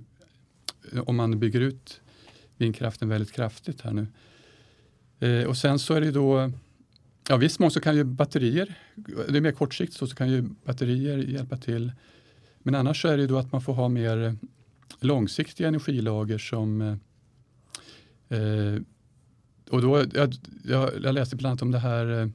om 1.04 1.16
man 1.16 1.38
bygger 1.38 1.60
ut 1.60 2.00
vindkraften 2.56 3.08
väldigt 3.08 3.32
kraftigt 3.32 3.80
här 3.80 3.92
nu. 3.92 4.06
Eh, 5.20 5.44
och 5.44 5.56
sen 5.56 5.78
så 5.78 5.94
är 5.94 6.00
det 6.00 6.10
då, 6.10 6.52
ja 7.28 7.36
visst 7.36 7.58
mån 7.58 7.70
så 7.70 7.80
kan 7.80 7.96
ju 7.96 8.04
batterier, 8.04 8.74
det 9.28 9.36
är 9.36 9.40
mer 9.40 9.52
kortsiktigt 9.52 9.98
så, 9.98 10.06
så 10.06 10.16
kan 10.16 10.30
ju 10.30 10.42
batterier 10.64 11.18
hjälpa 11.18 11.56
till. 11.56 11.92
Men 12.58 12.74
annars 12.74 13.02
så 13.02 13.08
är 13.08 13.16
det 13.16 13.26
då 13.26 13.38
att 13.38 13.52
man 13.52 13.60
får 13.60 13.74
ha 13.74 13.88
mer 13.88 14.36
långsiktiga 15.00 15.68
energilager 15.68 16.38
som 16.38 16.80
eh, 16.80 18.38
eh 18.38 18.80
och 19.70 19.82
då, 19.82 20.04
jag, 20.14 20.34
jag, 20.64 21.14
läste 21.14 21.36
bland 21.36 21.50
annat 21.50 21.62
om 21.62 21.70
det 21.70 21.78
här 21.78 22.20
eh, 22.20 22.28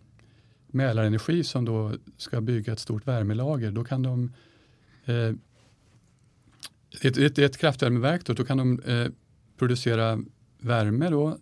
Mälarenergi 0.67 1.43
som 1.43 1.65
då 1.65 1.91
ska 2.17 2.41
bygga 2.41 2.73
ett 2.73 2.79
stort 2.79 3.07
värmelager. 3.07 3.71
Då 3.71 3.84
kan 3.84 4.03
de 4.03 4.34
eh, 5.05 5.34
ett, 7.01 7.17
ett, 7.17 7.38
ett 7.38 7.57
kraftvärmeverk 7.57 8.25
då, 8.25 8.34
då 8.34 8.45
kan 8.45 8.57
de 8.57 8.79
eh, 8.79 9.07
producera 9.57 10.19
värme 10.59 11.09
då 11.09 11.38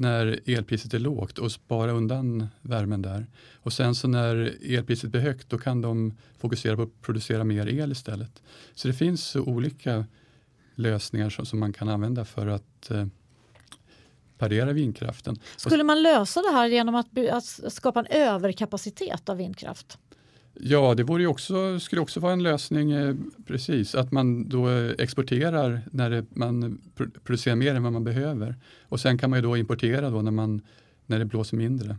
när 0.00 0.40
elpriset 0.46 0.94
är 0.94 0.98
lågt 0.98 1.38
och 1.38 1.52
spara 1.52 1.92
undan 1.92 2.48
värmen 2.62 3.02
där. 3.02 3.26
Och 3.54 3.72
sen 3.72 3.94
så 3.94 4.08
när 4.08 4.56
elpriset 4.62 5.10
blir 5.10 5.20
högt 5.20 5.50
då 5.50 5.58
kan 5.58 5.82
de 5.82 6.16
fokusera 6.38 6.76
på 6.76 6.82
att 6.82 7.02
producera 7.02 7.44
mer 7.44 7.66
el 7.66 7.92
istället. 7.92 8.42
Så 8.74 8.88
det 8.88 8.94
finns 8.94 9.36
olika 9.36 10.04
lösningar 10.74 11.30
som, 11.30 11.46
som 11.46 11.58
man 11.58 11.72
kan 11.72 11.88
använda 11.88 12.24
för 12.24 12.46
att 12.46 12.90
eh, 12.90 13.06
parera 14.38 14.72
vindkraften. 14.72 15.38
Skulle 15.56 15.84
man 15.84 16.02
lösa 16.02 16.42
det 16.42 16.52
här 16.52 16.66
genom 16.66 16.94
att, 16.94 17.06
att 17.30 17.72
skapa 17.72 18.00
en 18.00 18.06
överkapacitet 18.06 19.28
av 19.28 19.36
vindkraft? 19.36 19.98
Ja, 20.54 20.94
det 20.94 21.02
vore 21.02 21.26
också, 21.26 21.80
skulle 21.80 22.00
också 22.00 22.20
vara 22.20 22.32
en 22.32 22.42
lösning, 22.42 22.92
eh, 22.92 23.14
precis, 23.46 23.94
att 23.94 24.12
man 24.12 24.48
då 24.48 24.68
exporterar 24.98 25.80
när 25.90 26.10
det, 26.10 26.24
man 26.30 26.80
producerar 27.24 27.56
mer 27.56 27.74
än 27.74 27.82
vad 27.82 27.92
man 27.92 28.04
behöver. 28.04 28.56
Och 28.82 29.00
sen 29.00 29.18
kan 29.18 29.30
man 29.30 29.38
ju 29.38 29.42
då 29.42 29.56
importera 29.56 30.10
då 30.10 30.22
när, 30.22 30.30
man, 30.30 30.60
när 31.06 31.18
det 31.18 31.24
blåser 31.24 31.56
mindre. 31.56 31.96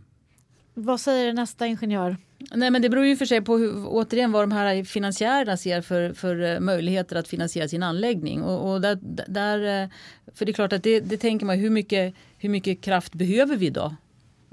Vad 0.74 1.00
säger 1.00 1.32
nästa 1.32 1.66
ingenjör? 1.66 2.16
Nej, 2.54 2.70
men 2.70 2.82
det 2.82 2.88
beror 2.88 3.06
ju 3.06 3.16
för 3.16 3.26
sig 3.26 3.40
på 3.42 3.58
hur, 3.58 3.86
återigen 3.86 4.32
vad 4.32 4.42
de 4.42 4.52
här 4.52 4.84
finansiärerna 4.84 5.56
ser 5.56 5.80
för, 5.80 6.12
för 6.12 6.54
eh, 6.54 6.60
möjligheter 6.60 7.16
att 7.16 7.28
finansiera 7.28 7.68
sin 7.68 7.82
anläggning. 7.82 8.42
Och, 8.42 8.72
och 8.72 8.80
där, 8.80 8.98
där, 9.28 9.82
eh, 9.82 9.88
för 10.34 10.44
det 10.44 10.50
är 10.50 10.54
klart 10.54 10.72
att 10.72 10.82
det, 10.82 11.00
det 11.00 11.16
tänker 11.16 11.46
man 11.46 11.58
hur 11.58 11.70
mycket, 11.70 12.14
hur 12.38 12.48
mycket 12.48 12.80
kraft 12.80 13.14
behöver 13.14 13.56
vi 13.56 13.70
då? 13.70 13.96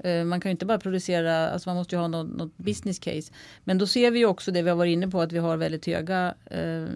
Eh, 0.04 0.24
man 0.24 0.40
kan 0.40 0.48
ju 0.48 0.52
inte 0.52 0.66
bara 0.66 0.78
producera, 0.78 1.50
alltså 1.50 1.68
man 1.68 1.76
måste 1.76 1.94
ju 1.94 2.00
ha 2.00 2.08
något, 2.08 2.36
något, 2.36 2.56
business 2.56 2.98
case. 2.98 3.32
Men 3.64 3.78
då 3.78 3.86
ser 3.86 4.10
vi 4.10 4.24
också 4.24 4.50
det 4.50 4.62
vi 4.62 4.68
har 4.68 4.76
varit 4.76 4.92
inne 4.92 5.08
på 5.08 5.20
att 5.20 5.32
vi 5.32 5.38
har 5.38 5.56
väldigt 5.56 5.86
höga 5.86 6.34
eh, 6.46 6.86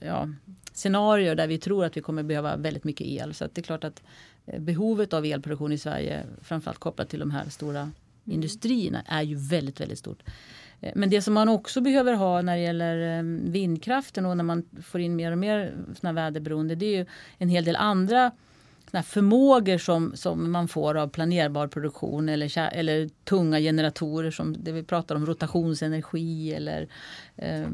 ja, 0.00 0.28
scenarier 0.72 1.34
där 1.34 1.46
vi 1.46 1.58
tror 1.58 1.84
att 1.84 1.96
vi 1.96 2.00
kommer 2.00 2.22
behöva 2.22 2.56
väldigt 2.56 2.84
mycket 2.84 3.06
el. 3.06 3.34
Så 3.34 3.44
det 3.52 3.60
är 3.60 3.62
klart 3.62 3.84
att 3.84 4.02
behovet 4.58 5.12
av 5.12 5.24
elproduktion 5.24 5.72
i 5.72 5.78
Sverige, 5.78 6.22
framförallt 6.42 6.78
kopplat 6.78 7.08
till 7.08 7.20
de 7.20 7.30
här 7.30 7.48
stora 7.48 7.90
Mm. 8.26 8.34
industrierna 8.34 9.02
är 9.06 9.22
ju 9.22 9.36
väldigt, 9.36 9.80
väldigt 9.80 9.98
stort. 9.98 10.22
Eh, 10.80 10.92
men 10.94 11.10
det 11.10 11.22
som 11.22 11.34
man 11.34 11.48
också 11.48 11.80
behöver 11.80 12.14
ha 12.14 12.42
när 12.42 12.56
det 12.56 12.62
gäller 12.62 13.22
vindkraften 13.50 14.26
och 14.26 14.36
när 14.36 14.44
man 14.44 14.64
får 14.82 15.00
in 15.00 15.16
mer 15.16 15.32
och 15.32 15.38
mer 15.38 15.74
såna 16.00 16.12
väderberoende 16.12 16.74
det 16.74 16.86
är 16.86 16.98
ju 16.98 17.06
en 17.38 17.48
hel 17.48 17.64
del 17.64 17.76
andra 17.76 18.30
såna 18.94 19.02
förmågor 19.02 19.78
som, 19.78 20.16
som 20.16 20.52
man 20.52 20.68
får 20.68 20.94
av 20.96 21.08
planerbar 21.08 21.68
produktion 21.68 22.28
eller, 22.28 22.58
eller 22.58 23.10
tunga 23.24 23.58
generatorer 23.58 24.30
som 24.30 24.56
det 24.64 24.72
vi 24.72 24.82
pratar 24.82 25.16
om 25.16 25.26
rotationsenergi 25.26 26.54
eller 26.54 26.88
eh, 27.36 27.66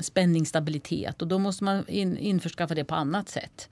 spänningsstabilitet 0.00 1.22
och 1.22 1.28
då 1.28 1.38
måste 1.38 1.64
man 1.64 1.88
in, 1.88 2.16
införskaffa 2.16 2.74
det 2.74 2.84
på 2.84 2.94
annat 2.94 3.28
sätt. 3.28 3.68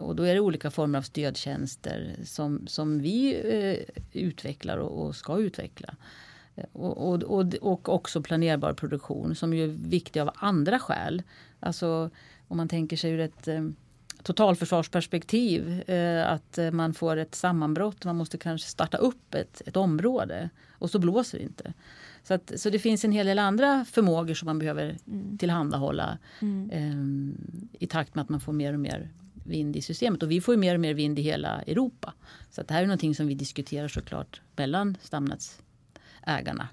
Och 0.00 0.16
då 0.16 0.22
är 0.22 0.34
det 0.34 0.40
olika 0.40 0.70
former 0.70 0.98
av 0.98 1.02
stödtjänster 1.02 2.16
som, 2.24 2.66
som 2.66 3.02
vi 3.02 3.34
eh, 3.34 4.02
utvecklar 4.12 4.78
och, 4.78 5.06
och, 5.06 5.16
ska 5.16 5.38
utveckla. 5.38 5.94
Och, 6.72 7.08
och, 7.08 7.22
och, 7.22 7.54
och 7.60 7.88
också 7.88 8.22
planerbar 8.22 8.74
produktion 8.74 9.34
som 9.34 9.54
ju 9.54 9.64
är 9.64 9.76
viktig 9.88 10.20
av 10.20 10.30
andra 10.34 10.78
skäl. 10.78 11.22
Alltså 11.60 12.10
om 12.48 12.56
man 12.56 12.68
tänker 12.68 12.96
sig 12.96 13.10
ur 13.10 13.20
ett 13.20 13.48
eh, 13.48 13.62
totalförsvarsperspektiv 14.22 15.90
eh, 15.90 16.32
att 16.32 16.58
man 16.72 16.94
får 16.94 17.16
ett 17.16 17.34
sammanbrott. 17.34 18.04
Man 18.04 18.16
måste 18.16 18.38
kanske 18.38 18.68
starta 18.68 18.98
upp 18.98 19.34
ett, 19.34 19.62
ett 19.66 19.76
område 19.76 20.50
och 20.70 20.90
så 20.90 20.98
blåser 20.98 21.38
det 21.38 21.44
inte. 21.44 21.72
Så, 22.22 22.34
att, 22.34 22.52
så 22.56 22.70
det 22.70 22.78
finns 22.78 23.04
en 23.04 23.12
hel 23.12 23.26
del 23.26 23.38
andra 23.38 23.84
förmågor 23.84 24.34
som 24.34 24.46
man 24.46 24.58
behöver 24.58 24.98
mm. 25.06 25.38
tillhandahålla 25.38 26.18
mm. 26.40 26.70
Eh, 26.70 27.80
i 27.80 27.86
takt 27.86 28.14
med 28.14 28.22
att 28.22 28.28
man 28.28 28.40
får 28.40 28.52
mer 28.52 28.72
och 28.72 28.80
mer 28.80 29.08
vind 29.44 29.76
i 29.76 29.82
systemet. 29.82 30.22
Och 30.22 30.30
vi 30.30 30.40
får 30.40 30.56
mer 30.56 30.74
och 30.74 30.80
mer 30.80 30.94
vind 30.94 31.18
i 31.18 31.22
hela 31.22 31.62
Europa. 31.62 32.14
Så 32.50 32.62
det 32.62 32.74
här 32.74 32.82
är 32.82 32.86
någonting 32.86 33.14
som 33.14 33.26
vi 33.26 33.34
diskuterar 33.34 33.88
såklart 33.88 34.40
mellan 34.56 34.96
stamnätsägarna 36.28 36.68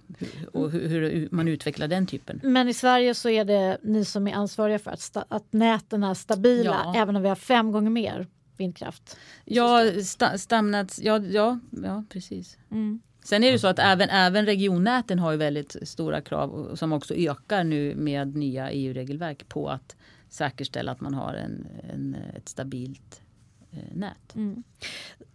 och 0.54 0.72
hur, 0.72 0.88
hur, 0.90 1.28
man 1.32 1.48
utvecklar 1.48 1.88
den 1.88 2.08
typen. 2.08 2.40
Men 2.44 2.70
i 2.70 2.74
Sverige 2.74 3.14
så 3.14 3.30
är 3.30 3.46
det 3.46 3.78
ni 3.84 4.06
som 4.06 4.28
är 4.28 4.34
ansvariga 4.34 4.80
för 4.80 4.92
att, 4.92 5.18
att 5.30 5.54
näten 5.54 6.04
är 6.04 6.14
stabila 6.14 6.82
ja. 6.86 6.94
även 6.96 7.16
om 7.16 7.22
vi 7.22 7.30
har 7.30 7.36
fem 7.36 7.72
gånger 7.72 7.90
mer 7.90 8.28
vindkraft? 8.58 9.18
Ja, 9.46 9.82
sta, 10.04 10.38
stamnäts, 10.38 11.02
ja, 11.02 11.20
ja, 11.20 11.60
ja 11.84 12.04
precis. 12.10 12.58
Mm. 12.72 13.02
Sen 13.24 13.44
är 13.44 13.52
det 13.52 13.60
så 13.60 13.68
att 13.68 13.80
även, 13.80 14.10
även 14.10 14.46
regionnäten 14.46 15.20
har 15.20 15.32
ju 15.32 15.38
väldigt 15.38 15.76
stora 15.82 16.22
krav 16.22 16.76
som 16.76 16.94
också 16.94 17.14
ökar 17.14 17.64
nu 17.64 17.96
med 17.96 18.36
nya 18.36 18.72
EU-regelverk 18.72 19.50
på 19.50 19.70
att 19.70 19.96
säkerställa 20.30 20.92
att 20.92 21.02
man 21.02 21.14
har 21.14 21.34
en, 21.34 21.68
en 21.94 22.16
ett 22.36 22.50
stabilt 22.50 23.22
eh, 23.72 23.96
nät. 23.96 24.36
Mm. 24.36 24.64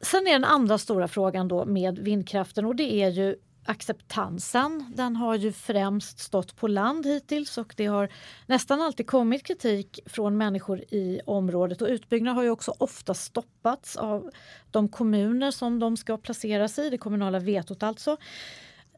Sen 0.00 0.26
är 0.26 0.32
den 0.32 0.44
andra 0.44 0.78
stora 0.78 1.08
frågan 1.08 1.48
då 1.48 1.64
med 1.64 1.98
vindkraften 1.98 2.64
och 2.64 2.76
det 2.76 2.94
är 3.02 3.08
ju 3.08 3.36
acceptansen. 3.70 4.92
Den 4.96 5.16
har 5.16 5.34
ju 5.34 5.52
främst 5.52 6.18
stått 6.18 6.56
på 6.56 6.68
land 6.68 7.06
hittills 7.06 7.58
och 7.58 7.74
det 7.76 7.86
har 7.86 8.08
nästan 8.46 8.80
alltid 8.80 9.06
kommit 9.06 9.46
kritik 9.46 10.00
från 10.06 10.38
människor 10.38 10.80
i 10.80 11.20
området 11.26 11.82
och 11.82 11.88
utbyggnad 11.88 12.34
har 12.34 12.42
ju 12.42 12.50
också 12.50 12.74
ofta 12.78 13.14
stoppats 13.14 13.96
av 13.96 14.30
de 14.70 14.88
kommuner 14.88 15.50
som 15.50 15.78
de 15.78 15.96
ska 15.96 16.16
placeras 16.16 16.78
i, 16.78 16.90
det 16.90 16.98
kommunala 16.98 17.38
vetot 17.38 17.82
alltså. 17.82 18.16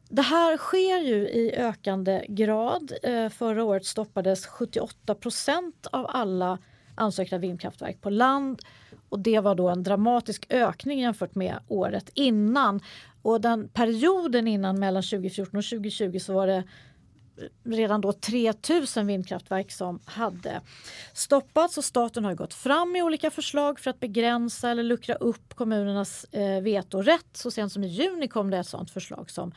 Det 0.09 0.21
här 0.21 0.57
sker 0.57 0.99
ju 0.99 1.29
i 1.29 1.55
ökande 1.55 2.25
grad. 2.29 2.93
Eh, 3.03 3.29
förra 3.29 3.63
året 3.63 3.85
stoppades 3.85 4.45
78 4.45 5.15
procent 5.15 5.87
av 5.91 6.05
alla 6.09 6.57
ansökta 6.95 7.37
vindkraftverk 7.37 8.01
på 8.01 8.09
land. 8.09 8.61
Och 9.09 9.19
Det 9.19 9.39
var 9.39 9.55
då 9.55 9.69
en 9.69 9.83
dramatisk 9.83 10.45
ökning 10.49 10.99
jämfört 10.99 11.35
med 11.35 11.59
året 11.67 12.09
innan. 12.13 12.79
Och 13.23 13.41
den 13.41 13.67
perioden 13.67 14.47
innan 14.47 14.79
mellan 14.79 15.03
2014 15.03 15.57
och 15.57 15.65
2020 15.65 16.19
så 16.19 16.33
var 16.33 16.47
det 16.47 16.55
eh, 16.55 16.63
redan 17.63 18.01
då 18.01 18.13
3000 18.13 19.07
vindkraftverk 19.07 19.71
som 19.71 19.99
hade 20.05 20.61
stoppats 21.13 21.77
och 21.77 21.85
staten 21.85 22.25
har 22.25 22.35
gått 22.35 22.53
fram 22.53 22.91
med 22.91 23.03
olika 23.03 23.31
förslag 23.31 23.79
för 23.79 23.89
att 23.89 23.99
begränsa 23.99 24.69
eller 24.69 24.83
luckra 24.83 25.15
upp 25.15 25.53
kommunernas 25.53 26.23
eh, 26.23 26.61
vetorätt. 26.61 27.29
Så 27.33 27.51
sent 27.51 27.71
som 27.71 27.83
i 27.83 27.87
juni 27.87 28.27
kom 28.27 28.49
det 28.49 28.57
ett 28.57 28.67
sådant 28.67 28.91
förslag 28.91 29.31
som 29.31 29.51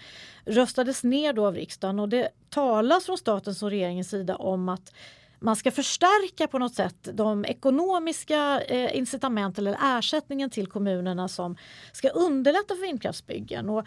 röstades 0.45 1.05
ner 1.05 1.33
då 1.33 1.47
av 1.47 1.55
riksdagen 1.55 1.99
och 1.99 2.09
det 2.09 2.29
talas 2.51 3.07
från 3.07 3.19
statens 3.19 3.63
och 3.63 3.71
regeringens 3.71 4.11
sida 4.11 4.37
om 4.37 4.69
att 4.69 4.93
man 5.39 5.57
ska 5.57 5.71
förstärka 5.71 6.47
på 6.47 6.59
något 6.59 6.75
sätt 6.75 7.09
de 7.13 7.45
ekonomiska 7.45 8.61
eh, 8.61 8.97
incitament 8.97 9.59
eller 9.59 9.77
ersättningen 9.83 10.51
till 10.51 10.67
kommunerna 10.67 11.29
som 11.29 11.57
ska 11.93 12.09
underlätta 12.09 12.75
för 12.75 12.83
vindkraftsbyggen. 12.83 13.69
Och 13.69 13.87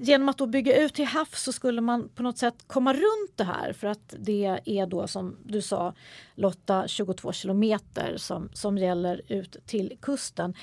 genom 0.00 0.28
att 0.28 0.38
då 0.38 0.46
bygga 0.46 0.76
ut 0.76 0.94
till 0.94 1.06
havs 1.06 1.42
så 1.42 1.52
skulle 1.52 1.80
man 1.80 2.08
på 2.08 2.22
något 2.22 2.38
sätt 2.38 2.54
komma 2.66 2.92
runt 2.92 3.32
det 3.36 3.44
här 3.44 3.72
för 3.72 3.86
att 3.86 4.14
det 4.18 4.60
är 4.64 4.86
då 4.86 5.06
som 5.06 5.36
du 5.44 5.62
sa 5.62 5.94
Lotta 6.34 6.88
22 6.88 7.32
kilometer 7.32 8.16
som, 8.16 8.48
som 8.52 8.78
gäller 8.78 9.20
ut 9.28 9.56
till 9.66 9.98
kusten. 10.00 10.54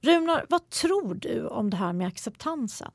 Runar, 0.00 0.46
vad 0.48 0.70
tror 0.70 1.14
du 1.14 1.46
om 1.46 1.70
det 1.70 1.76
här 1.76 1.92
med 1.92 2.06
acceptansen? 2.06 2.92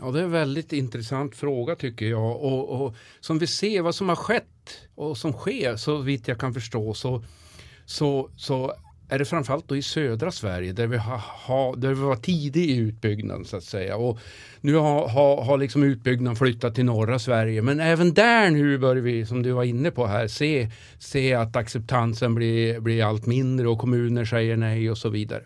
Ja, 0.00 0.10
det 0.10 0.20
är 0.20 0.24
en 0.24 0.30
väldigt 0.30 0.72
intressant 0.72 1.36
fråga 1.36 1.74
tycker 1.74 2.06
jag. 2.06 2.36
Och, 2.36 2.80
och, 2.80 2.94
som 3.20 3.38
vi 3.38 3.46
ser 3.46 3.82
vad 3.82 3.94
som 3.94 4.08
har 4.08 4.16
skett 4.16 4.80
och 4.94 5.18
som 5.18 5.32
sker 5.32 5.76
så 5.76 5.96
vitt 5.96 6.28
jag 6.28 6.38
kan 6.38 6.54
förstå 6.54 6.94
så, 6.94 7.24
så, 7.86 8.30
så 8.36 8.74
är 9.08 9.18
det 9.18 9.24
framförallt 9.24 9.68
då 9.68 9.76
i 9.76 9.82
södra 9.82 10.30
Sverige 10.30 10.72
där 10.72 10.86
vi, 10.86 10.96
ha, 10.96 11.16
ha, 11.16 11.74
där 11.76 11.88
vi 11.88 11.94
var 11.94 12.16
tidig 12.16 12.70
i 12.70 12.76
utbyggnaden 12.76 13.44
så 13.44 13.56
att 13.56 13.64
säga. 13.64 13.96
Och 13.96 14.18
nu 14.60 14.74
har, 14.74 15.08
har, 15.08 15.44
har 15.44 15.58
liksom 15.58 15.82
utbyggnaden 15.82 16.36
flyttat 16.36 16.74
till 16.74 16.84
norra 16.84 17.18
Sverige. 17.18 17.62
Men 17.62 17.80
även 17.80 18.14
där 18.14 18.50
nu 18.50 18.78
börjar 18.78 19.02
vi, 19.02 19.26
som 19.26 19.42
du 19.42 19.52
var 19.52 19.64
inne 19.64 19.90
på 19.90 20.06
här, 20.06 20.28
se, 20.28 20.70
se 20.98 21.34
att 21.34 21.56
acceptansen 21.56 22.34
blir, 22.34 22.80
blir 22.80 23.04
allt 23.04 23.26
mindre 23.26 23.68
och 23.68 23.78
kommuner 23.78 24.24
säger 24.24 24.56
nej 24.56 24.90
och 24.90 24.98
så 24.98 25.08
vidare. 25.08 25.42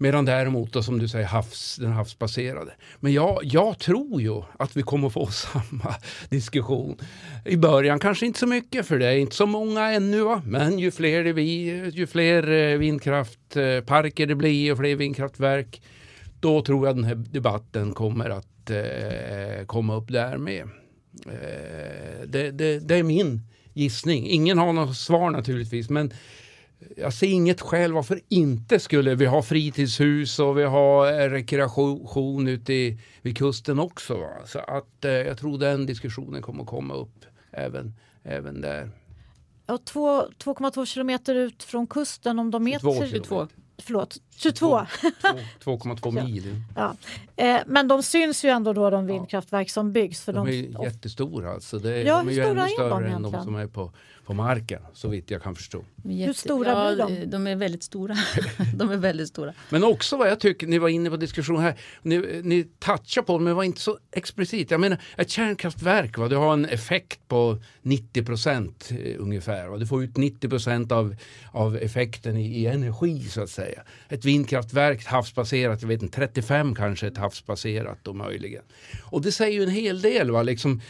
Medan 0.00 0.24
däremot 0.24 0.72
då, 0.72 0.82
som 0.82 0.98
du 0.98 1.08
säger 1.08 1.26
havs, 1.26 1.76
den 1.76 1.92
havsbaserade. 1.92 2.72
Men 3.00 3.12
jag, 3.12 3.40
jag 3.42 3.78
tror 3.78 4.22
ju 4.22 4.42
att 4.58 4.76
vi 4.76 4.82
kommer 4.82 5.08
få 5.08 5.26
samma 5.30 5.94
diskussion. 6.28 6.96
I 7.44 7.56
början 7.56 7.98
kanske 7.98 8.26
inte 8.26 8.38
så 8.38 8.46
mycket 8.46 8.86
för 8.86 8.98
det 8.98 9.06
är 9.06 9.16
inte 9.16 9.36
så 9.36 9.46
många 9.46 9.90
ännu. 9.90 10.22
Va? 10.22 10.42
Men 10.44 10.78
ju 10.78 10.90
fler, 10.90 11.24
det 11.24 11.34
blir, 11.34 11.90
ju 11.90 12.06
fler 12.06 12.50
eh, 12.50 12.78
vindkraftparker 12.78 14.24
eh, 14.24 14.28
det 14.28 14.34
blir 14.34 14.72
och 14.72 14.78
fler 14.78 14.96
vindkraftverk. 14.96 15.82
Då 16.40 16.62
tror 16.62 16.86
jag 16.86 16.96
den 16.96 17.04
här 17.04 17.14
debatten 17.14 17.92
kommer 17.92 18.30
att 18.30 18.70
eh, 18.70 19.66
komma 19.66 19.96
upp 19.96 20.08
där 20.08 20.36
med. 20.36 20.62
Eh, 21.26 22.26
det, 22.26 22.50
det, 22.50 22.78
det 22.78 22.94
är 22.96 23.02
min 23.02 23.40
gissning. 23.74 24.26
Ingen 24.26 24.58
har 24.58 24.72
något 24.72 24.96
svar 24.96 25.30
naturligtvis. 25.30 25.90
Men 25.90 26.12
jag 26.96 27.12
ser 27.12 27.26
inget 27.26 27.60
skäl 27.60 27.92
varför 27.92 28.20
inte 28.28 28.78
skulle 28.78 29.14
vi 29.14 29.26
ha 29.26 29.42
fritidshus 29.42 30.38
och 30.38 30.58
vi 30.58 30.64
har 30.64 31.28
rekreation 31.28 32.48
ute 32.48 32.72
i, 32.72 33.00
vid 33.22 33.38
kusten 33.38 33.78
också. 33.78 34.16
Va? 34.16 34.28
Så 34.46 34.58
att 34.58 35.04
eh, 35.04 35.10
jag 35.10 35.38
tror 35.38 35.58
den 35.58 35.86
diskussionen 35.86 36.42
kommer 36.42 36.62
att 36.62 36.68
komma 36.68 36.94
upp 36.94 37.24
även, 37.50 37.94
även 38.22 38.60
där. 38.60 38.90
Ja, 39.66 39.78
2,2 39.84 40.86
kilometer 40.86 41.34
ut 41.34 41.62
från 41.62 41.86
kusten 41.86 42.38
om 42.38 42.50
de 42.50 42.68
är 42.68 42.78
22 42.78 43.06
22 43.06 43.48
förlåt, 43.82 44.16
22. 44.36 44.78
2,2 45.64 46.24
mil. 46.24 46.62
Ja. 46.76 46.96
Eh, 47.36 47.60
men 47.66 47.88
de 47.88 48.02
syns 48.02 48.44
ju 48.44 48.48
ändå 48.48 48.72
då 48.72 48.90
de 48.90 49.06
vindkraftverk 49.06 49.70
som 49.70 49.92
byggs. 49.92 50.24
För 50.24 50.32
de, 50.32 50.46
de 50.46 50.52
är 50.52 50.84
jättestora. 50.84 51.52
Alltså 51.52 51.78
det, 51.78 52.02
ja, 52.02 52.18
de 52.18 52.28
är 52.28 52.32
ju 52.32 52.42
ännu 52.42 52.68
större 52.68 53.08
än 53.08 53.22
de 53.22 53.44
som 53.44 53.54
är 53.54 53.66
på, 53.66 53.92
på 54.28 54.34
marken, 54.34 54.82
så 54.94 55.08
vitt 55.08 55.30
jag 55.30 55.42
kan 55.42 55.54
förstå. 55.54 55.84
Jätte, 56.04 56.26
Hur 56.26 56.32
stora 56.32 56.70
ja, 56.70 57.06
blir 57.06 57.18
de? 57.18 57.26
De 57.26 57.46
är 57.46 57.56
väldigt 57.56 57.82
stora. 57.82 58.14
de 58.74 58.90
är 58.90 58.96
väldigt 58.96 59.28
stora. 59.28 59.54
Men 59.70 59.84
också 59.84 60.16
vad 60.16 60.28
jag 60.28 60.40
tycker, 60.40 60.66
ni 60.66 60.78
var 60.78 60.88
inne 60.88 61.10
på 61.10 61.16
diskussion 61.16 61.60
här, 61.60 61.74
ni, 62.02 62.40
ni 62.42 62.64
touchar 62.78 63.22
på 63.22 63.38
men 63.38 63.56
var 63.56 63.64
inte 63.64 63.80
så 63.80 63.98
explicit. 64.12 64.70
Jag 64.70 64.80
menar, 64.80 64.98
ett 65.16 65.30
kärnkraftverk, 65.30 66.18
va, 66.18 66.28
du 66.28 66.36
har 66.36 66.52
en 66.52 66.64
effekt 66.64 67.28
på 67.28 67.62
90 67.82 68.24
procent 68.24 68.90
eh, 68.90 69.14
ungefär. 69.18 69.68
Va? 69.68 69.76
Du 69.76 69.86
får 69.86 70.04
ut 70.04 70.16
90 70.16 70.48
procent 70.48 70.92
av, 70.92 71.16
av 71.52 71.76
effekten 71.76 72.36
i, 72.36 72.62
i, 72.62 72.66
energi 72.66 73.20
så 73.28 73.42
att 73.42 73.50
säga. 73.50 73.82
Ett 74.08 74.24
vindkraftverk 74.24 75.04
havsbaserat, 75.04 75.82
jag 75.82 75.88
vet 75.88 76.02
inte, 76.02 76.16
35 76.16 76.74
kanske 76.74 77.06
ett 77.06 77.16
havsbaserat 77.16 77.98
då 78.02 78.12
möjligen. 78.12 78.62
Och 79.02 79.22
det 79.22 79.32
säger 79.32 79.58
ju 79.58 79.62
en 79.62 79.70
hel 79.70 80.00
del. 80.00 80.30
Va? 80.30 80.42
Liksom, 80.42 80.80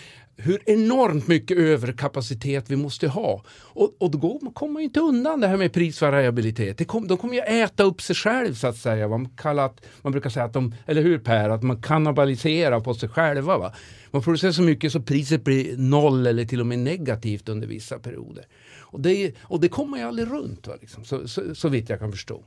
hur 0.40 0.62
enormt 0.66 1.28
mycket 1.28 1.56
överkapacitet 1.56 2.70
vi 2.70 2.76
måste 2.76 3.08
ha. 3.08 3.42
Och, 3.60 3.96
och 3.98 4.10
då 4.10 4.50
kommer 4.54 4.72
man 4.72 4.82
inte 4.82 5.00
undan 5.00 5.40
det 5.40 5.46
här 5.46 5.56
med 5.56 5.72
prisvariabilitet. 5.72 6.78
Det 6.78 6.84
kom, 6.84 7.08
de 7.08 7.18
kommer 7.18 7.34
ju 7.34 7.40
äta 7.40 7.82
upp 7.82 8.02
sig 8.02 8.16
själv 8.16 8.54
så 8.54 8.66
att 8.66 8.76
säga. 8.76 9.08
Man, 9.08 9.28
kallat, 9.28 9.80
man 10.02 10.12
brukar 10.12 10.30
säga 10.30 10.44
att 10.44 10.52
de, 10.52 10.74
eller 10.86 11.02
hur 11.02 11.18
Per, 11.18 11.48
att 11.48 11.62
man 11.62 11.82
kannibaliserar 11.82 12.80
på 12.80 12.94
sig 12.94 13.08
själva. 13.08 13.58
Va? 13.58 13.72
Man 14.10 14.22
producerar 14.22 14.52
så 14.52 14.62
mycket 14.62 14.92
så 14.92 15.00
priset 15.00 15.44
blir 15.44 15.76
noll 15.76 16.26
eller 16.26 16.44
till 16.44 16.60
och 16.60 16.66
med 16.66 16.78
negativt 16.78 17.48
under 17.48 17.66
vissa 17.66 17.98
perioder. 17.98 18.44
Och 18.90 19.00
det, 19.00 19.34
och 19.42 19.60
det 19.60 19.68
kommer 19.68 19.98
ju 19.98 20.04
aldrig 20.04 20.30
runt, 20.30 20.66
va, 20.66 20.74
liksom, 20.80 21.04
så, 21.04 21.28
så, 21.28 21.54
så 21.54 21.68
vitt 21.68 21.88
jag 21.88 21.98
kan 21.98 22.12
förstå. 22.12 22.42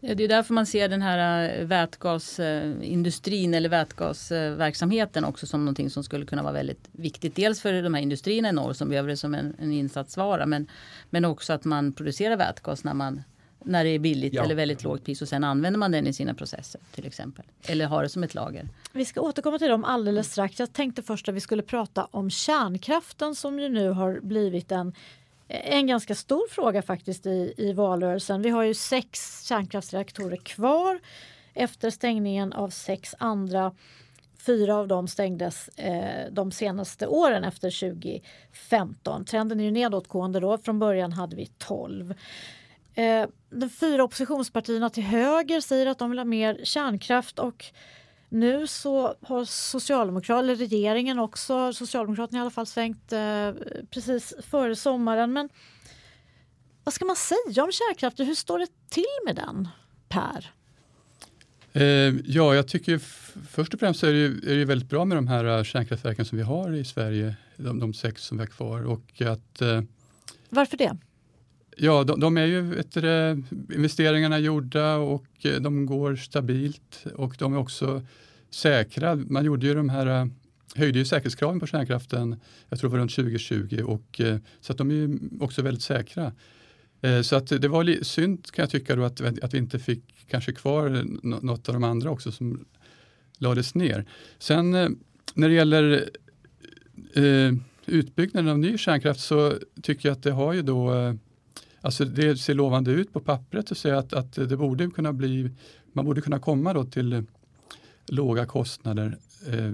Det 0.00 0.24
är 0.24 0.28
därför 0.28 0.54
man 0.54 0.66
ser 0.66 0.88
den 0.88 1.02
här 1.02 1.50
äh, 1.60 1.66
vätgasindustrin 1.66 3.54
eller 3.54 3.68
vätgasverksamheten 3.68 5.24
också 5.24 5.46
som 5.46 5.60
någonting 5.64 5.90
som 5.90 6.04
skulle 6.04 6.26
kunna 6.26 6.42
vara 6.42 6.52
väldigt 6.52 6.88
viktigt. 6.92 7.34
Dels 7.34 7.60
för 7.60 7.82
de 7.82 7.94
här 7.94 8.02
industrierna 8.02 8.48
i 8.48 8.52
norr 8.52 8.72
som 8.72 8.88
behöver 8.88 9.08
det 9.08 9.16
som 9.16 9.34
en, 9.34 9.54
en 9.58 9.72
insatsvara 9.72 10.46
men, 10.46 10.66
men 11.10 11.24
också 11.24 11.52
att 11.52 11.64
man 11.64 11.92
producerar 11.92 12.36
vätgas 12.36 12.84
när, 12.84 12.94
man, 12.94 13.22
när 13.64 13.84
det 13.84 13.90
är 13.90 13.98
billigt 13.98 14.34
ja. 14.34 14.44
eller 14.44 14.54
väldigt 14.54 14.82
lågt 14.82 15.04
pris 15.04 15.22
och 15.22 15.28
sen 15.28 15.44
använder 15.44 15.78
man 15.78 15.92
den 15.92 16.06
i 16.06 16.12
sina 16.12 16.34
processer 16.34 16.80
till 16.94 17.06
exempel. 17.06 17.44
Eller 17.62 17.86
har 17.86 18.02
det 18.02 18.08
som 18.08 18.22
ett 18.22 18.34
lager. 18.34 18.68
Vi 18.92 19.04
ska 19.04 19.20
återkomma 19.20 19.58
till 19.58 19.68
dem 19.68 19.84
alldeles 19.84 20.32
strax. 20.32 20.60
Jag 20.60 20.72
tänkte 20.72 21.02
först 21.02 21.28
att 21.28 21.34
vi 21.34 21.40
skulle 21.40 21.62
prata 21.62 22.08
om 22.10 22.30
kärnkraften 22.30 23.34
som 23.34 23.60
ju 23.60 23.68
nu 23.68 23.88
har 23.88 24.20
blivit 24.20 24.72
en 24.72 24.92
en 25.48 25.86
ganska 25.86 26.14
stor 26.14 26.48
fråga 26.50 26.82
faktiskt 26.82 27.26
i, 27.26 27.54
i 27.56 27.72
valrörelsen. 27.72 28.42
Vi 28.42 28.50
har 28.50 28.62
ju 28.62 28.74
sex 28.74 29.42
kärnkraftsreaktorer 29.44 30.36
kvar 30.36 31.00
efter 31.54 31.90
stängningen 31.90 32.52
av 32.52 32.70
sex 32.70 33.14
andra. 33.18 33.74
Fyra 34.46 34.76
av 34.76 34.88
dem 34.88 35.08
stängdes 35.08 35.68
eh, 35.68 36.32
de 36.32 36.52
senaste 36.52 37.06
åren 37.06 37.44
efter 37.44 37.90
2015. 37.90 39.24
Trenden 39.24 39.60
är 39.60 39.64
ju 39.64 39.70
nedåtgående 39.70 40.40
då. 40.40 40.58
Från 40.58 40.78
början 40.78 41.12
hade 41.12 41.36
vi 41.36 41.46
12. 41.58 42.14
Eh, 42.94 43.26
de 43.50 43.70
fyra 43.70 44.04
oppositionspartierna 44.04 44.90
till 44.90 45.02
höger 45.02 45.60
säger 45.60 45.86
att 45.86 45.98
de 45.98 46.10
vill 46.10 46.18
ha 46.18 46.24
mer 46.24 46.60
kärnkraft 46.64 47.38
och 47.38 47.64
nu 48.28 48.66
så 48.66 49.14
har 49.22 49.44
Socialdemokraterna, 49.44 50.54
regeringen 50.54 51.18
också, 51.18 51.72
Socialdemokraterna 51.72 52.38
i 52.38 52.40
alla 52.40 52.50
fall 52.50 52.66
svängt 52.66 53.12
eh, 53.12 53.50
precis 53.90 54.34
före 54.50 54.76
sommaren. 54.76 55.32
Men 55.32 55.48
vad 56.84 56.94
ska 56.94 57.04
man 57.04 57.16
säga 57.16 57.64
om 57.64 57.72
kärnkraften? 57.72 58.26
Hur 58.26 58.34
står 58.34 58.58
det 58.58 58.68
till 58.88 59.04
med 59.26 59.36
den, 59.36 59.68
Per? 60.08 60.52
Eh, 61.72 62.14
ja, 62.24 62.54
jag 62.54 62.68
tycker 62.68 62.98
först 63.48 63.74
och 63.74 63.80
främst 63.80 64.02
är 64.02 64.12
det, 64.12 64.18
ju, 64.18 64.52
är 64.52 64.56
det 64.56 64.64
väldigt 64.64 64.90
bra 64.90 65.04
med 65.04 65.16
de 65.16 65.28
här 65.28 65.58
eh, 65.58 65.64
kärnkraftverken 65.64 66.24
som 66.24 66.38
vi 66.38 66.44
har 66.44 66.72
i 66.72 66.84
Sverige, 66.84 67.36
de, 67.56 67.78
de 67.78 67.94
sex 67.94 68.22
som 68.22 68.36
vi 68.36 68.42
har 68.42 68.48
kvar. 68.48 68.86
Och 68.86 69.22
att, 69.22 69.62
eh, 69.62 69.82
Varför 70.48 70.76
det? 70.76 70.96
Ja, 71.78 72.04
de, 72.04 72.20
de, 72.20 72.36
är 72.36 72.44
ju 72.44 72.78
ett, 72.78 72.96
investeringarna 73.74 74.38
gjorda 74.38 74.96
och 74.96 75.26
eh, 75.42 75.60
de 75.60 75.86
går 75.86 76.16
stabilt 76.16 77.06
och 77.14 77.36
de 77.38 77.54
är 77.54 77.58
också 77.58 78.02
säkra. 78.50 79.14
Man 79.14 79.44
gjorde 79.44 79.66
ju 79.66 79.74
de 79.74 79.88
här 79.88 80.06
eh, 80.06 80.26
höjde 80.74 80.98
ju 80.98 81.04
säkerhetskraven 81.04 81.60
på 81.60 81.66
kärnkraften, 81.66 82.36
jag 82.68 82.78
tror 82.78 82.90
det 82.90 82.92
var 82.92 83.00
runt 83.00 83.14
2020, 83.14 83.82
och, 83.84 84.20
eh, 84.20 84.38
så 84.60 84.72
att 84.72 84.78
de 84.78 84.90
är 84.90 84.94
ju 84.94 85.18
också 85.40 85.62
väldigt 85.62 85.82
säkra. 85.82 86.32
Så 87.22 87.36
att 87.36 87.46
det 87.46 87.68
var 87.68 88.04
synd 88.04 88.46
kan 88.50 88.62
jag 88.62 88.70
tycka 88.70 88.96
då 88.96 89.04
att, 89.04 89.20
att 89.20 89.54
vi 89.54 89.58
inte 89.58 89.78
fick 89.78 90.02
kanske 90.28 90.52
kvar 90.52 91.04
något 91.22 91.68
av 91.68 91.74
de 91.74 91.84
andra 91.84 92.10
också 92.10 92.32
som 92.32 92.64
lades 93.38 93.74
ner. 93.74 94.04
Sen 94.38 94.70
när 95.34 95.48
det 95.48 95.54
gäller 95.54 96.10
eh, 97.14 97.52
utbyggnaden 97.86 98.50
av 98.50 98.58
ny 98.58 98.78
kärnkraft 98.78 99.20
så 99.20 99.54
tycker 99.82 100.08
jag 100.08 100.16
att 100.16 100.22
det 100.22 100.30
har 100.30 100.52
ju 100.52 100.62
då 100.62 101.14
Alltså 101.86 102.04
det 102.04 102.36
ser 102.36 102.54
lovande 102.54 102.90
ut 102.90 103.12
på 103.12 103.20
pappret 103.20 103.70
och 103.70 103.76
säga 103.76 103.98
att, 103.98 104.12
att 104.12 104.32
det 104.32 104.56
borde 104.56 104.90
kunna 104.90 105.12
bli, 105.12 105.50
man 105.92 106.04
borde 106.04 106.20
kunna 106.20 106.38
komma 106.38 106.72
då 106.72 106.84
till 106.84 107.24
låga 108.06 108.46
kostnader 108.46 109.18
eh, 109.52 109.72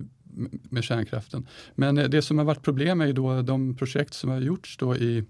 med 0.63 0.85
kärnkraften. 0.85 1.47
Men 1.75 1.99
eh, 1.99 2.09
det 2.09 2.23
som 2.23 2.39
har 2.39 2.45
varit 2.45 2.63
problem 2.63 3.01
är 3.01 3.07
ju 3.07 3.13
då 3.13 3.43
de 3.43 3.77
projekt 3.77 4.15
som 4.15 4.31
har 4.31 4.41
gjorts 4.41 4.77
då 4.77 4.97
i, 4.97 5.25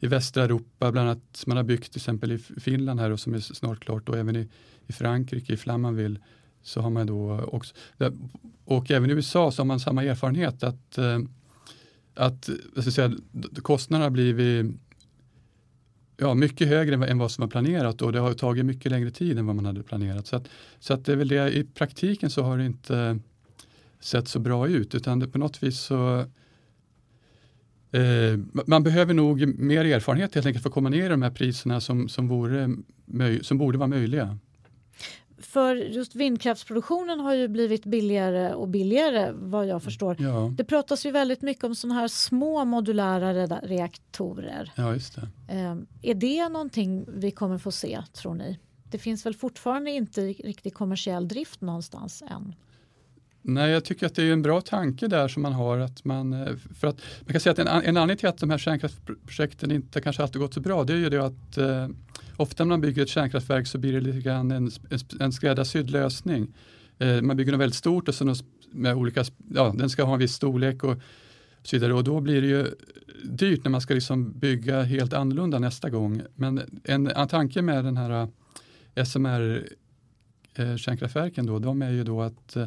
i 0.00 0.06
västra 0.06 0.44
Europa, 0.44 0.92
bland 0.92 1.08
annat 1.08 1.44
man 1.46 1.56
har 1.56 1.64
byggt 1.64 1.92
till 1.92 1.98
exempel 1.98 2.32
i 2.32 2.38
Finland 2.38 3.00
här 3.00 3.10
och 3.10 3.20
som 3.20 3.34
är 3.34 3.40
snart 3.40 3.84
klart 3.84 4.08
och 4.08 4.18
även 4.18 4.36
i, 4.36 4.48
i 4.86 4.92
Frankrike, 4.92 5.52
i 5.52 5.56
Flamanville 5.56 6.20
så 6.62 6.80
har 6.80 6.90
man 6.90 7.06
då 7.06 7.40
också, 7.40 7.74
och 8.64 8.90
även 8.90 9.10
i 9.10 9.12
USA 9.12 9.50
så 9.50 9.62
har 9.62 9.66
man 9.66 9.80
samma 9.80 10.04
erfarenhet 10.04 10.62
att, 10.62 10.98
eh, 10.98 11.18
att 12.14 12.50
säga, 12.94 13.12
kostnaderna 13.62 14.04
har 14.04 14.10
blivit 14.10 14.80
ja, 16.16 16.34
mycket 16.34 16.68
högre 16.68 17.06
än 17.06 17.18
vad 17.18 17.30
som 17.30 17.42
var 17.42 17.48
planerat 17.48 18.02
och 18.02 18.12
det 18.12 18.20
har 18.20 18.34
tagit 18.34 18.66
mycket 18.66 18.92
längre 18.92 19.10
tid 19.10 19.38
än 19.38 19.46
vad 19.46 19.56
man 19.56 19.66
hade 19.66 19.82
planerat. 19.82 20.26
Så, 20.26 20.36
att, 20.36 20.48
så 20.78 20.94
att 20.94 21.04
det 21.04 21.12
är 21.12 21.16
väl 21.16 21.28
det, 21.28 21.56
i 21.56 21.64
praktiken 21.64 22.30
så 22.30 22.42
har 22.42 22.58
det 22.58 22.66
inte 22.66 23.18
sett 24.00 24.28
så 24.28 24.38
bra 24.38 24.68
ut 24.68 24.94
utan 24.94 25.18
det, 25.18 25.28
på 25.28 25.38
något 25.38 25.62
vis 25.62 25.80
så 25.80 26.18
eh, 27.92 28.38
man 28.66 28.82
behöver 28.82 29.14
nog 29.14 29.58
mer 29.58 29.84
erfarenhet 29.84 30.34
helt 30.34 30.46
enkelt 30.46 30.62
för 30.62 30.70
att 30.70 30.74
komma 30.74 30.88
ner 30.88 31.06
i 31.06 31.08
de 31.08 31.22
här 31.22 31.30
priserna 31.30 31.80
som, 31.80 32.08
som, 32.08 32.28
vore, 32.28 32.70
som 33.42 33.58
borde 33.58 33.78
vara 33.78 33.88
möjliga. 33.88 34.38
För 35.44 35.76
just 35.76 36.14
vindkraftsproduktionen 36.14 37.20
har 37.20 37.34
ju 37.34 37.48
blivit 37.48 37.84
billigare 37.84 38.54
och 38.54 38.68
billigare 38.68 39.32
vad 39.32 39.66
jag 39.66 39.82
förstår. 39.82 40.16
Ja. 40.18 40.52
Det 40.56 40.64
pratas 40.64 41.06
ju 41.06 41.10
väldigt 41.10 41.42
mycket 41.42 41.64
om 41.64 41.74
sådana 41.74 42.00
här 42.00 42.08
små 42.08 42.64
modulära 42.64 43.32
reaktorer. 43.62 44.72
Ja, 44.76 44.92
just 44.92 45.14
det. 45.14 45.54
Eh, 45.54 45.76
är 46.02 46.14
det 46.14 46.48
någonting 46.48 47.04
vi 47.08 47.30
kommer 47.30 47.58
få 47.58 47.70
se 47.72 48.02
tror 48.12 48.34
ni? 48.34 48.58
Det 48.90 48.98
finns 48.98 49.26
väl 49.26 49.34
fortfarande 49.34 49.90
inte 49.90 50.20
riktigt 50.26 50.74
kommersiell 50.74 51.28
drift 51.28 51.60
någonstans 51.60 52.22
än? 52.30 52.54
Nej, 53.46 53.70
jag 53.70 53.84
tycker 53.84 54.06
att 54.06 54.14
det 54.14 54.22
är 54.22 54.32
en 54.32 54.42
bra 54.42 54.60
tanke 54.60 55.08
där 55.08 55.28
som 55.28 55.42
man 55.42 55.52
har. 55.52 55.78
Att 55.78 56.04
man, 56.04 56.32
eh, 56.32 56.56
för 56.74 56.86
att, 56.86 57.00
man 57.20 57.32
kan 57.32 57.40
säga 57.40 57.52
att 57.52 57.58
en, 57.58 57.66
en 57.66 57.96
anledning 57.96 58.16
till 58.16 58.28
att 58.28 58.38
de 58.38 58.50
här 58.50 58.58
kärnkraftsprojekten 58.58 59.70
inte 59.70 60.00
kanske 60.00 60.22
alltid 60.22 60.40
gått 60.40 60.54
så 60.54 60.60
bra, 60.60 60.84
det 60.84 60.92
är 60.92 60.96
ju 60.96 61.08
det 61.08 61.24
att 61.24 61.56
eh, 61.58 61.88
ofta 62.36 62.64
när 62.64 62.68
man 62.68 62.80
bygger 62.80 63.02
ett 63.02 63.08
kärnkraftverk 63.08 63.66
så 63.66 63.78
blir 63.78 63.92
det 63.92 64.00
lite 64.00 64.20
grann 64.20 64.50
en, 64.50 64.70
en 65.20 65.32
skräddarsydd 65.32 65.90
lösning. 65.90 66.54
Eh, 66.98 67.22
man 67.22 67.36
bygger 67.36 67.52
något 67.52 67.60
väldigt 67.60 67.78
stort 67.78 68.08
och 68.08 68.14
sen 68.14 68.34
med 68.70 68.94
olika, 68.94 69.24
ja, 69.54 69.74
den 69.78 69.90
ska 69.90 70.04
ha 70.04 70.12
en 70.12 70.18
viss 70.18 70.34
storlek 70.34 70.84
och 70.84 70.96
så 71.62 71.76
vidare 71.76 71.94
och 71.94 72.04
då 72.04 72.20
blir 72.20 72.42
det 72.42 72.48
ju 72.48 72.66
dyrt 73.24 73.64
när 73.64 73.70
man 73.70 73.80
ska 73.80 73.94
liksom 73.94 74.38
bygga 74.38 74.82
helt 74.82 75.12
annorlunda 75.12 75.58
nästa 75.58 75.90
gång. 75.90 76.22
Men 76.34 76.80
en, 76.84 77.06
en 77.06 77.28
tanke 77.28 77.62
med 77.62 77.84
den 77.84 77.96
här 77.96 78.28
eh, 78.94 79.04
SMR 79.04 79.68
eh, 80.54 80.76
kärnkraftverken 80.76 81.46
då, 81.46 81.58
de 81.58 81.82
är 81.82 81.90
ju 81.90 82.04
då 82.04 82.22
att 82.22 82.56
eh, 82.56 82.66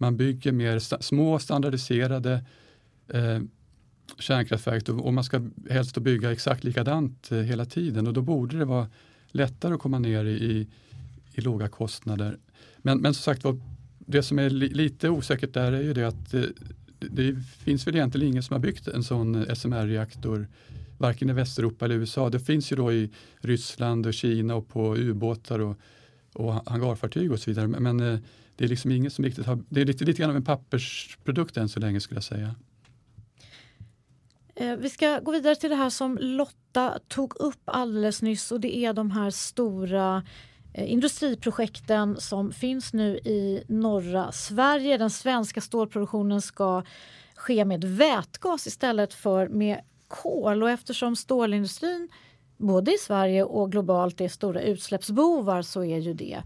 man 0.00 0.16
bygger 0.16 0.52
mer 0.52 0.76
st 0.76 0.96
små 1.00 1.38
standardiserade 1.38 2.44
eh, 3.08 3.40
kärnkraftverk 4.18 4.88
och 4.88 5.14
man 5.14 5.24
ska 5.24 5.40
helst 5.70 5.98
bygga 5.98 6.32
exakt 6.32 6.64
likadant 6.64 7.32
eh, 7.32 7.38
hela 7.38 7.64
tiden 7.64 8.06
och 8.06 8.12
då 8.12 8.22
borde 8.22 8.58
det 8.58 8.64
vara 8.64 8.88
lättare 9.30 9.74
att 9.74 9.80
komma 9.80 9.98
ner 9.98 10.24
i, 10.24 10.30
i, 10.30 10.66
i 11.34 11.40
låga 11.40 11.68
kostnader. 11.68 12.38
Men, 12.78 12.98
men 12.98 13.14
som 13.14 13.22
sagt 13.22 13.44
var, 13.44 13.60
det 13.98 14.22
som 14.22 14.38
är 14.38 14.50
li 14.50 14.68
lite 14.68 15.08
osäkert 15.08 15.54
där 15.54 15.72
är 15.72 15.82
ju 15.82 15.92
det 15.92 16.08
att 16.08 16.34
eh, 16.34 16.42
det 16.98 17.36
finns 17.58 17.86
väl 17.86 17.96
egentligen 17.96 18.28
ingen 18.28 18.42
som 18.42 18.54
har 18.54 18.60
byggt 18.60 18.88
en 18.88 19.04
sån 19.04 19.34
eh, 19.34 19.54
SMR-reaktor 19.54 20.48
varken 20.98 21.30
i 21.30 21.32
Västeuropa 21.32 21.84
eller 21.84 21.94
USA. 21.94 22.30
Det 22.30 22.40
finns 22.40 22.72
ju 22.72 22.76
då 22.76 22.92
i 22.92 23.10
Ryssland 23.38 24.06
och 24.06 24.14
Kina 24.14 24.54
och 24.54 24.68
på 24.68 24.96
ubåtar 24.96 25.58
och, 25.58 25.76
och 26.32 26.70
hangarfartyg 26.70 27.32
och 27.32 27.40
så 27.40 27.50
vidare. 27.50 27.66
Men 27.68 28.00
eh, 28.00 28.18
det 28.60 28.66
är 28.66 28.68
liksom 28.68 28.90
ingen 28.92 29.10
som 29.10 29.24
riktigt 29.24 29.46
har, 29.46 29.58
det 29.68 29.80
är 29.80 29.84
lite, 29.84 30.04
lite 30.04 30.20
grann 30.20 30.30
av 30.30 30.36
en 30.36 30.44
pappersprodukt 30.44 31.56
än 31.56 31.68
så 31.68 31.80
länge 31.80 32.00
skulle 32.00 32.16
jag 32.16 32.24
säga. 32.24 32.54
Eh, 34.54 34.76
vi 34.76 34.90
ska 34.90 35.18
gå 35.18 35.32
vidare 35.32 35.54
till 35.54 35.70
det 35.70 35.76
här 35.76 35.90
som 35.90 36.18
Lotta 36.20 36.98
tog 37.08 37.36
upp 37.36 37.62
alldeles 37.64 38.22
nyss 38.22 38.52
och 38.52 38.60
det 38.60 38.76
är 38.76 38.92
de 38.92 39.10
här 39.10 39.30
stora 39.30 40.24
eh, 40.74 40.92
industriprojekten 40.92 42.20
som 42.20 42.52
finns 42.52 42.92
nu 42.92 43.16
i 43.16 43.62
norra 43.68 44.32
Sverige. 44.32 44.98
Den 44.98 45.10
svenska 45.10 45.60
stålproduktionen 45.60 46.42
ska 46.42 46.82
ske 47.34 47.64
med 47.64 47.84
vätgas 47.84 48.66
istället 48.66 49.14
för 49.14 49.48
med 49.48 49.80
kol 50.08 50.62
och 50.62 50.70
eftersom 50.70 51.16
stålindustrin 51.16 52.08
både 52.56 52.94
i 52.94 52.98
Sverige 52.98 53.44
och 53.44 53.72
globalt 53.72 54.20
är 54.20 54.28
stora 54.28 54.60
utsläppsbovar 54.60 55.62
så 55.62 55.84
är 55.84 55.98
ju 55.98 56.14
det 56.14 56.42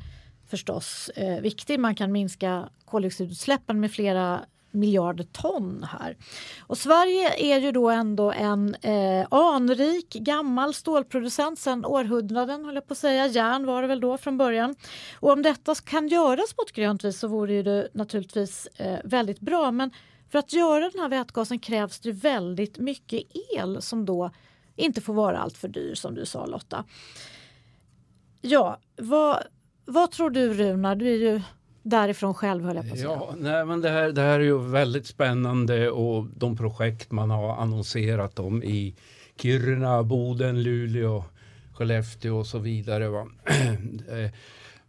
förstås 0.55 1.09
eh, 1.09 1.41
viktig. 1.41 1.81
Man 1.81 1.95
kan 1.95 2.13
minska 2.13 2.69
koldioxidutsläppen 2.85 3.81
med 3.81 3.93
flera 3.93 4.41
miljarder 4.71 5.25
ton 5.25 5.87
här. 5.91 6.17
Och 6.61 6.79
Sverige 6.79 7.55
är 7.55 7.61
ju 7.61 7.73
då 7.73 7.91
ändå 7.91 8.33
en 8.33 8.75
eh, 8.75 9.27
anrik 9.31 10.15
gammal 10.15 10.75
stålproducent 10.75 11.59
sedan 11.59 11.85
århundraden, 11.85 12.65
höll 12.65 12.75
jag 12.75 12.87
på 12.87 12.93
att 12.93 12.99
säga. 12.99 13.27
Järn 13.27 13.67
var 13.67 13.83
det 13.83 13.89
väl 13.89 14.01
då 14.01 14.19
från 14.19 14.39
början. 14.39 14.75
Och 15.21 15.31
om 15.31 15.43
detta 15.43 15.75
kan 15.75 16.09
göras 16.09 16.53
på 16.55 16.63
ett 16.63 16.73
grönt 16.73 17.05
vis 17.05 17.19
så 17.19 17.29
vore 17.29 17.63
det 17.63 17.89
naturligtvis 17.93 18.67
eh, 18.77 18.99
väldigt 19.05 19.41
bra. 19.41 19.71
Men 19.71 19.91
för 20.31 20.39
att 20.39 20.53
göra 20.53 20.91
den 20.91 21.01
här 21.01 21.09
vätgasen 21.09 21.59
krävs 21.59 22.01
det 22.01 22.13
väldigt 22.13 22.79
mycket 22.79 23.23
el 23.57 23.83
som 23.83 24.05
då 24.05 24.31
inte 24.77 25.01
får 25.01 25.15
vara 25.15 25.39
allt 25.39 25.59
för 25.59 25.69
dyr 25.69 25.95
som 25.95 26.15
du 26.15 26.27
sa 26.27 26.47
Lotta. 26.47 26.85
Ja, 28.41 28.79
vad, 28.97 29.43
vad 29.85 30.11
tror 30.11 30.31
du 30.31 30.55
Runar? 30.55 30.95
Du 30.95 31.09
är 31.09 31.17
ju 31.17 31.41
därifrån 31.83 32.35
själv 32.35 32.65
höll 32.65 32.77
jag 32.77 32.89
på 32.89 32.93
att 32.93 32.99
säga. 32.99 33.11
Ja, 33.11 33.35
nej, 33.39 33.65
men 33.65 33.81
det, 33.81 33.91
här, 33.91 34.13
det 34.13 34.23
här 34.23 34.41
är 34.41 34.45
ju 34.45 34.59
väldigt 34.59 35.07
spännande 35.07 35.91
och 35.91 36.27
de 36.37 36.57
projekt 36.57 37.11
man 37.11 37.31
har 37.31 37.57
annonserat 37.57 38.39
om 38.39 38.63
i 38.63 38.95
Kiruna, 39.37 40.03
Boden, 40.03 40.63
Luleå, 40.63 41.25
Skellefteå 41.73 42.39
och 42.39 42.47
så 42.47 42.59
vidare. 42.59 43.05
Eh, 44.09 44.31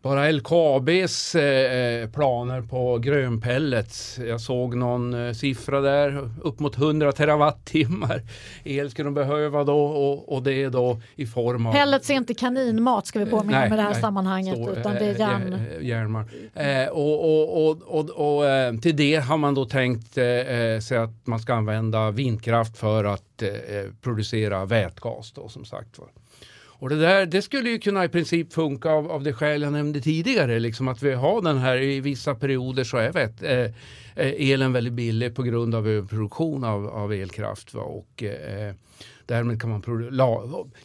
bara 0.06 0.32
LKABs 0.32 1.36
eh, 1.36 2.10
planer 2.10 2.62
på 2.62 2.98
grönpellets. 2.98 4.20
Jag 4.28 4.42
såg 4.42 4.76
någon 4.76 5.28
eh, 5.28 5.34
siffra 5.34 5.82
där, 5.82 6.30
upp 6.44 6.60
mot 6.60 6.78
100 6.78 7.12
terawattimmar 7.12 8.22
el 8.64 8.92
skulle 8.92 9.08
de 9.08 9.14
behöva 9.14 9.64
då 9.64 9.86
och, 9.86 10.34
och 10.34 10.44
det 10.44 10.64
är 10.64 10.70
då 10.70 11.02
i 11.16 11.26
form 11.26 11.66
av... 11.66 11.74
Pellets 11.74 12.10
är 12.10 12.14
inte 12.14 12.34
kaninmat 12.34 13.08
ska 13.08 13.20
vi 13.20 13.26
påminna 13.26 13.60
nej, 13.60 13.70
med 13.70 13.78
det 13.78 13.82
här 13.82 13.92
nej, 13.92 14.02
sammanhanget 14.02 14.56
så, 14.56 14.72
utan 14.72 14.94
det 14.94 15.06
är 15.06 15.12
eh, 15.12 15.20
järn. 15.20 15.60
Järnmalm. 15.82 16.28
Eh, 16.54 16.88
och, 16.88 17.24
och, 17.24 17.68
och, 17.68 17.82
och, 17.82 18.10
och 18.10 18.82
till 18.82 18.96
det 18.96 19.16
har 19.16 19.38
man 19.38 19.54
då 19.56 19.66
tänkt 19.66 20.14
sig 20.84 20.98
att 20.98 21.28
man 21.28 21.40
ska 21.40 21.54
använda 21.54 22.12
vindkraft 22.12 22.78
för 22.78 23.04
att 23.04 23.44
producera 24.02 24.66
vätgas 24.66 25.32
då 25.32 25.50
som 25.50 25.66
sagt 25.66 26.00
var. 26.00 26.08
Och 26.80 26.90
det 26.90 27.00
där 27.00 27.26
det 27.26 27.42
skulle 27.42 27.70
ju 27.70 27.80
kunna 27.80 28.06
i 28.06 28.10
princip 28.10 28.54
funka 28.54 28.90
av, 28.90 29.12
av 29.12 29.24
det 29.24 29.34
skäl 29.34 29.62
jag 29.62 29.74
nämnde 29.74 30.02
tidigare. 30.02 30.60
Liksom 30.60 30.88
att 30.88 31.04
vi 31.04 31.14
har 31.14 31.42
den 31.42 31.58
här 31.58 31.82
i 31.82 32.00
vissa 32.00 32.36
perioder 32.36 32.84
så 32.84 32.98
är 32.98 33.12
vet, 33.12 33.44
eh, 33.44 33.72
elen 34.16 34.74
väldigt 34.74 34.94
billig 34.94 35.36
på 35.36 35.44
grund 35.44 35.76
av 35.76 35.88
överproduktion 35.88 36.64
av, 36.64 36.88
av 36.88 37.14
elkraft. 37.14 37.74
Va? 37.74 37.82
Och, 37.82 38.24
eh, 38.24 38.74
därmed 39.26 39.62
kan 39.62 39.70
man, 39.70 39.84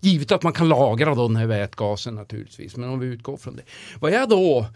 givet 0.01 0.33
att 0.33 0.43
man 0.43 0.53
kan 0.53 0.69
lagra 0.69 1.15
då 1.15 1.29
den 1.29 1.37
här 1.37 1.47
vätgasen 1.47 2.15
naturligtvis, 2.15 2.77
men 2.77 2.89
om 2.89 2.99
vi 2.99 3.07
utgår 3.07 3.37
från 3.37 3.57
det. 3.57 3.63
Vad 4.01 4.13
jag 4.13 4.29
då 4.29 4.67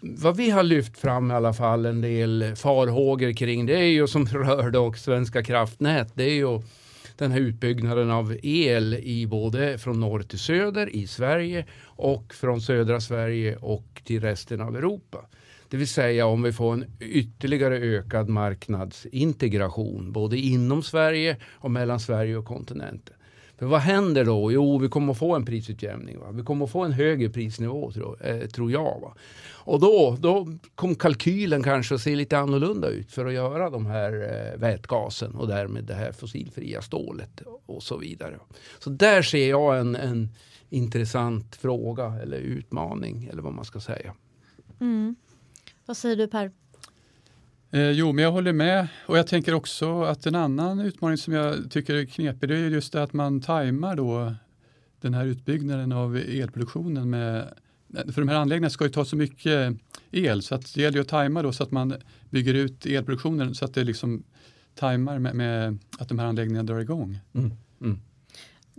vad 0.00 0.36
vi 0.36 0.50
har 0.50 0.62
lyft 0.62 0.98
fram 0.98 1.30
i 1.30 1.34
alla 1.34 1.52
fall 1.52 1.86
en 1.86 2.00
del 2.00 2.52
farhågor 2.56 3.32
kring 3.32 3.66
det 3.66 3.76
är 3.76 3.84
ju 3.84 4.06
som 4.06 4.26
rör 4.32 4.70
dock 4.70 4.96
Svenska 4.96 5.42
kraftnät. 5.42 6.12
Det 6.14 6.24
är 6.24 6.34
ju 6.34 6.62
den 7.20 7.32
här 7.32 7.40
utbyggnaden 7.40 8.10
av 8.10 8.36
el 8.42 8.94
i 8.94 9.26
både 9.26 9.78
från 9.78 10.00
norr 10.00 10.22
till 10.22 10.38
söder 10.38 10.96
i 10.96 11.06
Sverige 11.06 11.66
och 11.84 12.34
från 12.34 12.60
södra 12.60 13.00
Sverige 13.00 13.56
och 13.56 14.02
till 14.04 14.20
resten 14.20 14.60
av 14.60 14.76
Europa. 14.76 15.26
Det 15.68 15.76
vill 15.76 15.88
säga 15.88 16.26
om 16.26 16.42
vi 16.42 16.52
får 16.52 16.72
en 16.72 16.84
ytterligare 17.00 17.76
ökad 17.78 18.28
marknadsintegration 18.28 20.12
både 20.12 20.38
inom 20.38 20.82
Sverige 20.82 21.36
och 21.52 21.70
mellan 21.70 22.00
Sverige 22.00 22.36
och 22.36 22.44
kontinenten. 22.44 23.16
För 23.60 23.66
vad 23.66 23.80
händer 23.80 24.24
då? 24.24 24.52
Jo, 24.52 24.78
vi 24.78 24.88
kommer 24.88 25.12
att 25.12 25.18
få 25.18 25.34
en 25.34 25.44
prisutjämning. 25.44 26.18
Va? 26.18 26.30
Vi 26.30 26.42
kommer 26.42 26.64
att 26.64 26.70
få 26.70 26.84
en 26.84 26.92
högre 26.92 27.28
prisnivå 27.28 27.92
tror, 27.92 28.26
eh, 28.26 28.46
tror 28.46 28.70
jag. 28.70 29.00
Va? 29.00 29.14
Och 29.52 29.80
då, 29.80 30.16
då 30.20 30.46
kom 30.74 30.94
kalkylen 30.94 31.62
kanske 31.62 31.94
att 31.94 32.00
se 32.00 32.16
lite 32.16 32.38
annorlunda 32.38 32.88
ut 32.88 33.12
för 33.12 33.26
att 33.26 33.32
göra 33.32 33.70
de 33.70 33.86
här 33.86 34.12
eh, 34.12 34.60
vätgasen 34.60 35.34
och 35.34 35.48
därmed 35.48 35.84
det 35.84 35.94
här 35.94 36.12
fossilfria 36.12 36.82
stålet 36.82 37.42
och 37.66 37.82
så 37.82 37.96
vidare. 37.96 38.38
Så 38.78 38.90
där 38.90 39.22
ser 39.22 39.50
jag 39.50 39.78
en, 39.78 39.96
en 39.96 40.28
intressant 40.70 41.56
fråga 41.56 42.04
eller 42.22 42.38
utmaning 42.38 43.28
eller 43.32 43.42
vad 43.42 43.52
man 43.52 43.64
ska 43.64 43.80
säga. 43.80 44.14
Mm. 44.80 45.16
Vad 45.86 45.96
säger 45.96 46.16
du 46.16 46.26
Per? 46.26 46.50
Eh, 47.70 47.90
jo, 47.90 48.12
men 48.12 48.24
jag 48.24 48.32
håller 48.32 48.52
med. 48.52 48.88
Och 49.06 49.18
jag 49.18 49.26
tänker 49.26 49.54
också 49.54 50.02
att 50.02 50.26
en 50.26 50.34
annan 50.34 50.80
utmaning 50.80 51.18
som 51.18 51.34
jag 51.34 51.70
tycker 51.70 51.94
är 51.94 52.04
knepig, 52.04 52.48
det 52.48 52.56
är 52.56 52.70
just 52.70 52.92
det 52.92 53.02
att 53.02 53.12
man 53.12 53.40
tajmar 53.40 53.96
då 53.96 54.34
den 55.00 55.14
här 55.14 55.26
utbyggnaden 55.26 55.92
av 55.92 56.16
elproduktionen 56.16 57.10
med 57.10 57.54
för 57.92 58.20
de 58.20 58.28
här 58.28 58.36
anläggningarna 58.36 58.70
ska 58.70 58.84
ju 58.84 58.90
ta 58.90 59.04
så 59.04 59.16
mycket 59.16 59.76
el 60.10 60.42
så 60.42 60.54
att 60.54 60.74
det 60.74 60.80
gäller 60.80 60.96
ju 60.96 61.02
att 61.02 61.08
tajma 61.08 61.42
då 61.42 61.52
så 61.52 61.62
att 61.62 61.70
man 61.70 61.94
bygger 62.30 62.54
ut 62.54 62.86
elproduktionen 62.86 63.54
så 63.54 63.64
att 63.64 63.74
det 63.74 63.84
liksom 63.84 64.22
tajmar 64.74 65.18
med, 65.18 65.34
med 65.34 65.78
att 65.98 66.08
de 66.08 66.18
här 66.18 66.26
anläggningarna 66.26 66.66
drar 66.66 66.80
igång. 66.80 67.18
Mm. 67.34 67.52
Mm. 67.80 68.00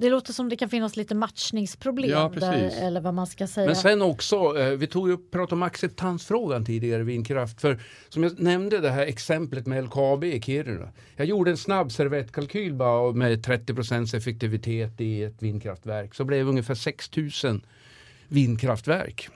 Det 0.02 0.10
låter 0.10 0.34
som 0.34 0.50
det 0.50 0.56
kan 0.56 0.70
finnas 0.70 0.96
lite 0.96 1.16
matchningsproblem 1.16 2.10
ja, 2.10 2.32
där, 2.36 2.72
eller 2.82 3.02
vad 3.02 3.14
man 3.14 3.28
ska 3.28 3.48
säga. 3.48 3.66
Men 3.66 3.76
sen 3.76 4.02
också, 4.02 4.60
eh, 4.60 4.70
vi 4.70 4.88
tog 4.88 5.10
upp, 5.10 5.32
pratade 5.32 5.56
om 5.56 5.64
acceptansfrågan 5.64 6.66
tidigare, 6.66 7.04
vindkraft. 7.04 7.62
För 7.62 7.80
som 8.10 8.24
jag 8.24 8.40
nämnde 8.40 8.80
det 8.80 8.90
här 8.90 9.06
exemplet 9.06 9.68
med 9.68 9.84
LKAB 9.84 10.24
i 10.24 10.42
Kiruna. 10.42 10.90
Jag 11.16 11.28
gjorde 11.28 11.52
en 11.52 11.58
snabb 11.58 11.92
servettkalkyl 11.92 12.74
bara 12.74 13.12
med 13.12 13.46
30% 13.46 14.16
effektivitet 14.18 15.02
i 15.02 15.24
ett 15.24 15.44
vindkraftverk. 15.44 16.16
Så 16.16 16.24
blev 16.24 16.46
det 16.46 16.50
ungefär 16.50 16.76
6000 16.76 17.66
vindkraftverk. 18.28 19.30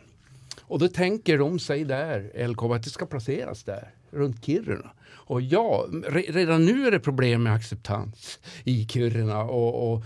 Och 0.61 0.79
då 0.79 0.87
tänker 0.87 1.37
de 1.37 1.59
sig 1.59 1.83
där, 1.83 2.47
LKAB, 2.47 2.71
att 2.71 2.83
det 2.83 2.89
ska 2.89 3.05
placeras 3.05 3.63
där, 3.63 3.89
runt 4.15 4.45
Kiruna. 4.45 4.91
Och 5.27 5.41
ja, 5.41 5.85
redan 6.27 6.65
nu 6.65 6.87
är 6.87 6.91
det 6.91 6.99
problem 6.99 7.43
med 7.43 7.53
acceptans 7.53 8.39
i 8.63 8.85
Kiruna 8.85 9.43
och, 9.43 9.93
och 9.93 10.03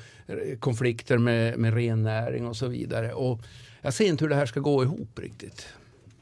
konflikter 0.60 1.18
med, 1.18 1.57
med 1.60 1.74
rennäring 1.74 2.47
och 2.47 2.55
så 2.55 2.68
vidare. 2.68 3.14
Och 3.14 3.39
jag 3.82 3.93
ser 3.93 4.07
inte 4.07 4.24
hur 4.24 4.30
det 4.30 4.36
här 4.36 4.45
ska 4.45 4.60
gå 4.60 4.84
ihop 4.84 5.20
riktigt. 5.20 5.68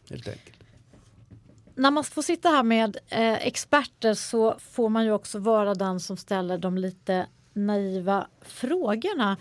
Helt 0.10 0.28
enkelt. 0.28 0.58
När 1.76 1.92
man 1.92 2.04
får 2.04 2.22
sitta 2.22 2.50
här 2.50 2.64
med 2.64 2.98
eh, 3.10 3.48
experter 3.48 4.14
så 4.14 4.58
får 4.60 4.90
man 4.90 5.06
ju 5.06 5.12
också 5.12 5.40
vara 5.40 5.74
den 5.74 6.00
som 6.00 6.18
ställer 6.18 6.58
de 6.58 6.78
lite 6.78 7.28
naiva 7.54 8.28
frågorna. 8.42 9.38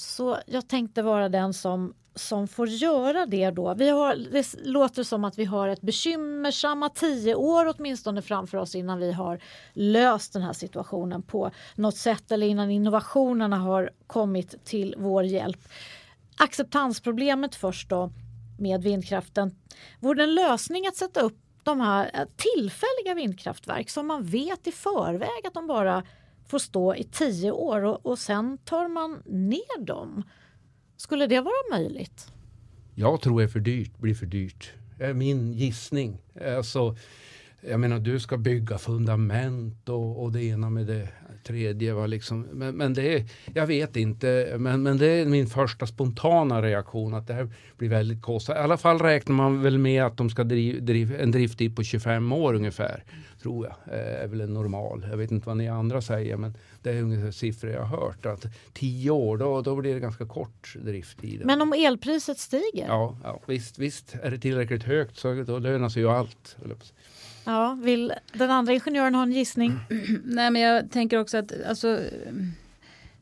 Så 0.00 0.38
jag 0.46 0.68
tänkte 0.68 1.02
vara 1.02 1.28
den 1.28 1.54
som, 1.54 1.94
som 2.14 2.48
får 2.48 2.68
göra 2.68 3.26
det 3.26 3.50
då. 3.50 3.74
Vi 3.74 3.88
har, 3.88 4.16
det 4.16 4.54
låter 4.64 5.02
som 5.02 5.24
att 5.24 5.38
vi 5.38 5.44
har 5.44 5.68
ett 5.68 5.80
bekymmersamma 5.80 6.88
tio 6.88 7.34
år 7.34 7.74
åtminstone 7.76 8.22
framför 8.22 8.58
oss 8.58 8.74
innan 8.74 8.98
vi 8.98 9.12
har 9.12 9.40
löst 9.72 10.32
den 10.32 10.42
här 10.42 10.52
situationen 10.52 11.22
på 11.22 11.50
något 11.74 11.96
sätt 11.96 12.32
eller 12.32 12.46
innan 12.46 12.70
innovationerna 12.70 13.56
har 13.56 13.90
kommit 14.06 14.64
till 14.64 14.94
vår 14.98 15.24
hjälp. 15.24 15.68
Acceptansproblemet 16.36 17.54
först 17.54 17.88
då 17.88 18.10
med 18.58 18.82
vindkraften. 18.82 19.56
Vore 20.00 20.16
det 20.16 20.22
en 20.22 20.34
lösning 20.34 20.86
att 20.86 20.96
sätta 20.96 21.20
upp 21.20 21.38
de 21.62 21.80
här 21.80 22.10
eh, 22.14 22.24
tillfälliga 22.36 23.14
vindkraftverk 23.14 23.90
som 23.90 24.06
man 24.06 24.24
vet 24.24 24.66
i 24.66 24.72
förväg 24.72 25.46
att 25.46 25.54
de 25.54 25.66
bara 25.66 26.02
får 26.50 26.58
stå 26.58 26.94
i 26.94 27.04
tio 27.04 27.50
år 27.50 27.84
och, 27.84 28.06
och 28.06 28.18
sen 28.18 28.58
tar 28.64 28.88
man 28.88 29.22
ner 29.26 29.84
dem. 29.84 30.22
Skulle 30.96 31.26
det 31.26 31.40
vara 31.40 31.78
möjligt? 31.78 32.32
Jag 32.94 33.20
tror 33.20 33.40
det 33.40 33.44
är 33.44 33.48
för 33.48 33.60
dyrt, 33.60 33.98
blir 33.98 34.14
för 34.14 34.26
dyrt. 34.26 34.72
Det 34.98 35.04
är 35.04 35.14
min 35.14 35.52
gissning. 35.52 36.22
Alltså, 36.56 36.96
jag 37.60 37.80
menar, 37.80 37.98
du 37.98 38.20
ska 38.20 38.36
bygga 38.36 38.78
fundament 38.78 39.88
och, 39.88 40.22
och 40.22 40.32
det 40.32 40.44
ena 40.44 40.70
med 40.70 40.86
det 40.86 41.08
tredje. 41.44 41.92
Va, 41.92 42.06
liksom. 42.06 42.40
men, 42.40 42.76
men 42.76 42.94
det 42.94 43.14
är, 43.14 43.24
jag 43.54 43.66
vet 43.66 43.96
inte, 43.96 44.56
men, 44.58 44.82
men 44.82 44.98
det 44.98 45.06
är 45.06 45.24
min 45.26 45.46
första 45.46 45.86
spontana 45.86 46.62
reaktion 46.62 47.14
att 47.14 47.26
det 47.26 47.34
här 47.34 47.48
blir 47.76 47.88
väldigt 47.88 48.22
kostsamt. 48.22 48.56
I 48.56 48.60
alla 48.60 48.76
fall 48.76 48.98
räknar 48.98 49.34
man 49.36 49.62
väl 49.62 49.78
med 49.78 50.04
att 50.04 50.16
de 50.16 50.30
ska 50.30 50.44
driva 50.44 50.80
driv, 50.80 51.20
en 51.20 51.30
drifttid 51.30 51.76
på 51.76 51.82
25 51.82 52.32
år 52.32 52.54
ungefär. 52.54 53.04
Tror 53.42 53.66
jag 53.66 53.94
är 53.96 54.28
väl 54.28 54.40
en 54.40 54.54
normal. 54.54 55.06
Jag 55.10 55.16
vet 55.16 55.30
inte 55.30 55.46
vad 55.46 55.56
ni 55.56 55.68
andra 55.68 56.00
säger, 56.00 56.36
men 56.36 56.56
det 56.82 56.90
är 56.90 57.02
ungefär 57.02 57.30
siffror 57.30 57.72
jag 57.72 57.82
har 57.82 58.00
hört. 58.00 58.26
Att 58.26 58.46
10 58.72 59.10
år, 59.10 59.36
då, 59.36 59.62
då 59.62 59.76
blir 59.76 59.94
det 59.94 60.00
ganska 60.00 60.26
kort 60.26 60.74
drifttid. 60.82 61.42
Men 61.44 61.62
om 61.62 61.72
elpriset 61.72 62.38
stiger? 62.38 62.86
Ja, 62.88 63.18
ja 63.24 63.40
visst, 63.46 63.78
visst. 63.78 64.14
Är 64.22 64.30
det 64.30 64.38
tillräckligt 64.38 64.82
högt 64.82 65.18
så 65.18 65.34
då 65.42 65.58
lönar 65.58 65.88
sig 65.88 66.02
ju 66.02 66.08
allt. 66.08 66.56
Ja, 67.44 67.78
vill 67.82 68.12
den 68.32 68.50
andra 68.50 68.72
ingenjören 68.72 69.14
ha 69.14 69.22
en 69.22 69.32
gissning? 69.32 69.78
Nej, 70.24 70.50
men 70.50 70.62
jag 70.62 70.90
tänker 70.90 71.18
också 71.18 71.38
att 71.38 71.52
alltså, 71.68 72.00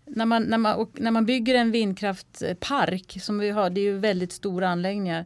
när, 0.05 0.27
man, 0.27 0.43
när, 0.43 0.59
man, 0.59 0.87
när 0.93 1.11
man 1.11 1.27
bygger 1.27 1.55
en 1.55 1.71
vindkraftpark 1.71 3.19
som 3.21 3.39
vi 3.39 3.51
har, 3.51 3.71
det 3.71 3.81
är 3.81 3.83
ju 3.83 3.99
väldigt 3.99 4.33
stora 4.33 4.69
anläggningar. 4.69 5.25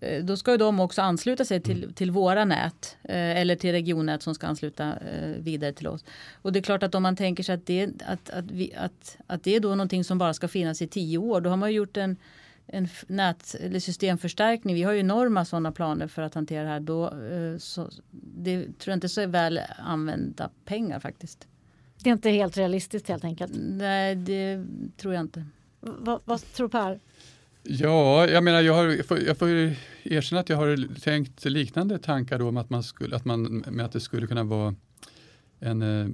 Eh, 0.00 0.24
då 0.24 0.36
ska 0.36 0.50
ju 0.50 0.56
de 0.56 0.80
också 0.80 1.02
ansluta 1.02 1.44
sig 1.44 1.60
till, 1.60 1.94
till 1.94 2.10
våra 2.10 2.44
nät 2.44 2.96
eh, 3.02 3.40
eller 3.40 3.56
till 3.56 3.72
regionnät 3.72 4.22
som 4.22 4.34
ska 4.34 4.46
ansluta 4.46 4.84
eh, 4.84 5.28
vidare 5.38 5.72
till 5.72 5.86
oss. 5.86 6.04
Och 6.42 6.52
det 6.52 6.58
är 6.58 6.62
klart 6.62 6.82
att 6.82 6.94
om 6.94 7.02
man 7.02 7.16
tänker 7.16 7.42
sig 7.42 7.54
att 7.54 7.66
det, 7.66 7.88
att, 8.06 8.30
att, 8.30 8.50
vi, 8.50 8.74
att, 8.76 9.16
att 9.26 9.44
det 9.44 9.56
är 9.56 9.60
då 9.60 9.68
någonting 9.68 10.04
som 10.04 10.18
bara 10.18 10.34
ska 10.34 10.48
finnas 10.48 10.82
i 10.82 10.86
tio 10.86 11.18
år, 11.18 11.40
då 11.40 11.50
har 11.50 11.56
man 11.56 11.72
gjort 11.72 11.96
en 11.96 12.16
en 12.66 12.88
nät 13.06 13.54
eller 13.60 13.80
systemförstärkning. 13.80 14.74
Vi 14.74 14.82
har 14.82 14.92
ju 14.92 15.00
enorma 15.00 15.44
sådana 15.44 15.72
planer 15.72 16.08
för 16.08 16.22
att 16.22 16.34
hantera 16.34 16.62
det 16.62 16.68
här. 16.68 16.80
Då, 16.80 17.04
eh, 17.04 17.58
så, 17.58 17.90
det 18.10 18.62
tror 18.62 18.92
jag 18.92 18.96
inte 18.96 19.08
så 19.08 19.20
är 19.20 19.26
väl 19.26 19.60
använda 19.78 20.50
pengar 20.64 21.00
faktiskt. 21.00 21.48
Det 22.02 22.10
är 22.10 22.12
inte 22.12 22.30
helt 22.30 22.56
realistiskt 22.56 23.08
helt 23.08 23.24
enkelt? 23.24 23.52
Nej, 23.56 24.14
det 24.14 24.64
tror 24.96 25.14
jag 25.14 25.20
inte. 25.20 25.44
Va, 25.80 26.20
vad 26.24 26.40
tror 26.52 26.68
Per? 26.68 27.00
Ja, 27.62 28.28
jag 28.28 28.44
menar, 28.44 28.60
jag, 28.60 28.74
har, 28.74 28.84
jag, 28.84 29.06
får, 29.06 29.18
jag 29.18 29.38
får 29.38 29.48
erkänna 30.02 30.40
att 30.40 30.48
jag 30.48 30.56
har 30.56 31.00
tänkt 31.00 31.44
liknande 31.44 31.98
tankar 31.98 32.38
då 32.38 32.48
om 32.48 32.56
att 32.56 32.70
man 32.70 32.82
skulle, 32.82 33.16
att 33.16 33.24
man, 33.24 33.64
med 33.70 33.86
att 33.86 33.92
det 33.92 34.00
skulle 34.00 34.26
kunna 34.26 34.44
vara 34.44 34.74
en, 35.60 35.82
eh, 35.82 36.08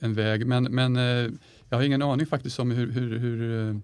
en 0.00 0.14
väg. 0.14 0.46
Men, 0.46 0.64
men 0.64 0.96
eh, 0.96 1.32
jag 1.68 1.76
har 1.78 1.82
ingen 1.82 2.02
aning 2.02 2.26
faktiskt 2.26 2.58
om 2.58 2.70
hur, 2.70 2.90
hur, 2.92 3.18
hur 3.18 3.80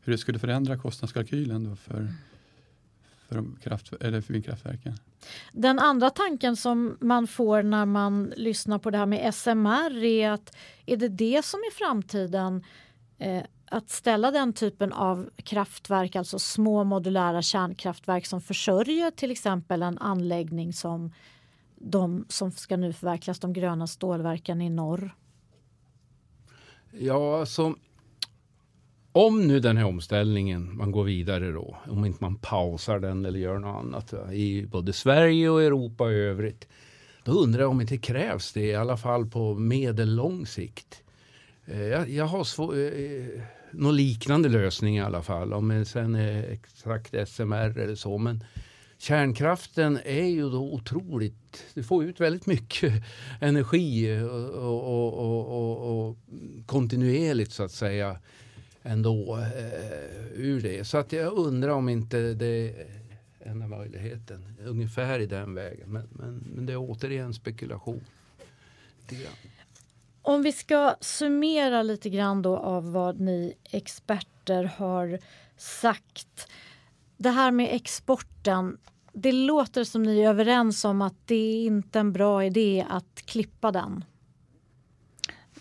hur 0.00 0.12
det 0.12 0.18
skulle 0.18 0.38
förändra 0.38 0.78
kostnadskalkylen 0.78 1.64
då 1.64 1.76
för, 1.76 2.08
för, 3.28 3.44
kraft, 3.62 3.92
eller 4.00 4.20
för 4.20 4.32
vindkraftverken. 4.32 4.94
Den 5.52 5.78
andra 5.78 6.10
tanken 6.10 6.56
som 6.56 6.96
man 7.00 7.26
får 7.26 7.62
när 7.62 7.86
man 7.86 8.32
lyssnar 8.36 8.78
på 8.78 8.90
det 8.90 8.98
här 8.98 9.06
med 9.06 9.34
SMR 9.34 10.04
är 10.04 10.30
att 10.30 10.56
är 10.86 10.96
det 10.96 11.08
det 11.08 11.44
som 11.44 11.60
är 11.60 11.74
framtiden? 11.74 12.64
Eh, 13.18 13.42
att 13.70 13.90
ställa 13.90 14.30
den 14.30 14.52
typen 14.52 14.92
av 14.92 15.30
kraftverk, 15.36 16.16
alltså 16.16 16.38
små 16.38 16.84
modulära 16.84 17.42
kärnkraftverk 17.42 18.26
som 18.26 18.40
försörjer 18.40 19.10
till 19.10 19.30
exempel 19.30 19.82
en 19.82 19.98
anläggning 19.98 20.72
som 20.72 21.12
de 21.76 22.24
som 22.28 22.52
ska 22.52 22.76
nu 22.76 22.92
förverkligas, 22.92 23.40
de 23.40 23.52
gröna 23.52 23.86
stålverken 23.86 24.60
i 24.60 24.70
norr? 24.70 25.14
Ja, 26.90 27.40
alltså 27.40 27.74
om 29.18 29.46
nu 29.46 29.60
den 29.60 29.76
här 29.76 29.84
omställningen, 29.84 30.76
man 30.76 30.90
går 30.92 31.04
vidare 31.04 31.52
då, 31.52 31.76
om 31.86 32.04
inte 32.04 32.24
man 32.24 32.36
pausar 32.36 32.98
den 32.98 33.24
eller 33.24 33.38
gör 33.38 33.58
något 33.58 33.84
annat 33.84 34.14
i 34.32 34.66
både 34.66 34.92
Sverige 34.92 35.50
och 35.50 35.62
Europa 35.62 36.10
i 36.10 36.14
övrigt. 36.14 36.68
Då 37.24 37.32
undrar 37.32 37.60
jag 37.60 37.70
om 37.70 37.80
inte 37.80 37.98
krävs 37.98 38.52
det 38.52 38.66
i 38.66 38.74
alla 38.74 38.96
fall 38.96 39.26
på 39.26 39.54
medellång 39.54 40.46
sikt. 40.46 41.02
Eh, 41.66 41.82
jag, 41.82 42.10
jag 42.10 42.24
har 42.24 42.44
svår, 42.44 42.76
eh, 42.76 42.82
eh, 42.82 43.42
någon 43.72 43.96
liknande 43.96 44.48
lösning 44.48 44.96
i 44.96 45.00
alla 45.00 45.22
fall, 45.22 45.52
om 45.52 45.68
det 45.68 45.84
sen 45.84 46.14
är 46.14 46.50
exakt 46.50 47.14
SMR 47.28 47.78
eller 47.78 47.94
så. 47.94 48.18
Men 48.18 48.44
kärnkraften 48.98 49.98
är 50.04 50.26
ju 50.26 50.50
då 50.50 50.72
otroligt, 50.72 51.64
du 51.74 51.82
får 51.82 52.04
ut 52.04 52.20
väldigt 52.20 52.46
mycket 52.46 52.92
energi 53.40 54.16
eh, 54.16 54.24
och, 54.24 55.14
och, 55.14 55.48
och, 55.48 56.08
och 56.08 56.16
kontinuerligt 56.66 57.52
så 57.52 57.62
att 57.62 57.72
säga 57.72 58.18
ändå 58.88 59.36
eh, 59.36 60.32
ur 60.34 60.60
det. 60.60 60.84
Så 60.84 60.98
att 60.98 61.12
jag 61.12 61.32
undrar 61.32 61.70
om 61.70 61.88
inte 61.88 62.34
det 62.34 62.46
är 62.46 62.86
enda 63.40 63.66
möjligheten. 63.66 64.56
Ungefär 64.64 65.20
i 65.20 65.26
den 65.26 65.54
vägen. 65.54 65.92
Men, 65.92 66.08
men, 66.10 66.44
men 66.54 66.66
det 66.66 66.72
är 66.72 66.76
återigen 66.76 67.34
spekulation. 67.34 68.00
Om 70.22 70.42
vi 70.42 70.52
ska 70.52 70.94
summera 71.00 71.82
lite 71.82 72.10
grann 72.10 72.42
då 72.42 72.56
av 72.56 72.92
vad 72.92 73.20
ni 73.20 73.54
experter 73.70 74.64
har 74.64 75.18
sagt. 75.56 76.48
Det 77.16 77.30
här 77.30 77.50
med 77.50 77.74
exporten. 77.74 78.78
Det 79.12 79.32
låter 79.32 79.84
som 79.84 80.02
ni 80.02 80.20
är 80.20 80.28
överens 80.28 80.84
om 80.84 81.02
att 81.02 81.26
det 81.26 81.34
är 81.34 81.66
inte 81.66 81.98
en 81.98 82.12
bra 82.12 82.44
idé 82.44 82.86
att 82.90 83.22
klippa 83.24 83.72
den. 83.72 84.04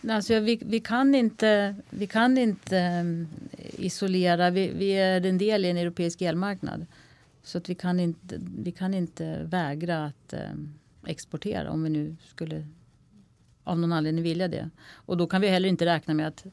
Alltså, 0.09 0.39
vi, 0.39 0.59
vi, 0.65 0.79
kan 0.79 1.15
inte, 1.15 1.75
vi 1.89 2.07
kan 2.07 2.37
inte 2.37 2.99
um, 3.01 3.27
isolera. 3.59 4.49
Vi, 4.49 4.71
vi, 4.75 4.91
är 4.91 5.25
en 5.25 5.37
del 5.37 5.65
i 5.65 5.69
en 5.69 5.77
europeisk 5.77 6.21
elmarknad. 6.21 6.85
Så 7.43 7.57
att 7.57 7.69
vi, 7.69 7.75
kan 7.75 7.99
inte, 7.99 8.39
vi 8.57 8.71
kan 8.71 8.93
inte 8.93 9.43
vägra 9.43 10.05
att 10.05 10.33
um, 10.33 10.73
exportera 11.05 11.71
om 11.71 11.83
vi 11.83 11.89
nu 11.89 12.15
skulle 12.25 12.67
av 13.63 13.79
någon 13.79 13.93
anledning 13.93 14.23
vilja 14.23 14.47
det. 14.47 14.69
Och 14.89 15.17
då 15.17 15.27
kan 15.27 15.41
vi 15.41 15.47
heller 15.47 15.69
inte 15.69 15.85
räkna 15.85 16.13
med 16.13 16.27
att 16.27 16.45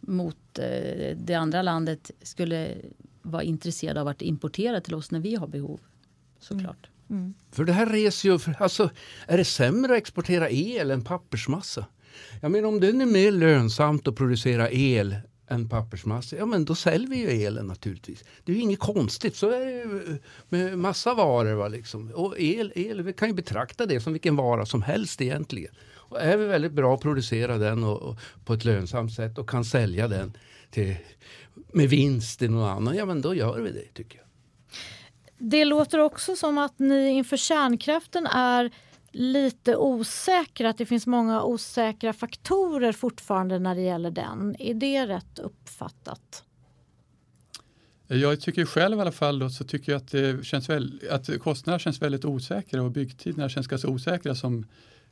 mot 0.00 0.58
uh, 0.58 1.16
det 1.16 1.34
andra 1.34 1.62
landet 1.62 2.10
skulle 2.22 2.74
vara 3.22 3.42
intresserade 3.42 4.00
av 4.00 4.08
att 4.08 4.22
importera 4.22 4.80
till 4.80 4.94
oss 4.94 5.10
när 5.10 5.20
vi 5.20 5.34
har 5.34 5.46
behov. 5.46 5.80
Såklart. 6.38 6.88
Mm. 7.08 7.22
Mm. 7.22 7.34
För 7.50 7.64
det 7.64 7.72
här 7.72 7.86
reser 7.86 8.28
ju, 8.28 8.38
alltså, 8.58 8.90
är 9.26 9.36
det 9.36 9.44
sämre 9.44 9.92
att 9.92 9.98
exportera 9.98 10.50
el 10.50 10.90
än 10.90 11.04
pappersmassa? 11.04 11.86
Jag 12.42 12.50
menar 12.50 12.68
om 12.68 12.80
det 12.80 12.88
är 12.88 13.06
mer 13.06 13.30
lönsamt 13.30 14.08
att 14.08 14.16
producera 14.16 14.70
el 14.70 15.16
än 15.50 15.68
pappersmassa, 15.68 16.36
ja 16.36 16.46
men 16.46 16.64
då 16.64 16.74
säljer 16.74 17.08
vi 17.08 17.16
ju 17.16 17.46
elen 17.46 17.66
naturligtvis. 17.66 18.24
Det 18.44 18.52
är 18.52 18.56
ju 18.56 18.62
inget 18.62 18.78
konstigt, 18.78 19.36
så 19.36 19.50
är 19.50 19.60
det 19.60 19.72
ju 19.72 20.18
med 20.48 20.78
massa 20.78 21.14
varor. 21.14 21.54
Va, 21.54 21.68
liksom. 21.68 22.12
Och 22.14 22.40
el, 22.40 22.72
el, 22.74 23.02
vi 23.02 23.12
kan 23.12 23.28
ju 23.28 23.34
betrakta 23.34 23.86
det 23.86 24.00
som 24.00 24.12
vilken 24.12 24.36
vara 24.36 24.66
som 24.66 24.82
helst 24.82 25.20
egentligen. 25.20 25.74
Och 26.10 26.20
är 26.20 26.36
vi 26.36 26.46
väldigt 26.46 26.72
bra 26.72 26.94
att 26.94 27.00
producera 27.00 27.58
den 27.58 27.84
och, 27.84 28.02
och 28.02 28.18
på 28.44 28.54
ett 28.54 28.64
lönsamt 28.64 29.14
sätt 29.14 29.38
och 29.38 29.50
kan 29.50 29.64
sälja 29.64 30.08
den 30.08 30.36
till, 30.70 30.96
med 31.72 31.88
vinst 31.88 32.38
till 32.38 32.50
någon 32.50 32.68
annan, 32.68 32.96
ja 32.96 33.04
men 33.04 33.22
då 33.22 33.34
gör 33.34 33.60
vi 33.60 33.70
det 33.70 33.94
tycker 33.94 34.18
jag. 34.18 34.26
Det 35.38 35.64
låter 35.64 35.98
också 35.98 36.36
som 36.36 36.58
att 36.58 36.78
ni 36.78 37.08
inför 37.08 37.36
kärnkraften 37.36 38.26
är 38.26 38.70
lite 39.12 39.76
osäkra, 39.76 40.70
att 40.70 40.78
det 40.78 40.86
finns 40.86 41.06
många 41.06 41.42
osäkra 41.42 42.12
faktorer 42.12 42.92
fortfarande 42.92 43.58
när 43.58 43.74
det 43.74 43.80
gäller 43.80 44.10
den. 44.10 44.56
Är 44.58 44.74
det 44.74 45.06
rätt 45.06 45.38
uppfattat? 45.38 46.44
Jag 48.06 48.40
tycker 48.40 48.64
själv 48.64 48.98
i 48.98 49.00
alla 49.00 49.12
fall 49.12 49.38
då, 49.38 49.50
så 49.50 49.64
tycker 49.64 49.92
jag 49.92 49.96
att, 49.96 50.10
det 50.10 50.44
känns 50.46 50.68
väl, 50.68 51.00
att 51.10 51.40
kostnaderna 51.40 51.78
känns 51.78 52.02
väldigt 52.02 52.24
osäkra 52.24 52.82
och 52.82 52.90
byggtiderna 52.90 53.48
känns 53.48 53.66
ganska 53.66 53.88
osäkra 53.88 54.34
som 54.34 54.66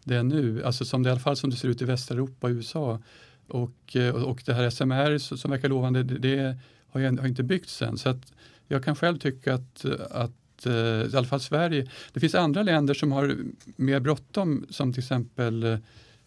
det 0.04 0.16
är 0.16 0.22
nu. 0.22 0.64
Alltså 0.64 0.84
som 0.84 1.02
det 1.02 1.08
i 1.08 1.10
alla 1.10 1.20
fall 1.20 1.36
som 1.36 1.50
det 1.50 1.56
ser 1.56 1.68
ut 1.68 1.82
i 1.82 1.84
Västeuropa 1.84 2.46
och 2.46 2.50
USA. 2.50 3.00
Och, 3.48 3.96
eh, 3.96 4.14
och 4.14 4.42
det 4.46 4.54
här 4.54 4.70
SMR 4.70 5.18
som 5.18 5.50
verkar 5.50 5.68
lovande, 5.68 6.02
det, 6.02 6.18
det 6.18 6.58
har, 6.88 7.00
har 7.20 7.26
inte 7.26 7.42
byggts 7.42 7.82
än. 7.82 7.98
Så 7.98 8.08
att 8.08 8.32
jag 8.68 8.84
kan 8.84 8.96
själv 8.96 9.18
tycka 9.18 9.54
att, 9.54 9.84
att 10.10 10.32
Eh, 10.66 10.72
I 11.12 11.16
alla 11.16 11.26
fall 11.26 11.40
Sverige. 11.40 11.88
Det 12.12 12.20
finns 12.20 12.34
andra 12.34 12.62
länder 12.62 12.94
som 12.94 13.12
har 13.12 13.36
mer 13.76 14.00
bråttom 14.00 14.66
som 14.70 14.92
till 14.92 15.02
exempel 15.02 15.62
eh, 15.64 15.78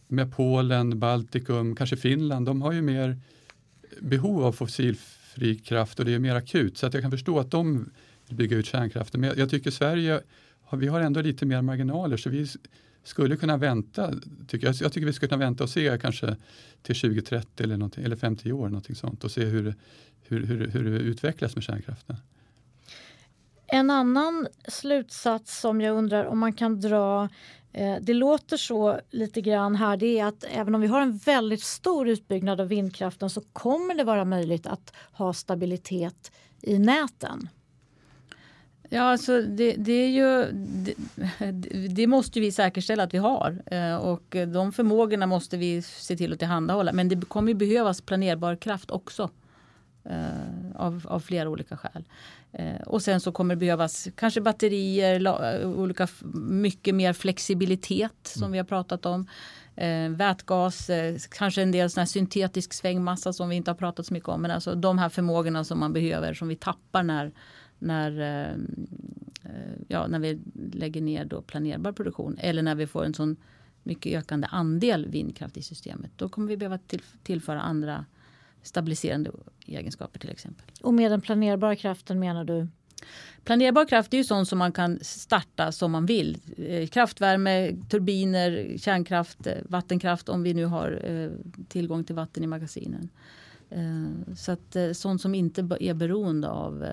med 0.07 0.35
Polen, 0.35 0.99
Baltikum, 0.99 1.75
kanske 1.75 1.97
Finland. 1.97 2.45
De 2.45 2.61
har 2.61 2.71
ju 2.71 2.81
mer 2.81 3.19
behov 3.99 4.43
av 4.43 4.51
fossilfri 4.51 5.55
kraft 5.55 5.99
och 5.99 6.05
det 6.05 6.13
är 6.13 6.19
mer 6.19 6.35
akut. 6.35 6.77
Så 6.77 6.85
att 6.85 6.93
jag 6.93 7.03
kan 7.03 7.11
förstå 7.11 7.39
att 7.39 7.51
de 7.51 7.89
vill 8.27 8.37
bygga 8.37 8.57
ut 8.57 8.65
kärnkraften. 8.65 9.21
Men 9.21 9.33
jag 9.37 9.49
tycker 9.49 9.71
Sverige, 9.71 10.21
vi 10.71 10.87
har 10.87 11.01
ändå 11.01 11.21
lite 11.21 11.45
mer 11.45 11.61
marginaler 11.61 12.17
så 12.17 12.29
vi 12.29 12.47
skulle 13.03 13.35
kunna 13.35 13.57
vänta. 13.57 14.13
Tycker 14.47 14.67
jag, 14.67 14.75
jag 14.75 14.93
tycker 14.93 15.07
vi 15.07 15.13
skulle 15.13 15.29
kunna 15.29 15.45
vänta 15.45 15.63
och 15.63 15.69
se 15.69 15.97
kanske 16.01 16.35
till 16.81 16.95
2030 16.95 17.63
eller, 17.63 17.99
eller 17.99 18.15
50 18.15 18.51
år 18.51 18.69
någonting 18.69 18.95
sånt 18.95 19.23
och 19.23 19.31
se 19.31 19.45
hur, 19.45 19.75
hur, 20.23 20.45
hur, 20.45 20.67
hur 20.67 20.83
det 20.83 20.97
utvecklas 20.97 21.55
med 21.55 21.63
kärnkraften. 21.63 22.15
En 23.73 23.89
annan 23.89 24.47
slutsats 24.67 25.59
som 25.59 25.81
jag 25.81 25.97
undrar 25.97 26.25
om 26.25 26.39
man 26.39 26.53
kan 26.53 26.81
dra 26.81 27.29
eh, 27.73 27.95
det 28.01 28.13
låter 28.13 28.57
så 28.57 28.99
lite 29.09 29.41
grann 29.41 29.75
här, 29.75 29.97
det 29.97 30.19
är 30.19 30.25
att 30.25 30.45
även 30.51 30.75
om 30.75 30.81
vi 30.81 30.87
har 30.87 31.01
en 31.01 31.17
väldigt 31.17 31.63
stor 31.63 32.07
utbyggnad 32.07 32.61
av 32.61 32.67
vindkraften 32.67 33.29
så 33.29 33.41
kommer 33.41 33.95
det 33.95 34.03
vara 34.03 34.25
möjligt 34.25 34.67
att 34.67 34.93
ha 35.11 35.33
stabilitet 35.33 36.31
i 36.61 36.79
näten. 36.79 37.49
Ja, 38.89 39.01
alltså 39.01 39.41
det, 39.41 39.71
det 39.71 39.93
är 39.93 40.09
ju, 40.09 40.51
det, 40.51 40.93
det, 41.87 42.07
måste 42.07 42.39
vi 42.39 42.51
säkerställa 42.51 43.03
att 43.03 43.13
vi 43.13 43.17
har 43.17 43.61
eh, 43.65 43.95
och 43.95 44.35
de 44.47 44.71
förmågorna 44.71 45.27
måste 45.27 45.57
vi 45.57 45.81
se 45.81 46.17
till 46.17 46.33
att 46.33 46.39
tillhandahålla. 46.39 46.93
Men 46.93 47.09
det 47.09 47.25
kommer 47.25 47.53
behövas 47.53 48.01
planerbar 48.01 48.55
kraft 48.55 48.91
också 48.91 49.29
eh, 50.03 50.75
av, 50.75 51.05
av 51.09 51.19
flera 51.19 51.49
olika 51.49 51.77
skäl. 51.77 52.03
Eh, 52.51 52.81
och 52.81 53.01
sen 53.01 53.19
så 53.19 53.31
kommer 53.31 53.55
det 53.55 53.59
behövas 53.59 54.07
kanske 54.15 54.41
batterier, 54.41 55.27
olika, 55.65 56.07
mycket 56.33 56.95
mer 56.95 57.13
flexibilitet 57.13 58.13
som 58.23 58.43
mm. 58.43 58.51
vi 58.51 58.57
har 58.57 58.65
pratat 58.65 59.05
om. 59.05 59.27
vätgas, 60.09 60.89
kanske 61.29 61.61
en 61.61 61.71
del 61.71 61.89
sån 61.89 62.07
syntetisk 62.07 62.73
svängmassa 62.73 63.33
som 63.33 63.49
vi 63.49 63.55
inte 63.55 63.71
har 63.71 63.75
pratat 63.75 64.05
så 64.05 64.13
mycket 64.13 64.29
om. 64.29 64.41
Men 64.41 64.51
alltså 64.51 64.75
de 64.75 64.97
här 64.97 65.09
förmågorna 65.09 65.63
som 65.63 65.79
man 65.79 65.93
behöver 65.93 66.33
som 66.33 66.47
vi 66.47 66.55
tappar 66.55 67.03
när 67.03 67.31
när, 67.81 68.19
eh, 68.19 68.57
ja, 69.87 70.07
när 70.07 70.19
vi 70.19 70.39
lägger 70.73 71.01
ner 71.01 71.25
då 71.25 71.41
planerbar 71.41 71.91
produktion 71.91 72.37
eller 72.39 72.63
när 72.63 72.75
vi 72.75 72.87
får 72.87 73.05
en 73.05 73.13
sån 73.13 73.35
mycket 73.83 74.19
ökande 74.19 74.47
andel 74.51 75.07
vindkraft 75.07 75.57
i 75.57 75.61
systemet. 75.61 76.11
Då 76.15 76.29
kommer 76.29 76.47
vi 76.47 76.57
behöva 76.57 76.77
till, 76.77 77.01
tillföra 77.23 77.61
andra 77.61 78.05
stabiliserande 78.63 79.31
egenskaper 79.65 80.19
till 80.19 80.29
exempel. 80.29 80.65
Och 80.81 80.93
med 80.93 81.11
den 81.11 81.21
planerbara 81.21 81.75
kraften 81.75 82.19
menar 82.19 82.43
du? 82.43 82.67
Planerbar 83.43 83.85
kraft 83.85 84.13
är 84.13 84.17
ju 84.17 84.23
sånt 84.23 84.47
som 84.47 84.59
man 84.59 84.71
kan 84.71 84.99
starta 85.01 85.71
som 85.71 85.91
man 85.91 86.05
vill. 86.05 86.37
Eh, 86.57 86.87
kraftvärme, 86.87 87.75
turbiner, 87.89 88.77
kärnkraft, 88.77 89.47
eh, 89.47 89.53
vattenkraft 89.63 90.29
om 90.29 90.43
vi 90.43 90.53
nu 90.53 90.65
har 90.65 91.01
tillgång 91.67 92.03
till 92.03 92.15
vatten 92.15 92.43
i 92.43 92.47
magasinen. 92.47 93.09
Så 94.35 94.51
att 94.51 94.75
sånt 94.93 95.21
som 95.21 95.35
inte 95.35 95.61
är 95.79 95.93
beroende 95.93 96.49
av 96.49 96.85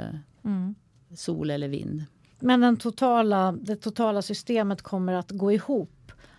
mm. 0.45 0.75
sol 1.15 1.51
eller 1.51 1.69
vind. 1.69 2.05
Men 2.41 2.61
den 2.61 2.77
totala, 2.77 3.53
det 3.53 3.77
totala 3.77 4.23
systemet 4.23 4.83
kommer 4.83 5.13
att 5.13 5.31
gå 5.31 5.53
ihop 5.53 5.98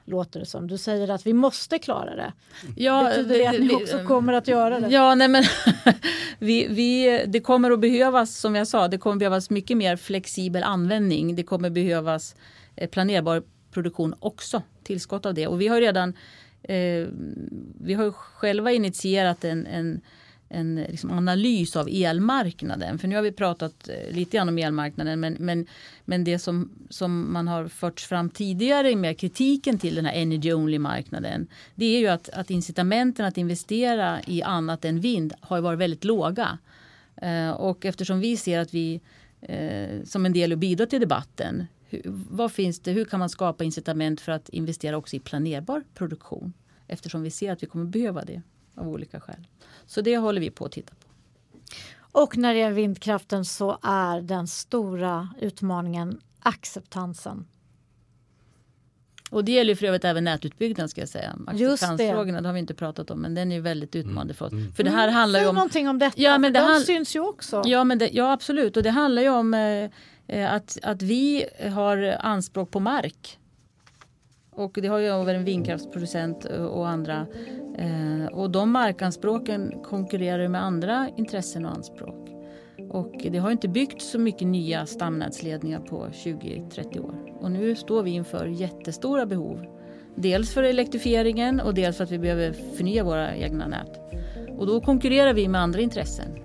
låter 0.09 0.39
det 0.39 0.45
som. 0.45 0.67
Du 0.67 0.77
säger 0.77 1.09
att 1.09 1.27
vi 1.27 1.33
måste 1.33 1.79
klara 1.79 2.15
det. 2.15 2.33
Ja, 2.75 3.03
Betyder 3.03 3.37
det 3.37 3.47
att 3.47 3.59
ni 3.59 3.75
också 3.75 4.03
kommer 4.03 4.33
att 4.33 4.47
göra 4.47 4.79
det? 4.79 4.87
Ja, 4.87 5.15
nej 5.15 5.27
men 5.27 5.43
vi, 6.39 6.67
vi, 6.67 7.23
det 7.27 7.39
kommer 7.39 7.71
att 7.71 7.79
behövas, 7.79 8.37
som 8.37 8.55
jag 8.55 8.67
sa, 8.67 8.87
det 8.87 8.97
kommer 8.97 9.15
behövas 9.15 9.49
mycket 9.49 9.77
mer 9.77 9.95
flexibel 9.95 10.63
användning. 10.63 11.35
Det 11.35 11.43
kommer 11.43 11.69
behövas 11.69 12.35
eh, 12.75 12.89
planerbar 12.89 13.43
produktion 13.71 14.15
också, 14.19 14.61
tillskott 14.83 15.25
av 15.25 15.33
det. 15.33 15.47
Och 15.47 15.61
vi 15.61 15.67
har 15.67 15.81
redan 15.81 16.13
eh, 16.63 17.07
vi 17.81 17.93
har 17.93 18.11
själva 18.11 18.71
initierat 18.71 19.43
en, 19.43 19.65
en 19.65 20.01
en 20.49 20.75
liksom 20.75 21.11
analys 21.11 21.75
av 21.75 21.87
elmarknaden. 21.91 22.99
För 22.99 23.07
nu 23.07 23.15
har 23.15 23.21
vi 23.21 23.31
pratat 23.31 23.89
eh, 23.89 24.15
lite 24.15 24.37
grann 24.37 24.49
om 24.49 24.57
elmarknaden 24.57 25.19
men, 25.19 25.35
men, 25.39 25.67
men 26.05 26.23
det 26.23 26.39
som, 26.39 26.71
som 26.89 27.33
man 27.33 27.47
har 27.47 27.67
förts 27.67 28.05
fram 28.05 28.29
tidigare 28.29 28.95
med 28.95 29.17
kritiken 29.17 29.77
till 29.79 29.95
den 29.95 30.05
här 30.05 30.13
energy 30.13 30.53
only-marknaden 30.53 31.47
det 31.75 31.85
är 31.85 31.99
ju 31.99 32.07
att, 32.07 32.29
att 32.29 32.49
incitamenten 32.49 33.25
att 33.25 33.37
investera 33.37 34.21
i 34.27 34.43
annat 34.43 34.85
än 34.85 34.99
vind 34.99 35.33
har 35.41 35.61
varit 35.61 35.79
väldigt 35.79 36.03
låga. 36.03 36.57
Eh, 37.15 37.49
och 37.49 37.85
eftersom 37.85 38.19
vi 38.19 38.37
ser 38.37 38.59
att 38.59 38.73
vi 38.73 39.01
eh, 39.41 40.03
som 40.03 40.25
en 40.25 40.33
del 40.33 40.57
bidrar 40.57 40.85
till 40.85 40.99
debatten 40.99 41.65
hur, 41.89 42.01
vad 42.29 42.51
finns 42.51 42.79
det, 42.79 42.91
hur 42.91 43.05
kan 43.05 43.19
man 43.19 43.29
skapa 43.29 43.63
incitament 43.63 44.21
för 44.21 44.31
att 44.31 44.49
investera 44.49 44.97
också 44.97 45.15
i 45.15 45.19
planerbar 45.19 45.83
produktion? 45.93 46.53
Eftersom 46.87 47.23
vi 47.23 47.31
ser 47.31 47.51
att 47.51 47.63
vi 47.63 47.67
kommer 47.67 47.85
behöva 47.85 48.25
det 48.25 48.41
av 48.79 48.89
olika 48.89 49.19
skäl. 49.19 49.47
Så 49.85 50.01
det 50.01 50.17
håller 50.17 50.41
vi 50.41 50.51
på 50.51 50.65
att 50.65 50.71
titta 50.71 50.93
på. 50.95 51.09
Och 52.11 52.37
när 52.37 52.53
det 52.53 52.59
gäller 52.59 52.75
vindkraften 52.75 53.45
så 53.45 53.77
är 53.81 54.21
den 54.21 54.47
stora 54.47 55.29
utmaningen 55.39 56.21
acceptansen. 56.39 57.45
Och 59.29 59.45
det 59.45 59.51
gäller 59.51 59.75
för 59.75 59.85
övrigt 59.85 60.05
även 60.05 60.23
nätutbyggnaden 60.23 60.89
ska 60.89 61.01
jag 61.01 61.09
säga. 61.09 61.35
Acceptansfrågorna 61.47 62.41
det. 62.41 62.47
har 62.47 62.53
vi 62.53 62.59
inte 62.59 62.73
pratat 62.73 63.11
om 63.11 63.21
men 63.21 63.35
den 63.35 63.51
är 63.51 63.59
väldigt 63.59 63.95
utmanande 63.95 64.33
för 64.33 64.45
oss. 64.45 64.51
Mm. 64.51 64.73
För 64.73 64.83
det 64.83 64.89
här 64.89 65.07
handlar 65.07 65.39
ju 65.39 65.47
om... 65.47 65.55
någonting 65.55 65.89
om 65.89 65.99
detta, 65.99 66.21
ja, 66.21 66.37
men 66.37 66.53
det 66.53 66.59
de 66.59 66.79
syns 66.79 67.15
ju 67.15 67.19
också. 67.19 67.61
Ja, 67.65 67.83
men 67.83 67.97
det, 67.97 68.09
ja 68.13 68.31
absolut 68.31 68.77
och 68.77 68.83
det 68.83 68.89
handlar 68.89 69.21
ju 69.21 69.29
om 69.29 69.53
eh, 69.53 69.89
eh 70.27 70.53
att, 70.53 70.77
att 70.83 71.01
vi 71.01 71.45
har 71.73 72.17
anspråk 72.19 72.71
på 72.71 72.79
mark 72.79 73.39
och 74.59 74.77
det 74.81 74.87
har 74.87 74.99
ju 74.99 75.07
över 75.07 75.35
en 75.35 75.43
vindkraftsproducent 75.43 76.45
eh, 76.45 76.63
och 76.63 76.89
andra. 76.89 77.27
Eh, 77.77 78.25
och 78.31 78.51
de 78.51 78.71
markanspråken 78.71 79.73
konkurrerar 79.83 80.47
med 80.47 80.63
andra 80.63 81.09
intressen 81.17 81.65
och 81.65 81.71
anspråk. 81.71 82.29
Och 82.89 83.25
det 83.31 83.37
har 83.37 83.51
inte 83.51 83.67
byggts 83.67 84.11
så 84.11 84.19
mycket 84.19 84.47
nya 84.47 84.85
stamnätsledningar 84.85 85.79
på 85.79 86.07
20-30 86.07 86.99
år. 86.99 87.15
Och 87.39 87.51
nu 87.51 87.75
står 87.75 88.03
vi 88.03 88.11
inför 88.11 88.45
jättestora 88.45 89.25
behov. 89.25 89.65
Dels 90.15 90.53
för 90.53 90.63
elektrifieringen 90.63 91.59
och 91.59 91.73
dels 91.73 91.97
för 91.97 92.03
att 92.03 92.11
vi 92.11 92.19
behöver 92.19 92.53
förnya 92.77 93.03
våra 93.03 93.35
egna 93.35 93.67
nät. 93.67 93.99
Och 94.57 94.67
då 94.67 94.81
konkurrerar 94.81 95.33
vi 95.33 95.47
med 95.47 95.61
andra 95.61 95.79
intressen. 95.79 96.39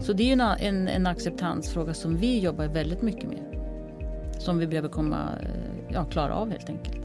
Så 0.00 0.12
det 0.12 0.28
är 0.28 0.32
en, 0.32 0.40
en, 0.40 0.88
en 0.88 1.06
acceptansfråga 1.06 1.94
som 1.94 2.16
vi 2.16 2.38
jobbar 2.38 2.66
väldigt 2.66 3.02
mycket 3.02 3.28
med. 3.28 3.62
Som 4.38 4.58
vi 4.58 4.66
behöver 4.66 4.88
komma, 4.88 5.28
eh, 5.42 5.48
ja, 5.92 6.04
klara 6.04 6.34
av 6.34 6.50
helt 6.50 6.68
enkelt. 6.68 7.01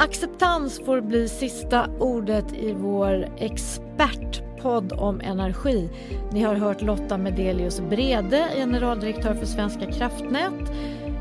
Acceptans 0.00 0.80
får 0.84 1.00
bli 1.00 1.28
sista 1.28 1.88
ordet 1.98 2.52
i 2.52 2.72
vår 2.72 3.28
expertpodd 3.38 4.92
om 4.92 5.20
energi. 5.20 5.90
Ni 6.32 6.42
har 6.42 6.54
hört 6.54 6.82
Lotta 6.82 7.18
Medelius 7.18 7.80
Brede, 7.80 8.48
generaldirektör 8.56 9.34
för 9.34 9.46
Svenska 9.46 9.92
kraftnät 9.92 10.70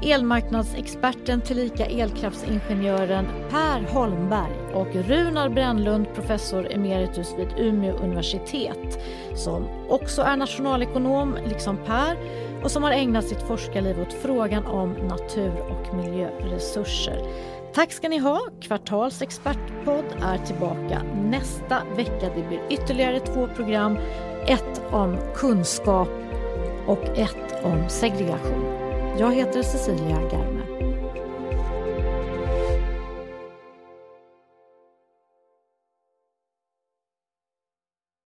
elmarknadsexperten 0.04 1.42
tillika 1.42 1.86
elkraftsingenjören 1.86 3.28
Per 3.50 3.94
Holmberg 3.94 4.74
och 4.74 4.96
Runar 4.96 5.50
Brännlund, 5.50 6.14
professor 6.16 6.72
emeritus 6.72 7.34
vid 7.38 7.48
Umeå 7.58 7.96
universitet 7.96 9.00
som 9.36 9.68
också 9.90 10.22
är 10.22 10.38
nationalekonom, 10.38 11.38
liksom 11.46 11.78
Per 11.78 12.18
och 12.64 12.72
som 12.72 12.84
har 12.84 12.92
ägnat 12.92 13.28
sitt 13.28 13.42
forskarliv 13.42 14.02
åt 14.02 14.14
frågan 14.14 14.66
om 14.66 14.92
natur 14.92 15.54
och 15.70 15.96
miljöresurser. 15.96 17.22
Tack 17.74 17.92
ska 17.92 18.10
ni 18.10 18.18
ha. 18.18 18.42
Kvartals 18.62 19.22
expertpodd 19.22 20.06
är 20.22 20.38
tillbaka 20.38 21.02
nästa 21.30 21.84
vecka. 21.96 22.32
Det 22.36 22.48
blir 22.48 22.62
ytterligare 22.70 23.20
två 23.20 23.48
program. 23.48 23.98
Ett 24.48 24.82
om 24.92 25.18
kunskap 25.36 26.10
och 26.88 27.04
ett 27.04 27.64
om 27.64 27.90
segregation. 27.90 28.64
Jag 29.20 29.36
heter 29.36 29.64
Cecilia 29.64 30.22
Garme. 30.32 30.57